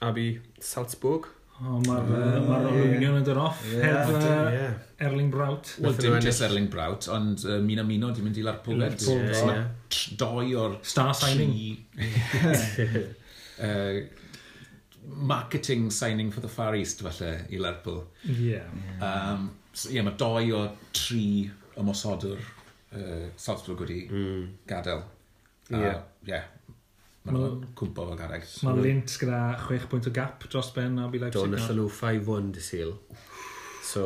Abi 0.05 0.29
Salzburg. 0.61 1.31
O, 1.59 1.79
mae'r 1.83 2.11
uh, 2.15 2.35
ma 2.47 2.59
Romanion 2.63 3.17
yn 3.19 3.25
dod 3.27 3.41
off. 3.43 3.65
Yeah. 3.73 3.97
Heb 3.97 4.13
uh, 4.15 4.51
yeah. 4.55 4.77
Erling 5.09 5.33
Braut. 5.33 5.73
Wel, 5.83 5.97
dim 5.99 6.19
just 6.23 6.45
Erling 6.47 6.69
Braut, 6.71 7.09
ond 7.11 7.43
uh, 7.49 7.57
Mina 7.65 7.83
Mino 7.89 8.13
di 8.15 8.23
mynd 8.23 8.39
i 8.39 8.45
Larpwl. 8.47 8.79
Larpwl, 8.79 9.25
yeah. 9.33 9.65
Doi 10.21 10.53
o'r... 10.61 10.77
Star 10.87 11.17
signing. 11.19 11.81
uh, 13.61 14.01
marketing 15.09 15.91
signing 15.91 16.31
for 16.31 16.41
the 16.41 16.49
Far 16.49 16.75
East 16.77 17.03
falle 17.03 17.33
i 17.51 17.59
Lerpwl. 17.59 18.05
Yeah. 18.25 18.69
Um, 19.01 19.51
so, 19.73 19.91
yeah, 19.91 20.05
mae 20.05 20.17
doi 20.19 20.51
o 20.57 20.65
tri 20.93 21.49
ymosodwr 21.79 22.39
uh, 22.39 23.29
Salzburg 23.37 23.87
wedi 23.87 24.03
mm. 24.11 24.47
gadael. 24.69 25.05
Ie. 25.71 25.77
yeah. 25.77 26.03
yeah. 26.27 26.47
Mae'n 27.29 27.37
ma, 27.37 27.73
cwmpo 27.77 28.07
fel 28.09 28.21
gareg. 28.21 28.47
Mae 28.65 28.85
Lint 28.85 29.17
gyda 29.21 29.41
6 29.67 29.89
pwynt 29.91 30.09
o 30.09 30.13
gap 30.15 30.47
dros 30.49 30.71
ben 30.77 31.01
a 31.03 31.09
bu 31.13 31.21
Leipzig. 31.21 31.43
Do, 31.43 31.51
nethon 31.53 31.81
nhw 31.81 31.89
5-1 31.93 32.53
dy 32.57 32.65
syl. 32.65 32.95
So 33.89 34.05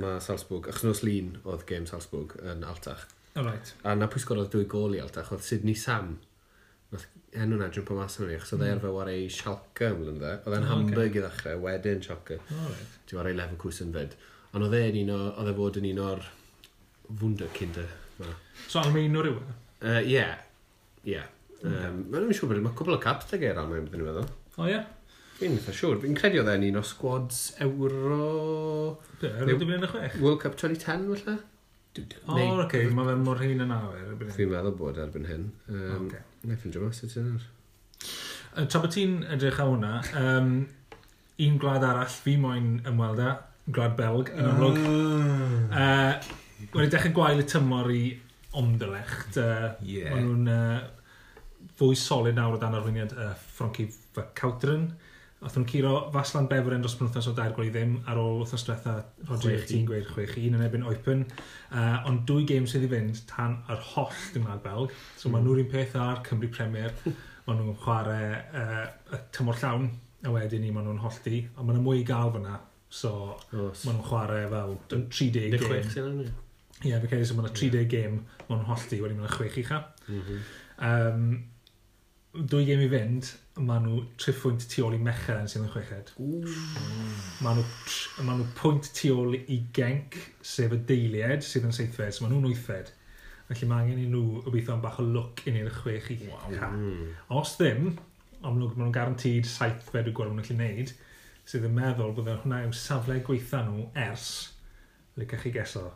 mae 0.00 0.20
Salzburg, 0.24 0.68
achos 0.68 0.84
achnos 0.84 1.02
lun 1.04 1.34
oedd 1.44 1.64
game 1.68 1.88
Salzburg 1.88 2.36
yn 2.40 2.64
altach. 2.68 3.06
Alright. 3.38 3.74
A 3.86 3.94
na 3.96 4.08
pwy 4.10 4.24
oedd 4.36 4.50
dwy 4.52 4.66
gol 4.68 4.96
i 4.96 5.00
altach, 5.02 5.30
oedd 5.32 5.44
Sydney 5.46 5.76
Sam. 5.78 6.18
Nath 6.90 7.06
enw 7.30 7.58
na 7.60 7.68
jwmpa 7.70 7.94
mas 7.94 8.18
yn 8.18 8.26
fi, 8.26 8.36
achos 8.36 8.54
oedd 8.56 8.64
e 8.66 8.70
arfer 8.74 8.94
wario 8.94 9.14
ei 9.14 9.30
Schalke 9.30 9.90
ymlaen 9.94 10.18
dde. 10.18 10.32
Oedd 10.42 10.56
e'n 10.56 10.66
oh, 10.66 10.70
Hamburg 10.72 11.16
i 11.16 11.22
ddechrau, 11.22 11.60
wedyn 11.64 12.02
Schalke. 12.02 12.38
Di 12.50 13.14
oh, 13.14 13.20
wario 13.20 13.34
i 13.34 13.38
Leverkusen 13.38 13.92
fyd. 13.94 14.16
Ond 14.50 14.66
oedd 14.66 14.78
e'n 14.80 14.98
un 15.04 15.12
o, 15.14 15.18
oedd 15.38 15.50
e 15.52 15.56
fod 15.60 15.78
yn 15.80 15.90
un 15.92 16.00
o'r 16.08 16.24
wunderkinder. 17.20 17.92
So 18.66 18.82
Almain 18.82 19.14
o 19.16 19.22
rhywun? 19.24 19.52
Ie, 20.02 20.24
ie. 21.08 21.20
Hmm. 21.60 22.00
Mae'n 22.10 22.32
siŵr 22.34 22.50
bod, 22.50 22.64
mae 22.64 22.76
cwbl 22.78 22.96
o 22.96 23.02
caps 23.02 23.36
ag 23.36 23.46
eir 23.46 23.60
Almain, 23.62 23.86
byddwn 23.86 24.02
i'n 24.02 24.10
meddwl. 24.10 24.32
O 24.58 24.66
ie? 24.70 24.80
Fi'n 25.38 25.54
eitha 25.56 25.72
siŵr. 25.76 26.02
Fi'n 26.02 26.18
credu 26.18 26.42
oedd 26.42 26.50
e'n 26.52 26.66
un 26.66 26.80
o 26.80 26.84
squads 26.84 27.44
Euro... 27.64 28.98
Be, 29.22 29.30
yn 29.46 29.86
y 29.86 29.88
chwech? 29.94 30.18
World 30.20 30.42
Cup 30.42 30.58
2010, 30.60 31.06
falle? 31.14 31.38
O, 31.98 32.36
oh, 32.36 32.60
oce, 32.62 32.84
mae 32.94 33.08
fe 33.08 33.14
mor 33.18 33.40
hyn 33.42 33.64
yn 33.64 33.72
awyr. 33.74 34.10
Fi'n 34.36 34.50
meddwl 34.52 34.76
bod 34.78 34.98
erbyn 35.02 35.26
hyn. 35.26 35.48
Um, 35.72 36.04
okay. 36.04 36.20
Na 36.44 36.54
fi'n 36.54 36.60
ffeindio 36.60 36.84
mas 36.84 37.02
i 37.02 37.08
ti 37.10 37.24
nawr. 37.24 37.48
Uh, 38.54 38.66
tra 38.70 38.82
bod 38.84 38.94
ti'n 38.94 39.16
edrych 39.34 39.58
a 39.58 39.66
hwnna, 39.66 39.90
um, 40.20 40.52
un 41.46 41.58
gwlad 41.62 41.86
arall 41.88 42.14
fi 42.14 42.36
moyn 42.38 42.76
ymweld 42.86 43.24
â, 43.24 43.34
gwlad 43.74 43.98
Belg, 43.98 44.30
yn 44.36 44.52
amlwg. 44.52 44.80
Ah. 45.74 45.82
Uh, 45.82 46.36
Wedi 46.76 46.92
dechrau 46.92 47.16
gwael 47.16 47.42
y 47.42 47.48
tymor 47.50 47.90
i 47.90 48.04
omdylech. 48.60 49.14
Uh, 49.34 49.70
yeah. 49.82 50.14
Maen 50.14 50.28
nhw'n 50.28 50.50
uh, 50.54 51.70
fwy 51.80 51.98
solid 51.98 52.38
nawr 52.38 52.54
o 52.54 52.62
dan 52.62 52.76
arwiniad 52.78 53.16
uh, 53.18 53.32
Frankie 53.58 53.90
Cawdron. 54.38 54.92
Uh, 54.92 55.09
Oedd 55.40 55.54
nhw'n 55.56 55.68
curo 55.70 55.92
Faslan 56.12 56.50
Beveren 56.50 56.82
dros 56.84 56.98
penwthnos 57.00 57.30
o 57.30 57.32
dair 57.32 57.54
gol 57.56 57.64
i 57.64 57.70
ddim 57.72 57.94
ar 58.12 58.18
ôl 58.20 58.42
wrthnos 58.42 58.66
diwetha 58.66 58.92
Roger 59.24 59.54
Rodri 59.54 59.68
ti'n 59.70 59.86
gweud 59.88 60.10
6-1 60.12 60.58
yn 60.58 60.64
ebyn 60.66 60.82
Oipen. 60.90 61.22
Uh, 61.72 61.96
ond 62.10 62.26
dwy 62.28 62.44
gêm 62.48 62.66
sydd 62.68 62.84
i 62.84 62.90
fynd 62.90 63.22
tan 63.30 63.54
yr 63.72 63.80
holl 63.94 64.12
Gymraeg 64.34 64.60
Belg. 64.66 64.92
So 65.16 65.30
mm. 65.30 65.32
maen 65.32 65.46
nhw'r 65.46 65.62
un 65.62 65.70
peth 65.72 65.96
ar 65.96 66.20
Cymru 66.26 66.50
Premier. 66.52 66.92
maen 67.46 67.62
nhw'n 67.62 67.78
chwarae 67.80 68.26
uh, 68.60 68.84
y 69.16 69.20
tymor 69.32 69.56
llawn 69.62 69.88
a 70.28 70.34
wedyn 70.34 70.60
ni 70.60 70.74
maen 70.74 70.90
nhw'n 70.90 71.00
hollti. 71.06 71.40
A 71.56 71.64
maen 71.64 71.78
nhw 71.78 71.86
mwy 71.86 72.02
i 72.02 72.04
gael 72.10 72.34
fyna. 72.36 72.58
So 72.92 73.14
Os. 73.32 73.86
maen 73.86 73.96
nhw'n 73.96 74.08
chwarae 74.10 74.50
fel 74.52 74.76
30 74.92 75.56
gêm. 75.56 75.88
sy'n 75.94 76.10
yna? 76.10 76.26
Ie, 76.80 76.90
yeah, 76.90 77.00
fe 77.00 77.08
cael 77.14 77.24
ei 77.24 77.38
maen 77.38 77.48
nhw 77.48 77.54
30 77.62 77.88
gêm 77.94 78.20
maen 78.20 78.58
nhw'n 78.58 78.68
hollti, 78.74 79.00
wedyn 79.00 79.16
maen 79.16 79.24
nhw'n 79.24 79.38
chwech 79.38 79.56
i 79.62 79.64
cha. 79.70 79.80
Mm 80.04 80.20
-hmm. 80.26 80.44
um, 80.90 81.24
dwy 82.30 82.62
gêm 82.68 82.82
i 82.84 82.88
fynd, 82.90 83.28
maen 83.66 83.82
nhw 83.84 84.02
triffwynt 84.20 84.62
tu 84.70 84.84
ôl 84.86 84.94
i 84.94 85.00
Mechelen 85.02 85.48
sydd 85.50 85.64
yn 85.64 85.72
chweched. 85.72 86.12
Maen 87.42 87.58
nhw, 87.58 87.64
maen 88.22 88.38
nhw 88.38 88.46
pwynt 88.58 88.90
tu 88.94 89.10
ôl 89.16 89.34
i 89.40 89.58
Genc, 89.74 90.14
sef 90.46 90.76
y 90.76 90.78
deilied 90.86 91.42
sydd 91.46 91.66
yn 91.66 91.74
seithfed, 91.74 92.14
so 92.14 92.24
maen 92.24 92.36
nhw'n 92.36 92.46
wythfed. 92.52 92.92
Felly 93.48 93.66
mae 93.66 93.88
angen 93.88 94.04
i 94.04 94.06
nhw 94.12 94.44
obeithio 94.44 94.76
am 94.76 94.84
bach 94.84 95.00
o 95.02 95.06
look 95.06 95.42
i 95.50 95.56
ni'r 95.56 95.72
chwech 95.80 96.12
i 96.14 96.20
wow. 96.28 96.46
ca. 96.54 96.70
Os 97.40 97.56
ddim, 97.58 97.96
amlwg 98.44 98.76
maen 98.76 98.86
nhw'n 98.86 98.94
garantid 98.94 99.50
saithfed 99.50 100.12
y 100.12 100.14
gwrdd 100.14 100.30
maen 100.30 100.44
nhw'n 100.44 100.62
gallu 100.62 100.78
neud, 100.78 100.94
sydd 101.50 101.66
yn 101.66 101.76
meddwl 101.80 102.14
bod 102.14 102.30
hwnna 102.30 102.62
yw 102.68 102.78
safle 102.78 103.18
gweitha 103.26 103.64
nhw 103.66 103.88
ers, 104.06 104.30
lycach 105.18 105.42
chi 105.42 105.54
geso, 105.58 105.88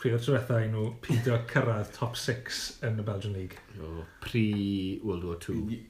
pryd 0.00 0.14
o'r 0.16 0.22
trwethau 0.24 0.68
nhw 0.72 0.82
pidio 1.04 1.34
cyrraedd 1.50 1.90
top 1.92 2.14
6 2.16 2.60
yn 2.88 3.02
y 3.02 3.04
Belgian 3.04 3.34
League. 3.36 3.58
O, 3.76 4.04
pre-World 4.24 5.26
War 5.28 5.36
2. 5.44 5.80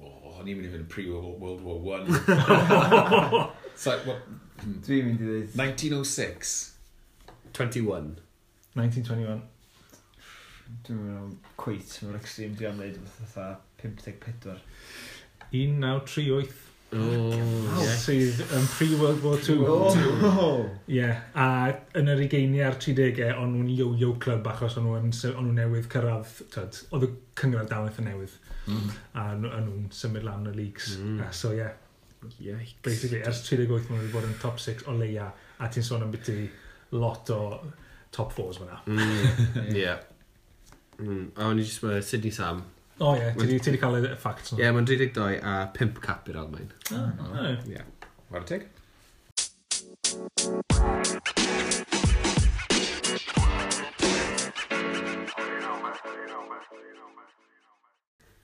O, 0.00 0.08
oh, 0.08 0.40
ni'n 0.42 0.58
mynd 0.58 0.66
i 0.66 0.72
fynd 0.72 0.88
pre-World 0.90 1.62
War 1.62 2.02
1. 2.02 2.10
so, 3.84 3.94
what, 4.08 4.26
hmm. 4.64 4.80
Dwi'n 4.86 5.06
mynd 5.06 5.22
i 5.22 5.28
ddweud. 5.28 5.54
1906. 5.60 6.56
21. 7.54 8.10
1921. 8.74 9.44
Dwi'n 10.88 10.98
mynd 11.04 11.20
o'n 11.20 11.38
cweit, 11.62 11.94
mae'r 12.02 12.18
extreme 12.18 12.58
di 12.58 12.66
am 12.66 12.82
wneud 12.82 12.98
fatha 13.20 13.46
54. 13.84 14.58
1938. 15.54 16.69
Oh, 16.90 17.82
sydd 18.00 18.40
yn 18.56 18.64
pre-World 18.72 19.20
War 19.22 19.42
II. 19.44 19.66
Oh. 20.26 20.64
Ie, 20.90 21.06
a 21.38 21.46
yn 21.98 22.10
yr 22.10 22.22
ugeiniau 22.24 22.66
a'r 22.66 22.78
30au, 22.82 23.34
o'n 23.42 23.52
nhw'n 23.54 23.68
yo-yo 23.78 24.14
club 24.22 24.48
achos 24.50 24.78
o'n 24.80 24.88
nhw'n 24.88 25.12
on 25.30 25.46
nhw 25.46 25.54
newydd 25.60 25.90
cyrraedd, 25.92 26.32
tyd, 26.54 26.80
oedd 26.90 27.06
y 27.06 27.12
cyngor 27.38 27.68
dal 27.70 27.86
yn 27.92 28.10
newydd. 28.10 28.34
Mm. 28.66 28.90
A 29.14 29.28
o'n 29.36 29.46
nhw'n 29.46 29.86
symud 29.94 30.26
lan 30.26 30.50
y 30.50 30.56
leagues. 30.56 30.96
Mm. 30.98 31.22
A, 31.26 31.30
so 31.36 31.54
ie, 31.54 31.62
yeah. 31.62 31.78
Yikes. 32.30 32.74
Basically, 32.84 33.22
ers 33.24 33.44
38 33.46 33.70
maen 33.70 33.86
nhw 33.86 34.02
wedi 34.02 34.12
bod 34.12 34.26
yn 34.28 34.36
top 34.42 34.58
6 34.60 34.88
o 34.90 34.96
leia, 34.98 35.30
a 35.60 35.68
ti'n 35.72 35.86
sôn 35.86 36.04
am 36.04 36.10
byti 36.12 36.42
lot 36.98 37.30
o 37.32 37.40
top 38.12 38.34
4s 38.36 38.60
fyna. 38.60 38.80
Mm. 38.86 39.00
yeah. 39.56 39.76
yeah. 39.78 40.06
Mm. 41.00 41.30
A 41.38 41.48
o'n 41.48 41.62
i 41.62 41.64
jyst 41.64 41.84
mae 41.86 42.02
Sydney 42.04 42.34
Sam, 42.34 42.64
O 43.00 43.14
ie, 43.16 43.30
ti 43.32 43.70
wedi 43.72 43.78
cael 43.80 43.94
y 43.96 44.08
ffacts 44.12 44.50
nhw. 44.52 44.60
Ie, 44.60 44.72
mae'n 44.76 44.84
32 44.84 45.38
a 45.40 45.52
5 45.72 46.00
cap 46.04 46.26
i'r 46.28 46.36
Almain. 46.42 46.66
Oh, 46.92 47.06
hmm. 47.32 47.70
ie. 47.72 47.80
War 48.28 48.44
teg. 48.44 48.66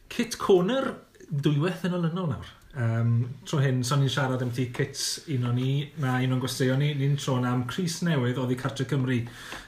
Kit 0.09 0.39
Corner, 0.41 0.89
dwywaith 1.29 1.85
yn 1.85 1.99
olynol 1.99 2.33
nawr. 2.33 2.55
Um, 2.81 3.13
tro 3.45 3.61
hyn, 3.61 3.85
so'n 3.85 4.01
ni'n 4.07 4.15
siarad 4.17 4.41
am 4.45 4.55
ti 4.57 4.71
kits 4.73 5.05
un 5.37 5.45
o'n 5.51 5.61
ni, 5.61 5.69
na 6.01 6.17
un 6.25 6.33
o'n 6.33 6.41
gwesteion 6.41 6.81
ni, 6.81 6.95
ni'n 6.97 7.21
tron 7.21 7.45
am 7.45 7.67
Cris 7.69 8.01
Newydd 8.09 8.41
oedd 8.41 8.57
i 8.57 8.59
Cartre 8.65 8.89
Cymru, 8.89 9.21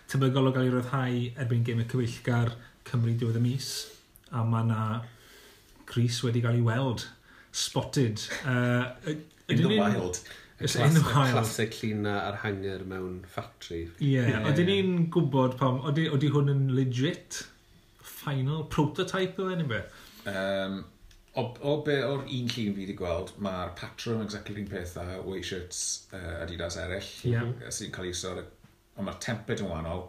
tebygol 0.09 0.49
o 0.49 0.57
gael 0.57 0.73
ei 0.73 0.75
ryddhau 0.79 1.23
erbyn 1.45 1.69
gym 1.69 1.85
y 1.85 1.89
cyfeillgar 1.93 2.57
Cymru 2.89 3.13
diwedd 3.21 3.41
y 3.45 3.47
mis 3.51 3.71
a 4.33 4.45
mae 4.45 4.67
yna 4.67 4.83
Cris 5.89 6.21
wedi 6.25 6.43
cael 6.45 6.59
ei 6.59 6.65
weld, 6.67 7.07
spotted. 7.53 8.21
Uh, 8.45 8.93
in 9.49 9.63
the 9.63 9.79
wild. 9.79 10.21
Class, 10.59 10.75
in 10.77 10.95
the 10.95 11.05
wild. 11.07 11.33
Classic 11.33 11.79
llun 11.81 12.07
ar 12.11 12.41
hanger 12.43 12.85
mewn 12.91 13.23
ffatri. 13.31 13.85
Ie, 14.01 14.11
yeah, 14.17 14.29
yeah, 14.35 14.45
oedden 14.51 14.69
ni'n 14.69 15.09
gwybod 15.15 15.57
pam, 15.61 15.81
oeddi 15.89 16.33
hwn 16.35 16.53
yn 16.53 16.69
legit? 16.77 17.45
Final 18.03 18.65
prototype 18.73 19.41
o 19.41 19.49
fe, 19.49 19.67
beth? 19.71 19.99
Um, 20.29 20.81
o, 21.39 21.45
o 21.63 21.77
be 21.87 22.01
o'r 22.03 22.25
un 22.27 22.51
llun 22.51 22.51
fi 22.53 22.67
wedi 22.83 22.97
gweld, 22.99 23.33
mae'r 23.45 23.73
patrwm 23.79 24.25
exactly 24.25 24.57
yr 24.57 24.65
un 24.65 24.71
peth 24.73 24.97
a 25.01 25.07
weights 25.23 25.83
uh, 26.13 26.43
Adidas 26.43 26.77
eraill 26.83 27.13
yeah. 27.31 27.71
sy'n 27.73 27.95
cael 27.95 28.11
ei 28.11 28.19
sôn, 28.19 28.43
ond 28.99 29.07
mae'r 29.07 29.23
tempet 29.25 29.63
yn 29.63 29.71
wahanol, 29.71 30.09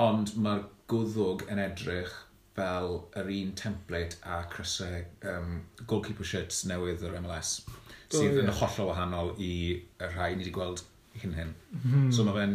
ond 0.00 0.36
mae'r 0.38 0.64
gwddwg 0.88 1.48
yn 1.50 1.60
edrych 1.66 2.14
fel 2.58 3.00
yr 3.22 3.32
un 3.38 3.56
template 3.62 4.20
a 4.26 4.42
crysau 4.52 5.02
um, 5.32 5.60
goalkeeper 5.86 6.26
shirts 6.26 6.64
newydd 6.68 7.06
o'r 7.06 7.18
MLS 7.22 7.60
sydd 8.08 8.20
oh, 8.20 8.26
yeah. 8.26 8.44
yn 8.44 8.54
hollol 8.60 8.90
wahanol 8.90 9.34
i 9.36 9.52
y 9.76 10.12
rhai 10.14 10.30
ni 10.34 10.42
wedi 10.42 10.54
gweld 10.54 10.84
hyn 11.22 11.34
hyn. 11.36 11.54
Mm. 11.72 11.80
-hmm. 11.84 12.12
So 12.14 12.24
mae 12.24 12.36
fe'n 12.38 12.54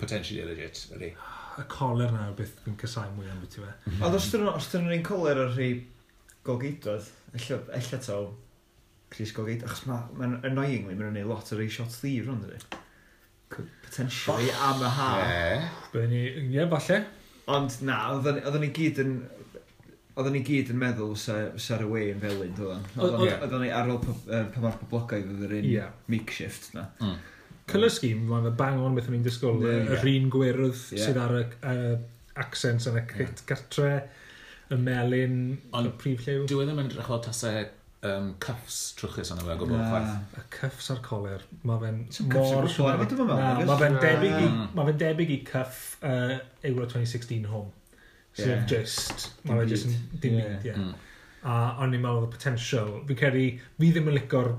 potentially 0.00 0.44
legit, 0.44 0.86
ydy. 0.96 1.12
Y 1.56 1.66
coler 1.72 2.10
na, 2.12 2.30
beth 2.36 2.56
yn 2.68 2.76
cysau 2.80 3.12
mwy 3.16 3.28
am 3.32 3.44
beth 3.44 3.58
i 3.58 3.62
fe. 3.62 3.74
Mm. 3.90 4.02
Ond 4.08 4.18
os 4.18 4.30
dyn 4.32 4.46
nhw'n 4.46 4.96
un 4.98 5.06
coler 5.06 5.42
ar 5.44 5.54
rhai 5.54 5.70
golgeidoedd, 6.46 7.12
ella 7.36 8.00
to, 8.08 8.18
Chris 9.10 9.32
Golgeid, 9.36 9.62
achos 9.64 9.84
mae'n 9.86 10.34
ma 10.34 10.40
annoyingly, 10.48 10.96
mae'n 10.96 11.14
gwneud 11.14 11.30
lot 11.30 11.52
o 11.54 11.58
rei 11.60 11.70
shot 11.70 11.94
thir, 11.94 12.26
rhwng 12.26 12.42
ydy. 12.48 12.58
Potentially, 13.84 14.50
am 14.66 14.82
y 14.82 14.90
ha. 14.98 15.10
Yeah. 15.22 15.68
Byddwn 15.92 16.10
ni, 16.10 16.22
Ie, 16.56 16.66
falle. 16.72 16.98
Ond 17.46 17.78
na, 17.86 18.00
oedden 18.16 18.60
ni 18.64 18.72
gyd 18.74 19.00
yn... 19.02 19.16
Oedden 20.16 20.32
ni 20.32 20.40
gyd 20.46 20.70
yn 20.72 20.78
meddwl 20.80 21.12
sa'r 21.20 21.84
away 21.84 22.10
yn 22.14 22.20
felyn, 22.22 22.54
dwi'n 22.56 22.84
Oedden 22.96 23.60
ni 23.62 23.70
ar 23.70 23.90
ôl 23.92 24.00
pa 24.02 24.14
mae'r 24.64 24.78
poblogaidd 24.80 25.32
oedd 25.34 25.46
yr 25.46 25.56
un 25.58 25.66
yeah. 25.68 25.90
makeshift 26.10 26.70
na. 26.74 26.86
Mm. 27.04 27.16
Colour 27.70 27.90
scheme, 27.92 28.24
mae'n 28.30 28.52
bang 28.56 28.80
on 28.80 28.96
beth 28.96 29.10
o'n 29.10 29.18
i'n 29.18 29.26
disgwyl. 29.26 29.60
Yeah, 29.66 29.90
yr 29.98 30.08
un 30.14 30.30
gwyrdd 30.32 30.84
yeah. 30.94 31.02
sydd 31.02 31.18
ar 31.20 31.34
y 31.36 31.42
uh, 31.68 31.96
accents 32.40 32.86
yn 32.88 33.00
y 33.00 33.04
yeah. 33.04 33.34
gartre, 33.50 33.90
y 34.72 34.78
melyn, 34.80 35.40
y 35.76 35.92
prif 36.00 36.24
lliw. 36.24 36.46
Dwi 36.48 36.64
e 36.64 36.68
ddim 36.70 36.80
yn 36.82 36.88
edrych 36.88 37.10
fel 37.12 37.22
tasau 37.26 37.66
um, 38.06 38.28
cuffs 38.42 38.78
trwchus 38.98 39.32
yn 39.34 39.40
yma 39.42 39.56
gwbl 39.60 39.80
chwaith. 39.80 40.36
Y 40.38 40.44
cyffs 40.56 40.90
a'r 40.94 41.02
coler, 41.04 41.44
mae 41.66 41.82
fe'n 41.82 42.00
mor... 42.32 42.68
Mae 43.66 43.80
fe'n 43.82 43.98
debyg, 44.02 44.38
mm. 44.38 44.62
ma 44.76 44.86
fe 44.88 44.94
debyg 45.02 45.34
i 45.34 45.40
cyff 45.48 45.82
uh, 46.00 46.36
Euro 46.70 46.86
2016 46.86 47.50
home. 47.50 47.70
So 48.36 48.48
yeah. 48.50 48.64
just, 48.68 49.30
mae 49.48 49.62
fe 49.62 49.68
just 49.70 49.88
yn 49.90 50.00
dim 50.22 50.38
byd, 50.40 50.48
ie. 50.48 50.70
Yeah. 50.70 50.80
Mm. 50.82 50.96
A 51.46 51.60
o'n 51.84 51.94
i'n 51.94 52.02
meddwl 52.02 52.26
y 52.26 52.32
potensial, 52.32 52.92
fi'n 53.06 53.20
credu, 53.20 53.46
fi 53.78 53.92
ddim 53.94 54.10
yn 54.10 54.18
licor 54.18 54.52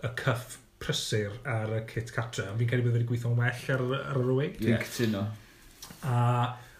y 0.00 0.10
cyff 0.22 0.56
prysur 0.80 1.36
ar 1.48 1.76
y 1.76 1.84
kit 1.90 2.10
catra, 2.16 2.48
fi'n 2.56 2.70
credu 2.70 2.88
bydd 2.88 2.98
wedi 2.98 3.08
gweithio'n 3.10 3.36
well 3.36 3.70
ar, 3.76 3.86
ar 4.00 4.20
yr 4.22 4.34
away. 4.34 4.52
Dwi'n 4.56 4.82
cytuno. 4.86 5.26
A 6.08 6.18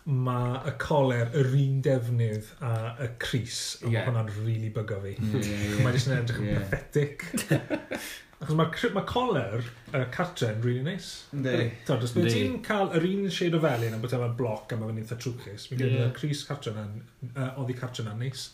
mae 0.09 0.57
y 0.69 0.73
coler 0.81 1.31
yr 1.37 1.53
un 1.59 1.81
defnydd 1.85 2.49
a 2.65 2.73
y 3.05 3.11
Cris. 3.23 3.61
A 3.83 3.91
yeah. 3.91 4.07
mae 4.07 4.09
hwnna'n 4.09 4.33
rili 4.33 4.47
really 4.47 4.73
bygo 4.75 4.99
fi. 5.05 5.15
Yeah, 5.19 5.37
yeah, 5.37 5.63
yeah. 5.67 5.85
mae 5.85 5.97
jyst 5.97 6.11
yn 6.11 6.17
edrych 6.17 6.41
yn 6.41 6.51
yeah. 6.51 6.67
pathetic. 6.71 7.27
Achos 8.41 8.57
mae 8.57 8.95
ma 8.97 9.03
coler 9.05 9.67
y 9.93 10.03
cartre 10.15 10.49
yn 10.55 10.63
rili 10.65 10.81
really 10.81 10.87
neis. 10.87 11.11
Nice. 11.37 12.15
Byd 12.17 12.31
ti'n 12.33 12.57
cael 12.65 12.95
yr 12.97 13.07
un 13.11 13.29
shade 13.29 13.59
o 13.59 13.63
felyn, 13.63 13.97
a 13.97 14.01
bod 14.01 14.17
efo'r 14.17 14.35
bloc 14.39 14.73
a 14.73 14.81
mae 14.81 14.91
fe'n 14.91 15.03
eitha 15.05 15.21
trwchus. 15.21 15.69
Mi'n 15.69 15.83
gwneud 15.83 15.99
yeah. 15.99 16.17
Cris 16.17 16.47
cartre 16.49 16.73
na, 16.77 16.87
uh, 17.35 17.53
oddi 17.61 17.77
cartre 17.77 18.07
na'n 18.09 18.25
neis. 18.25 18.49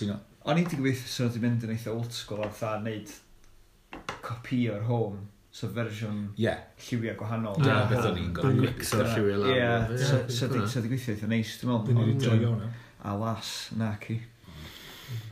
Yeah, 0.00 0.16
O'n 0.46 0.60
i 0.60 0.62
wedi 0.62 0.78
gobeithio 0.78 1.28
sy'n 1.28 1.42
mynd 1.42 1.64
yn 1.66 1.72
eitha 1.74 1.92
old 1.92 2.14
school 2.14 2.44
ar 2.46 2.52
dda, 2.54 2.76
neud 2.84 3.14
copi 4.22 4.66
o'r 4.72 4.84
home 4.86 5.24
so 5.56 5.68
fersiwn 5.72 6.18
yeah. 6.36 6.58
lliwiau 6.84 7.16
gwahanol. 7.16 7.56
Yeah, 7.64 7.86
a 7.86 7.88
beth 7.88 8.10
o'n 8.10 8.18
i'n 8.20 8.32
gofyn. 8.36 8.58
Mix 8.60 8.90
o'r 8.92 9.06
lliwiau 9.14 9.38
lawr. 9.40 9.54
Ie, 9.56 10.00
so 10.04 10.50
wedi 10.50 10.90
gweithio 10.90 11.14
eitha 11.14 11.28
neis, 11.30 11.54
dwi'n 11.62 11.72
meddwl. 11.72 11.86
Dwi'n 11.88 12.10
ni'n 12.10 12.20
joio 12.20 12.50
hwnna. 12.50 12.68
A 13.06 13.14
las, 13.16 13.52
na 13.80 13.94
ci. 14.02 14.18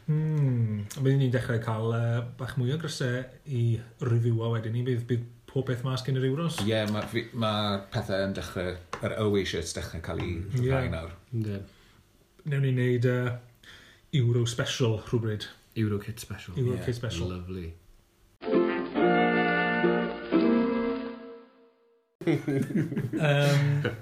Hmm, 0.07 0.85
byddwn 0.95 1.21
ni'n 1.21 1.35
dechrau 1.35 1.61
cael 1.65 1.93
uh, 1.99 2.23
bach 2.41 2.57
mwy 2.61 2.73
o 2.73 2.81
grysau 2.81 3.21
i 3.53 3.63
reviewo 4.05 4.49
wedyn 4.55 4.77
ni, 4.77 4.87
bydd, 4.87 5.05
bydd 5.11 5.29
pob 5.51 5.69
beth 5.69 5.85
mas 5.85 6.07
gen 6.07 6.21
yr 6.21 6.29
Euros? 6.31 6.57
Ie, 6.65 6.73
yeah, 6.73 6.89
mae 6.95 7.27
ma 7.45 7.53
pethau 7.93 8.25
yn 8.25 8.33
dechrau, 8.37 8.75
yr 9.05 9.19
OE 9.27 9.45
shirts 9.49 9.77
dechrau 9.77 10.05
cael 10.09 10.25
ei 10.25 10.35
hmm. 10.39 10.67
rhai 10.71 10.89
nawr. 10.95 11.13
Yeah. 11.37 11.69
Newn 12.49 12.65
ni 12.65 12.73
wneud 12.73 13.13
uh, 13.13 13.33
Euro 14.25 14.49
special 14.49 15.03
rhywbryd. 15.05 15.51
Euro 15.85 16.01
kit 16.01 16.23
special. 16.23 16.57
Euro 16.57 16.79
yeah. 16.79 16.85
kit 16.89 16.97
special. 16.97 17.29
Lovely. 17.35 17.75
um, 22.27 23.95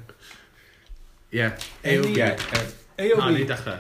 yeah. 1.30 1.56
AOB. 1.84 2.16
Yeah. 2.16 2.36
AOB. 2.98 3.18
Na, 3.18 3.30
ni 3.30 3.46
dechrau. 3.48 3.78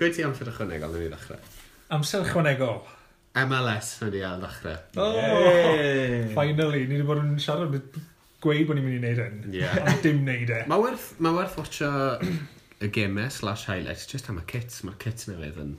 Gwy 0.00 0.14
ti 0.14 0.24
amser 0.26 0.50
ychwanegol 0.52 0.96
ni 0.96 1.10
ddechrau? 1.10 1.40
Amser 1.96 2.24
ychwanegol? 2.26 2.80
MLS 3.40 3.92
yn 4.06 4.16
al 4.26 4.40
ddechrau. 4.42 4.78
Oh, 4.98 6.32
finally, 6.34 6.86
ni 6.86 6.96
wedi 6.98 7.06
bod 7.06 7.20
yn 7.22 7.36
siarad 7.42 7.76
gweud 8.40 8.64
bod 8.66 8.78
ni'n 8.78 8.86
mynd 8.86 8.96
i 8.96 9.02
wneud 9.02 9.20
hyn. 9.20 9.42
Yeah. 9.54 9.82
Ond 9.84 10.00
dim 10.06 10.24
wneud 10.24 10.54
e. 10.56 10.62
Mae 10.70 10.86
werth, 10.86 11.10
ma 11.22 11.34
werth 11.36 11.58
watcha 11.60 11.90
y 12.80 12.88
gemau 12.94 13.28
slash 13.30 13.66
highlights 13.68 14.08
just 14.10 14.30
am 14.32 14.40
y 14.40 14.46
kits. 14.50 14.82
Mae'r 14.86 14.98
kits 15.02 15.28
newydd 15.30 15.60
yn... 15.60 15.76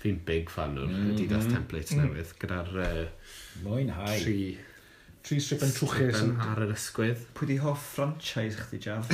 Fi'n 0.00 0.16
big 0.24 0.48
fan 0.48 0.78
o'r 0.80 0.88
mm 0.88 0.96
-hmm. 0.96 1.08
Adidas 1.12 1.46
templates 1.50 1.92
newydd 1.92 2.30
gyda'r... 2.40 2.70
Uh, 2.80 3.02
Mwynhau. 3.66 4.14
Tri 4.24 4.38
tri 5.26 5.40
strip 5.42 5.64
yn 5.66 5.74
trwchus. 5.76 6.22
Yn 6.24 6.36
ar 6.44 6.62
yr 6.64 6.74
ysgwydd. 6.74 7.24
Pwy 7.36 7.52
di 7.52 7.58
hoff 7.62 7.84
franchise 7.96 8.56
chdi, 8.60 8.80
Jaf? 8.86 9.10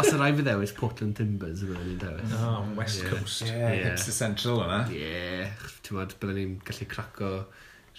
Os 0.00 0.10
yr 0.10 0.20
rhaid 0.20 0.38
fi 0.38 0.44
ddewis 0.46 0.72
Portland 0.76 1.18
Timbers 1.18 1.64
yma 1.66 1.80
ni'n 1.80 1.98
dewis. 2.00 2.36
Oh, 2.38 2.62
West 2.78 3.02
yeah. 3.02 3.10
Coast. 3.10 3.42
Yeah, 3.46 3.56
yeah. 3.58 3.88
hipster 3.88 4.14
central 4.16 4.62
o'na. 4.64 4.84
Yeah, 4.94 5.50
ti'n 5.84 5.98
modd, 5.98 6.16
byddwn 6.22 6.38
ni'n 6.40 6.54
gallu 6.66 6.88
craco 6.90 7.32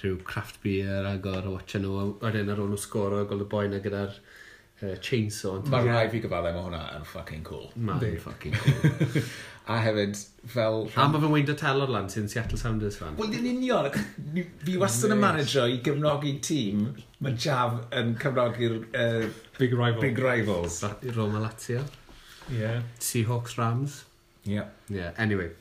rhyw 0.02 0.22
craft 0.26 0.62
beer 0.64 1.06
agor 1.10 1.50
o 1.50 1.58
watcha 1.58 1.82
nhw. 1.82 2.16
Wedyn 2.24 2.52
ar 2.54 2.64
ôl 2.64 2.72
nhw 2.72 2.80
sgoro, 2.82 3.22
gol 3.30 3.46
y 3.46 3.50
boi 3.52 3.68
na 3.70 3.82
gyda'r 3.84 4.16
uh, 4.16 4.96
chainsaw. 5.04 5.62
Mae 5.70 5.88
rhaid 5.88 6.14
fi 6.14 6.24
gyfalau 6.24 6.56
mae 6.56 6.66
hwnna 6.66 6.84
yn 6.98 7.08
fucking 7.12 7.46
cool. 7.48 7.70
Mae'n 7.76 8.18
fucking 8.24 8.58
cool. 8.58 9.22
a 9.68 9.78
hefyd 9.82 10.18
fel... 10.50 10.86
A 10.98 11.08
mae 11.10 11.22
fe'n 11.22 11.34
weindio 11.34 11.56
telor 11.60 11.92
lan 11.94 12.10
sy'n 12.12 12.30
Seattle 12.32 12.60
Sounders 12.60 12.98
fan. 13.00 13.16
Wel, 13.20 13.34
yn 13.38 13.48
union, 13.52 13.90
fi 14.66 14.78
wastad 14.82 15.14
yn 15.16 15.22
manager 15.22 15.70
i 15.70 15.80
gefnogi 15.86 16.36
tîm, 16.44 16.88
mae 17.22 17.38
Jav 17.38 17.78
yn 17.98 18.16
cefnogi'r 18.22 18.78
uh, 18.90 19.28
big, 19.60 19.76
rival. 19.78 20.00
big 20.02 20.22
Rivals. 20.22 20.82
Roma 21.16 21.44
Lazio. 21.44 21.84
Yeah. 22.52 22.82
Seahawks 23.00 23.58
Rams. 23.60 24.04
Yeah. 24.44 24.72
Yeah, 24.90 25.14
anyway. 25.18 25.52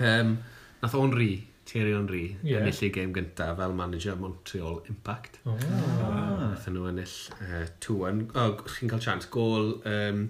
Um, 0.00 0.38
nath 0.82 0.98
Onri, 0.98 1.44
Thierry 1.68 1.94
Onri, 1.94 2.24
yeah. 2.42 2.62
ennill 2.62 2.82
i 2.86 2.90
gêm 2.94 3.14
gyntaf 3.14 3.58
fel 3.60 3.74
manager 3.76 4.18
Montreal 4.18 4.82
Impact. 4.90 5.40
Oh. 5.46 5.54
Ah. 6.02 6.48
Nath 6.48 6.68
nhw 6.72 6.90
ennill 6.90 7.16
uh, 7.38 7.64
2-1. 7.86 8.26
O, 8.34 8.48
oh, 8.48 8.68
chi'n 8.74 8.90
cael 8.90 9.04
chance. 9.04 9.30
gol... 9.30 9.76
um, 9.86 10.26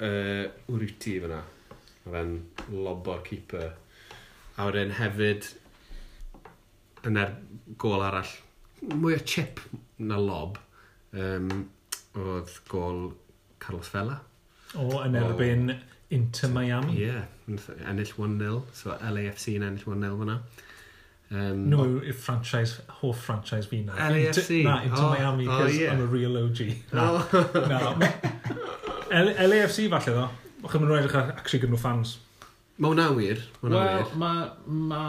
uh, 0.00 0.44
Writi 0.68 1.18
fyna. 1.22 1.42
Mae 2.06 2.14
fe'n 2.14 2.34
lobo'r 2.86 3.22
keeper. 3.26 3.72
A 4.56 4.68
wedyn 4.68 4.94
hefyd, 4.96 5.48
yn 7.08 7.18
er 7.18 7.32
gol 7.82 8.04
arall, 8.06 8.30
mwy 8.92 9.16
o 9.16 9.24
chip 9.26 9.60
na 9.98 10.18
lob, 10.22 10.60
um, 11.16 11.50
oedd 12.14 12.54
gol 12.70 13.10
Carlos 13.62 13.90
Vela. 13.90 14.20
O, 14.78 14.86
yn 15.02 15.18
erbyn 15.18 15.74
o, 15.74 15.76
Inter 16.14 16.54
Miami. 16.54 16.94
Ie, 17.00 17.08
yeah, 17.08 17.26
ennill 17.90 18.14
1-0, 18.14 18.62
so 18.76 18.94
LAFC 19.02 19.56
yn 19.56 19.66
ennill 19.66 19.90
1-0 19.96 20.22
fyna. 20.22 20.38
Um, 21.26 21.66
no, 21.72 21.82
yw'r 21.82 22.14
franchise, 22.14 22.84
hoff 23.00 23.26
franchise 23.26 23.66
fi 23.66 23.82
na. 23.82 23.98
LAFC? 23.98 24.60
Inter, 24.62 24.70
na, 24.70 24.80
Inter 24.86 25.02
oh, 25.02 25.10
Miami, 25.10 25.50
because 25.50 25.74
oh, 25.74 25.80
yeah. 25.82 25.92
I'm 25.92 26.06
a 26.06 26.06
real 26.06 26.38
OG. 26.38 26.66
Na, 26.94 27.10
oh. 27.18 27.50
na. 27.66 28.12
LAFC 29.50 29.88
falle 29.90 30.12
ddo. 30.14 30.28
Och 30.64 30.72
maen 30.74 30.86
nhw'n 30.88 31.02
edrych 31.02 31.16
actually 31.36 31.60
gyda 31.62 31.72
nhw 31.74 31.80
fans. 31.82 32.16
Mae 32.78 32.92
hwnna 32.92 33.08
wir. 33.16 33.42
Ma 33.60 33.68
hwnna 33.68 33.82
Wel, 33.84 33.98
wir. 34.00 34.16
mae 34.22 34.46
ma 34.92 35.02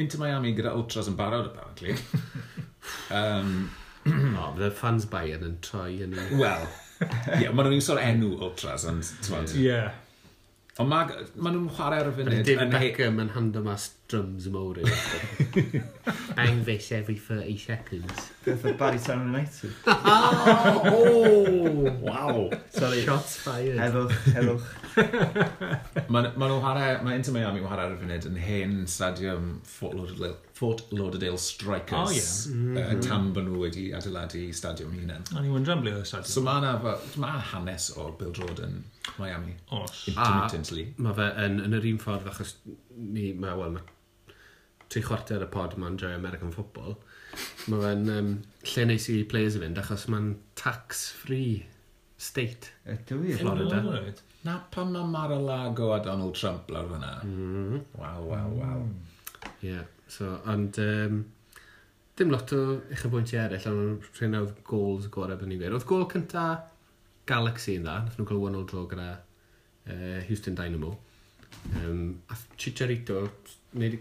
Inter 0.00 0.20
Miami 0.22 0.52
gyda 0.56 0.74
Ultras 0.78 1.08
yn 1.10 1.16
barod, 1.18 1.50
apparently. 1.50 1.96
um, 3.20 3.54
O, 4.10 4.46
fydd 4.56 4.64
y 4.64 4.70
fans 4.78 5.04
Bayern 5.12 5.44
yn 5.44 5.56
troi 5.64 5.98
yn 6.06 6.14
ei... 6.16 6.28
Wel, 6.40 6.62
ie, 7.00 7.42
yeah, 7.44 7.50
maen 7.52 7.66
nhw'n 7.68 7.76
un 7.76 7.84
sort 7.84 8.00
enw 8.04 8.30
Ultras, 8.46 8.86
ond, 8.88 9.04
ti'n 9.26 9.50
Ie. 9.60 9.80
Ond 10.80 10.88
ma, 10.88 11.02
maen 11.36 11.56
nhw'n 11.58 11.68
chwarae 11.76 12.00
ar 12.00 12.08
y 12.08 12.14
funud. 12.16 12.32
David 12.48 12.62
he- 12.64 12.70
Beckham 12.78 13.20
yn 13.24 13.32
hando 13.36 13.60
mas 13.66 13.90
drums 14.10 14.48
mowr. 14.48 14.74
Bang 16.36 16.64
this 16.64 16.90
every 16.90 17.16
30 17.16 17.56
seconds. 17.56 18.30
Beth 18.44 18.64
o 18.64 18.72
Barrytown 18.72 19.26
United. 19.26 19.72
oh, 19.86 20.82
oh, 20.86 21.92
wow. 22.00 22.50
Sorry. 22.70 23.02
Shots 23.02 23.36
fired. 23.36 23.78
Heddwch, 23.78 24.16
heddwch. 24.34 24.66
Mae 26.10 26.32
ma 26.34 26.48
nhw 26.50 26.58
hara, 26.64 26.86
mae 27.06 27.20
Inter 27.20 27.36
Miami 27.36 27.62
wahara 27.62 27.86
ar 27.86 27.94
y 27.94 27.98
funud 28.00 28.26
yn 28.26 28.38
hen 28.42 28.72
stadium 28.90 29.52
Fort 29.62 29.94
Lauderdale, 29.94 30.34
Fort 30.58 30.82
Lauderdale 30.90 31.38
Strikers. 31.38 31.94
Oh, 31.94 32.10
yeah. 32.10 32.32
Mm 32.50 32.74
-hmm. 32.74 32.96
uh, 32.96 33.04
tan 33.06 33.30
bod 33.36 33.46
nhw 33.46 33.62
wedi 33.62 33.86
adeiladu 33.94 34.42
stadium 34.56 34.90
hunain. 34.96 35.22
O'n 35.36 35.46
i'n 35.46 35.54
wyndran 35.54 35.84
ble 35.84 35.94
o'r 36.00 36.08
stadiwm. 36.10 36.32
So 36.34 36.42
mae 36.46 36.58
yna, 36.64 36.96
ma 37.22 37.36
hanes 37.52 37.92
o 37.94 38.10
Bill 38.18 38.34
Jordan 38.34 38.82
Miami. 39.18 39.54
Os. 39.70 40.02
Intermittently. 40.10 40.88
Mae 40.98 41.14
fe 41.22 41.30
yn, 41.46 41.62
yn 41.68 41.78
yr 41.78 41.88
un 41.94 42.02
ffordd 42.02 42.26
achos 42.34 42.56
ni, 42.96 43.30
mae, 43.32 43.54
wel, 43.54 43.78
mae 43.78 43.96
tri 44.90 45.02
chwarter 45.06 45.44
y 45.44 45.50
pod 45.52 45.76
mae'n 45.78 45.98
joio 46.00 46.18
American 46.18 46.54
football. 46.54 46.96
Mae 47.70 47.82
fe'n 47.84 48.08
um, 48.14 48.30
lle 48.72 48.86
neis 48.90 49.06
i 49.12 49.20
players 49.30 49.58
i 49.58 49.62
fynd 49.62 49.78
achos 49.82 50.08
mae'n 50.10 50.32
tax-free 50.58 51.60
state. 52.20 52.72
Ydw 52.90 53.20
i. 53.28 53.36
Florida. 53.38 53.82
Right. 53.86 54.22
Na 54.44 54.58
pan 54.72 54.94
mae 54.94 55.06
Mar-a-Lago 55.12 55.92
a 55.94 56.00
Donald 56.04 56.34
Trump 56.38 56.70
lawr 56.72 56.88
fyna. 56.90 57.12
Mm. 57.26 57.84
Waw, 58.00 58.24
waw, 58.32 58.48
waw. 58.56 58.80
Mm. 58.80 59.52
Ie, 59.60 59.74
yeah, 59.74 59.84
so, 60.08 60.38
ond... 60.50 60.80
Um, 60.82 61.22
dim 62.20 62.32
lot 62.34 62.50
o 62.52 62.60
eich 62.92 63.06
bwyntiau 63.08 63.46
eraill, 63.46 63.66
ond 63.70 64.08
rhain 64.18 64.36
oedd 64.36 64.58
gols 64.68 65.06
gorau 65.12 65.38
bydd 65.40 65.48
ni'n 65.48 65.60
gweud. 65.62 65.76
Oedd 65.78 65.86
gol 65.88 66.02
cynta 66.10 66.46
Galaxy 67.30 67.78
yn 67.78 67.86
dda, 67.86 67.94
nath 68.04 68.18
nhw'n 68.18 68.28
cael 68.28 68.42
1-0 68.42 68.66
draw 68.68 68.82
gyda 68.90 69.06
uh, 69.14 70.18
Houston 70.26 70.58
Dynamo. 70.58 70.90
Um, 71.78 72.02
a 72.28 72.36
Chicharito, 72.60 73.22
wneud 73.72 73.96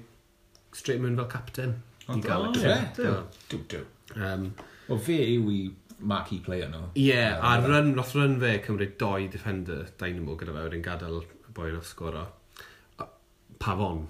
straight 0.73 1.01
mewn 1.01 1.17
fel 1.19 1.29
captain. 1.31 1.77
I 2.09 2.19
Do, 2.19 3.25
Dw, 3.49 3.59
dw. 3.69 3.83
O 4.89 4.97
fe 4.97 5.19
yw 5.35 5.49
i 5.53 5.59
marquee 5.99 6.39
player 6.41 6.69
nhw. 6.71 6.87
Ie, 6.95 7.09
yeah, 7.11 7.37
a 7.45 7.59
run, 7.61 7.93
roth 7.97 8.15
run 8.17 8.39
fe 8.41 8.55
cymryd 8.65 8.95
doi 9.01 9.27
defender 9.29 9.89
Dynamo 10.01 10.37
gyda 10.39 10.55
fe, 10.55 10.63
wedyn 10.65 10.85
gadael 10.85 11.21
boi 11.53 11.69
roth 11.73 11.91
sgoro. 11.91 12.25
Pafon. 13.59 14.07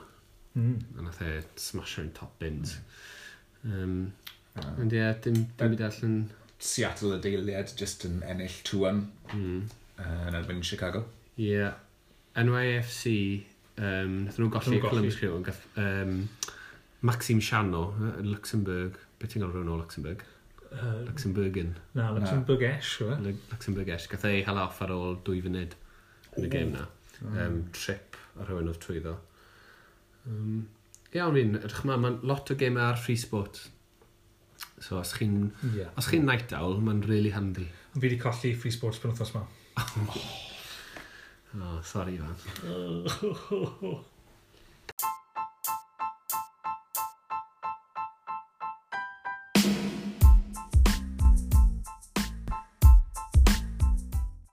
Mm. 0.56 0.78
A 0.98 1.06
nath 1.08 1.22
e 1.26 1.40
smasher 1.60 2.06
yn 2.06 2.14
top 2.16 2.38
bins. 2.40 2.78
Um, 3.66 4.14
Ond 4.60 4.94
ie, 4.96 5.04
dim 5.24 5.44
byd 5.60 5.84
all 5.88 6.00
yn... 6.08 6.18
Seattle 6.60 7.16
y 7.16 7.22
deiliad, 7.24 7.72
just 7.80 8.04
yn 8.08 8.20
ennill 8.28 8.56
2-1 8.68 9.04
mm. 9.32 9.60
uh, 10.00 10.26
yn 10.28 10.40
erbyn 10.40 10.64
Chicago. 10.66 11.06
Ie. 11.38 11.54
Yeah. 11.54 11.78
NYFC 12.40 13.14
Um, 13.80 14.16
nath 14.26 14.40
nhw 14.40 14.50
golli 14.52 14.82
Columbus 14.84 15.20
Crew 15.20 15.38
yn 15.40 15.46
gath... 15.48 15.62
Um, 15.80 16.24
Maxim 17.02 17.40
Shano, 17.40 17.94
uh, 17.96 18.22
Luxembourg. 18.22 18.98
beth 19.20 19.32
ti'n 19.32 19.44
galw 19.46 19.62
o 19.64 19.78
Luxembourg? 19.80 20.24
Uh, 20.70 21.06
Luxembourgin. 21.08 21.72
Na, 21.96 22.12
Luxembourgesh. 22.12 23.00
Na. 23.08 23.32
Luxembourgesh. 23.54 24.06
E? 24.06 24.12
Gath 24.12 24.26
e 24.28 24.34
ei 24.40 24.44
hal 24.48 24.60
off 24.60 24.82
ar 24.84 24.92
ôl 24.94 25.16
dwy 25.24 25.40
funud 25.46 25.78
yn 26.36 26.48
y 26.48 26.52
gêm 26.52 26.76
na. 26.76 26.90
Um, 27.24 27.64
trip 27.76 28.20
ar 28.40 28.50
rhywun 28.50 28.70
oedd 28.72 28.82
trwyddo. 28.84 29.16
Um, 30.28 30.68
iawn 31.16 31.40
fi'n, 31.40 31.56
edrych 31.64 31.86
ma, 31.88 31.98
mae'n 32.04 32.20
lot 32.28 32.52
o 32.52 32.60
gemau 32.60 32.92
ar 32.92 33.00
free 33.00 33.20
sport. 33.20 33.64
So 34.84 35.00
os 35.00 35.16
chi'n 35.16 35.50
yeah. 35.74 35.96
chi'n 36.04 36.28
night 36.28 36.52
owl, 36.56 36.78
mae'n 36.84 37.02
really 37.08 37.32
handy. 37.36 37.68
Fi 37.96 38.06
wedi 38.06 38.20
colli 38.22 38.54
free 38.60 38.76
sports 38.76 39.00
pen 39.00 39.16
wythnos 39.16 39.36
ma. 39.40 39.48
Oh, 41.58 41.82
sorry, 41.84 42.20
man. 42.20 44.00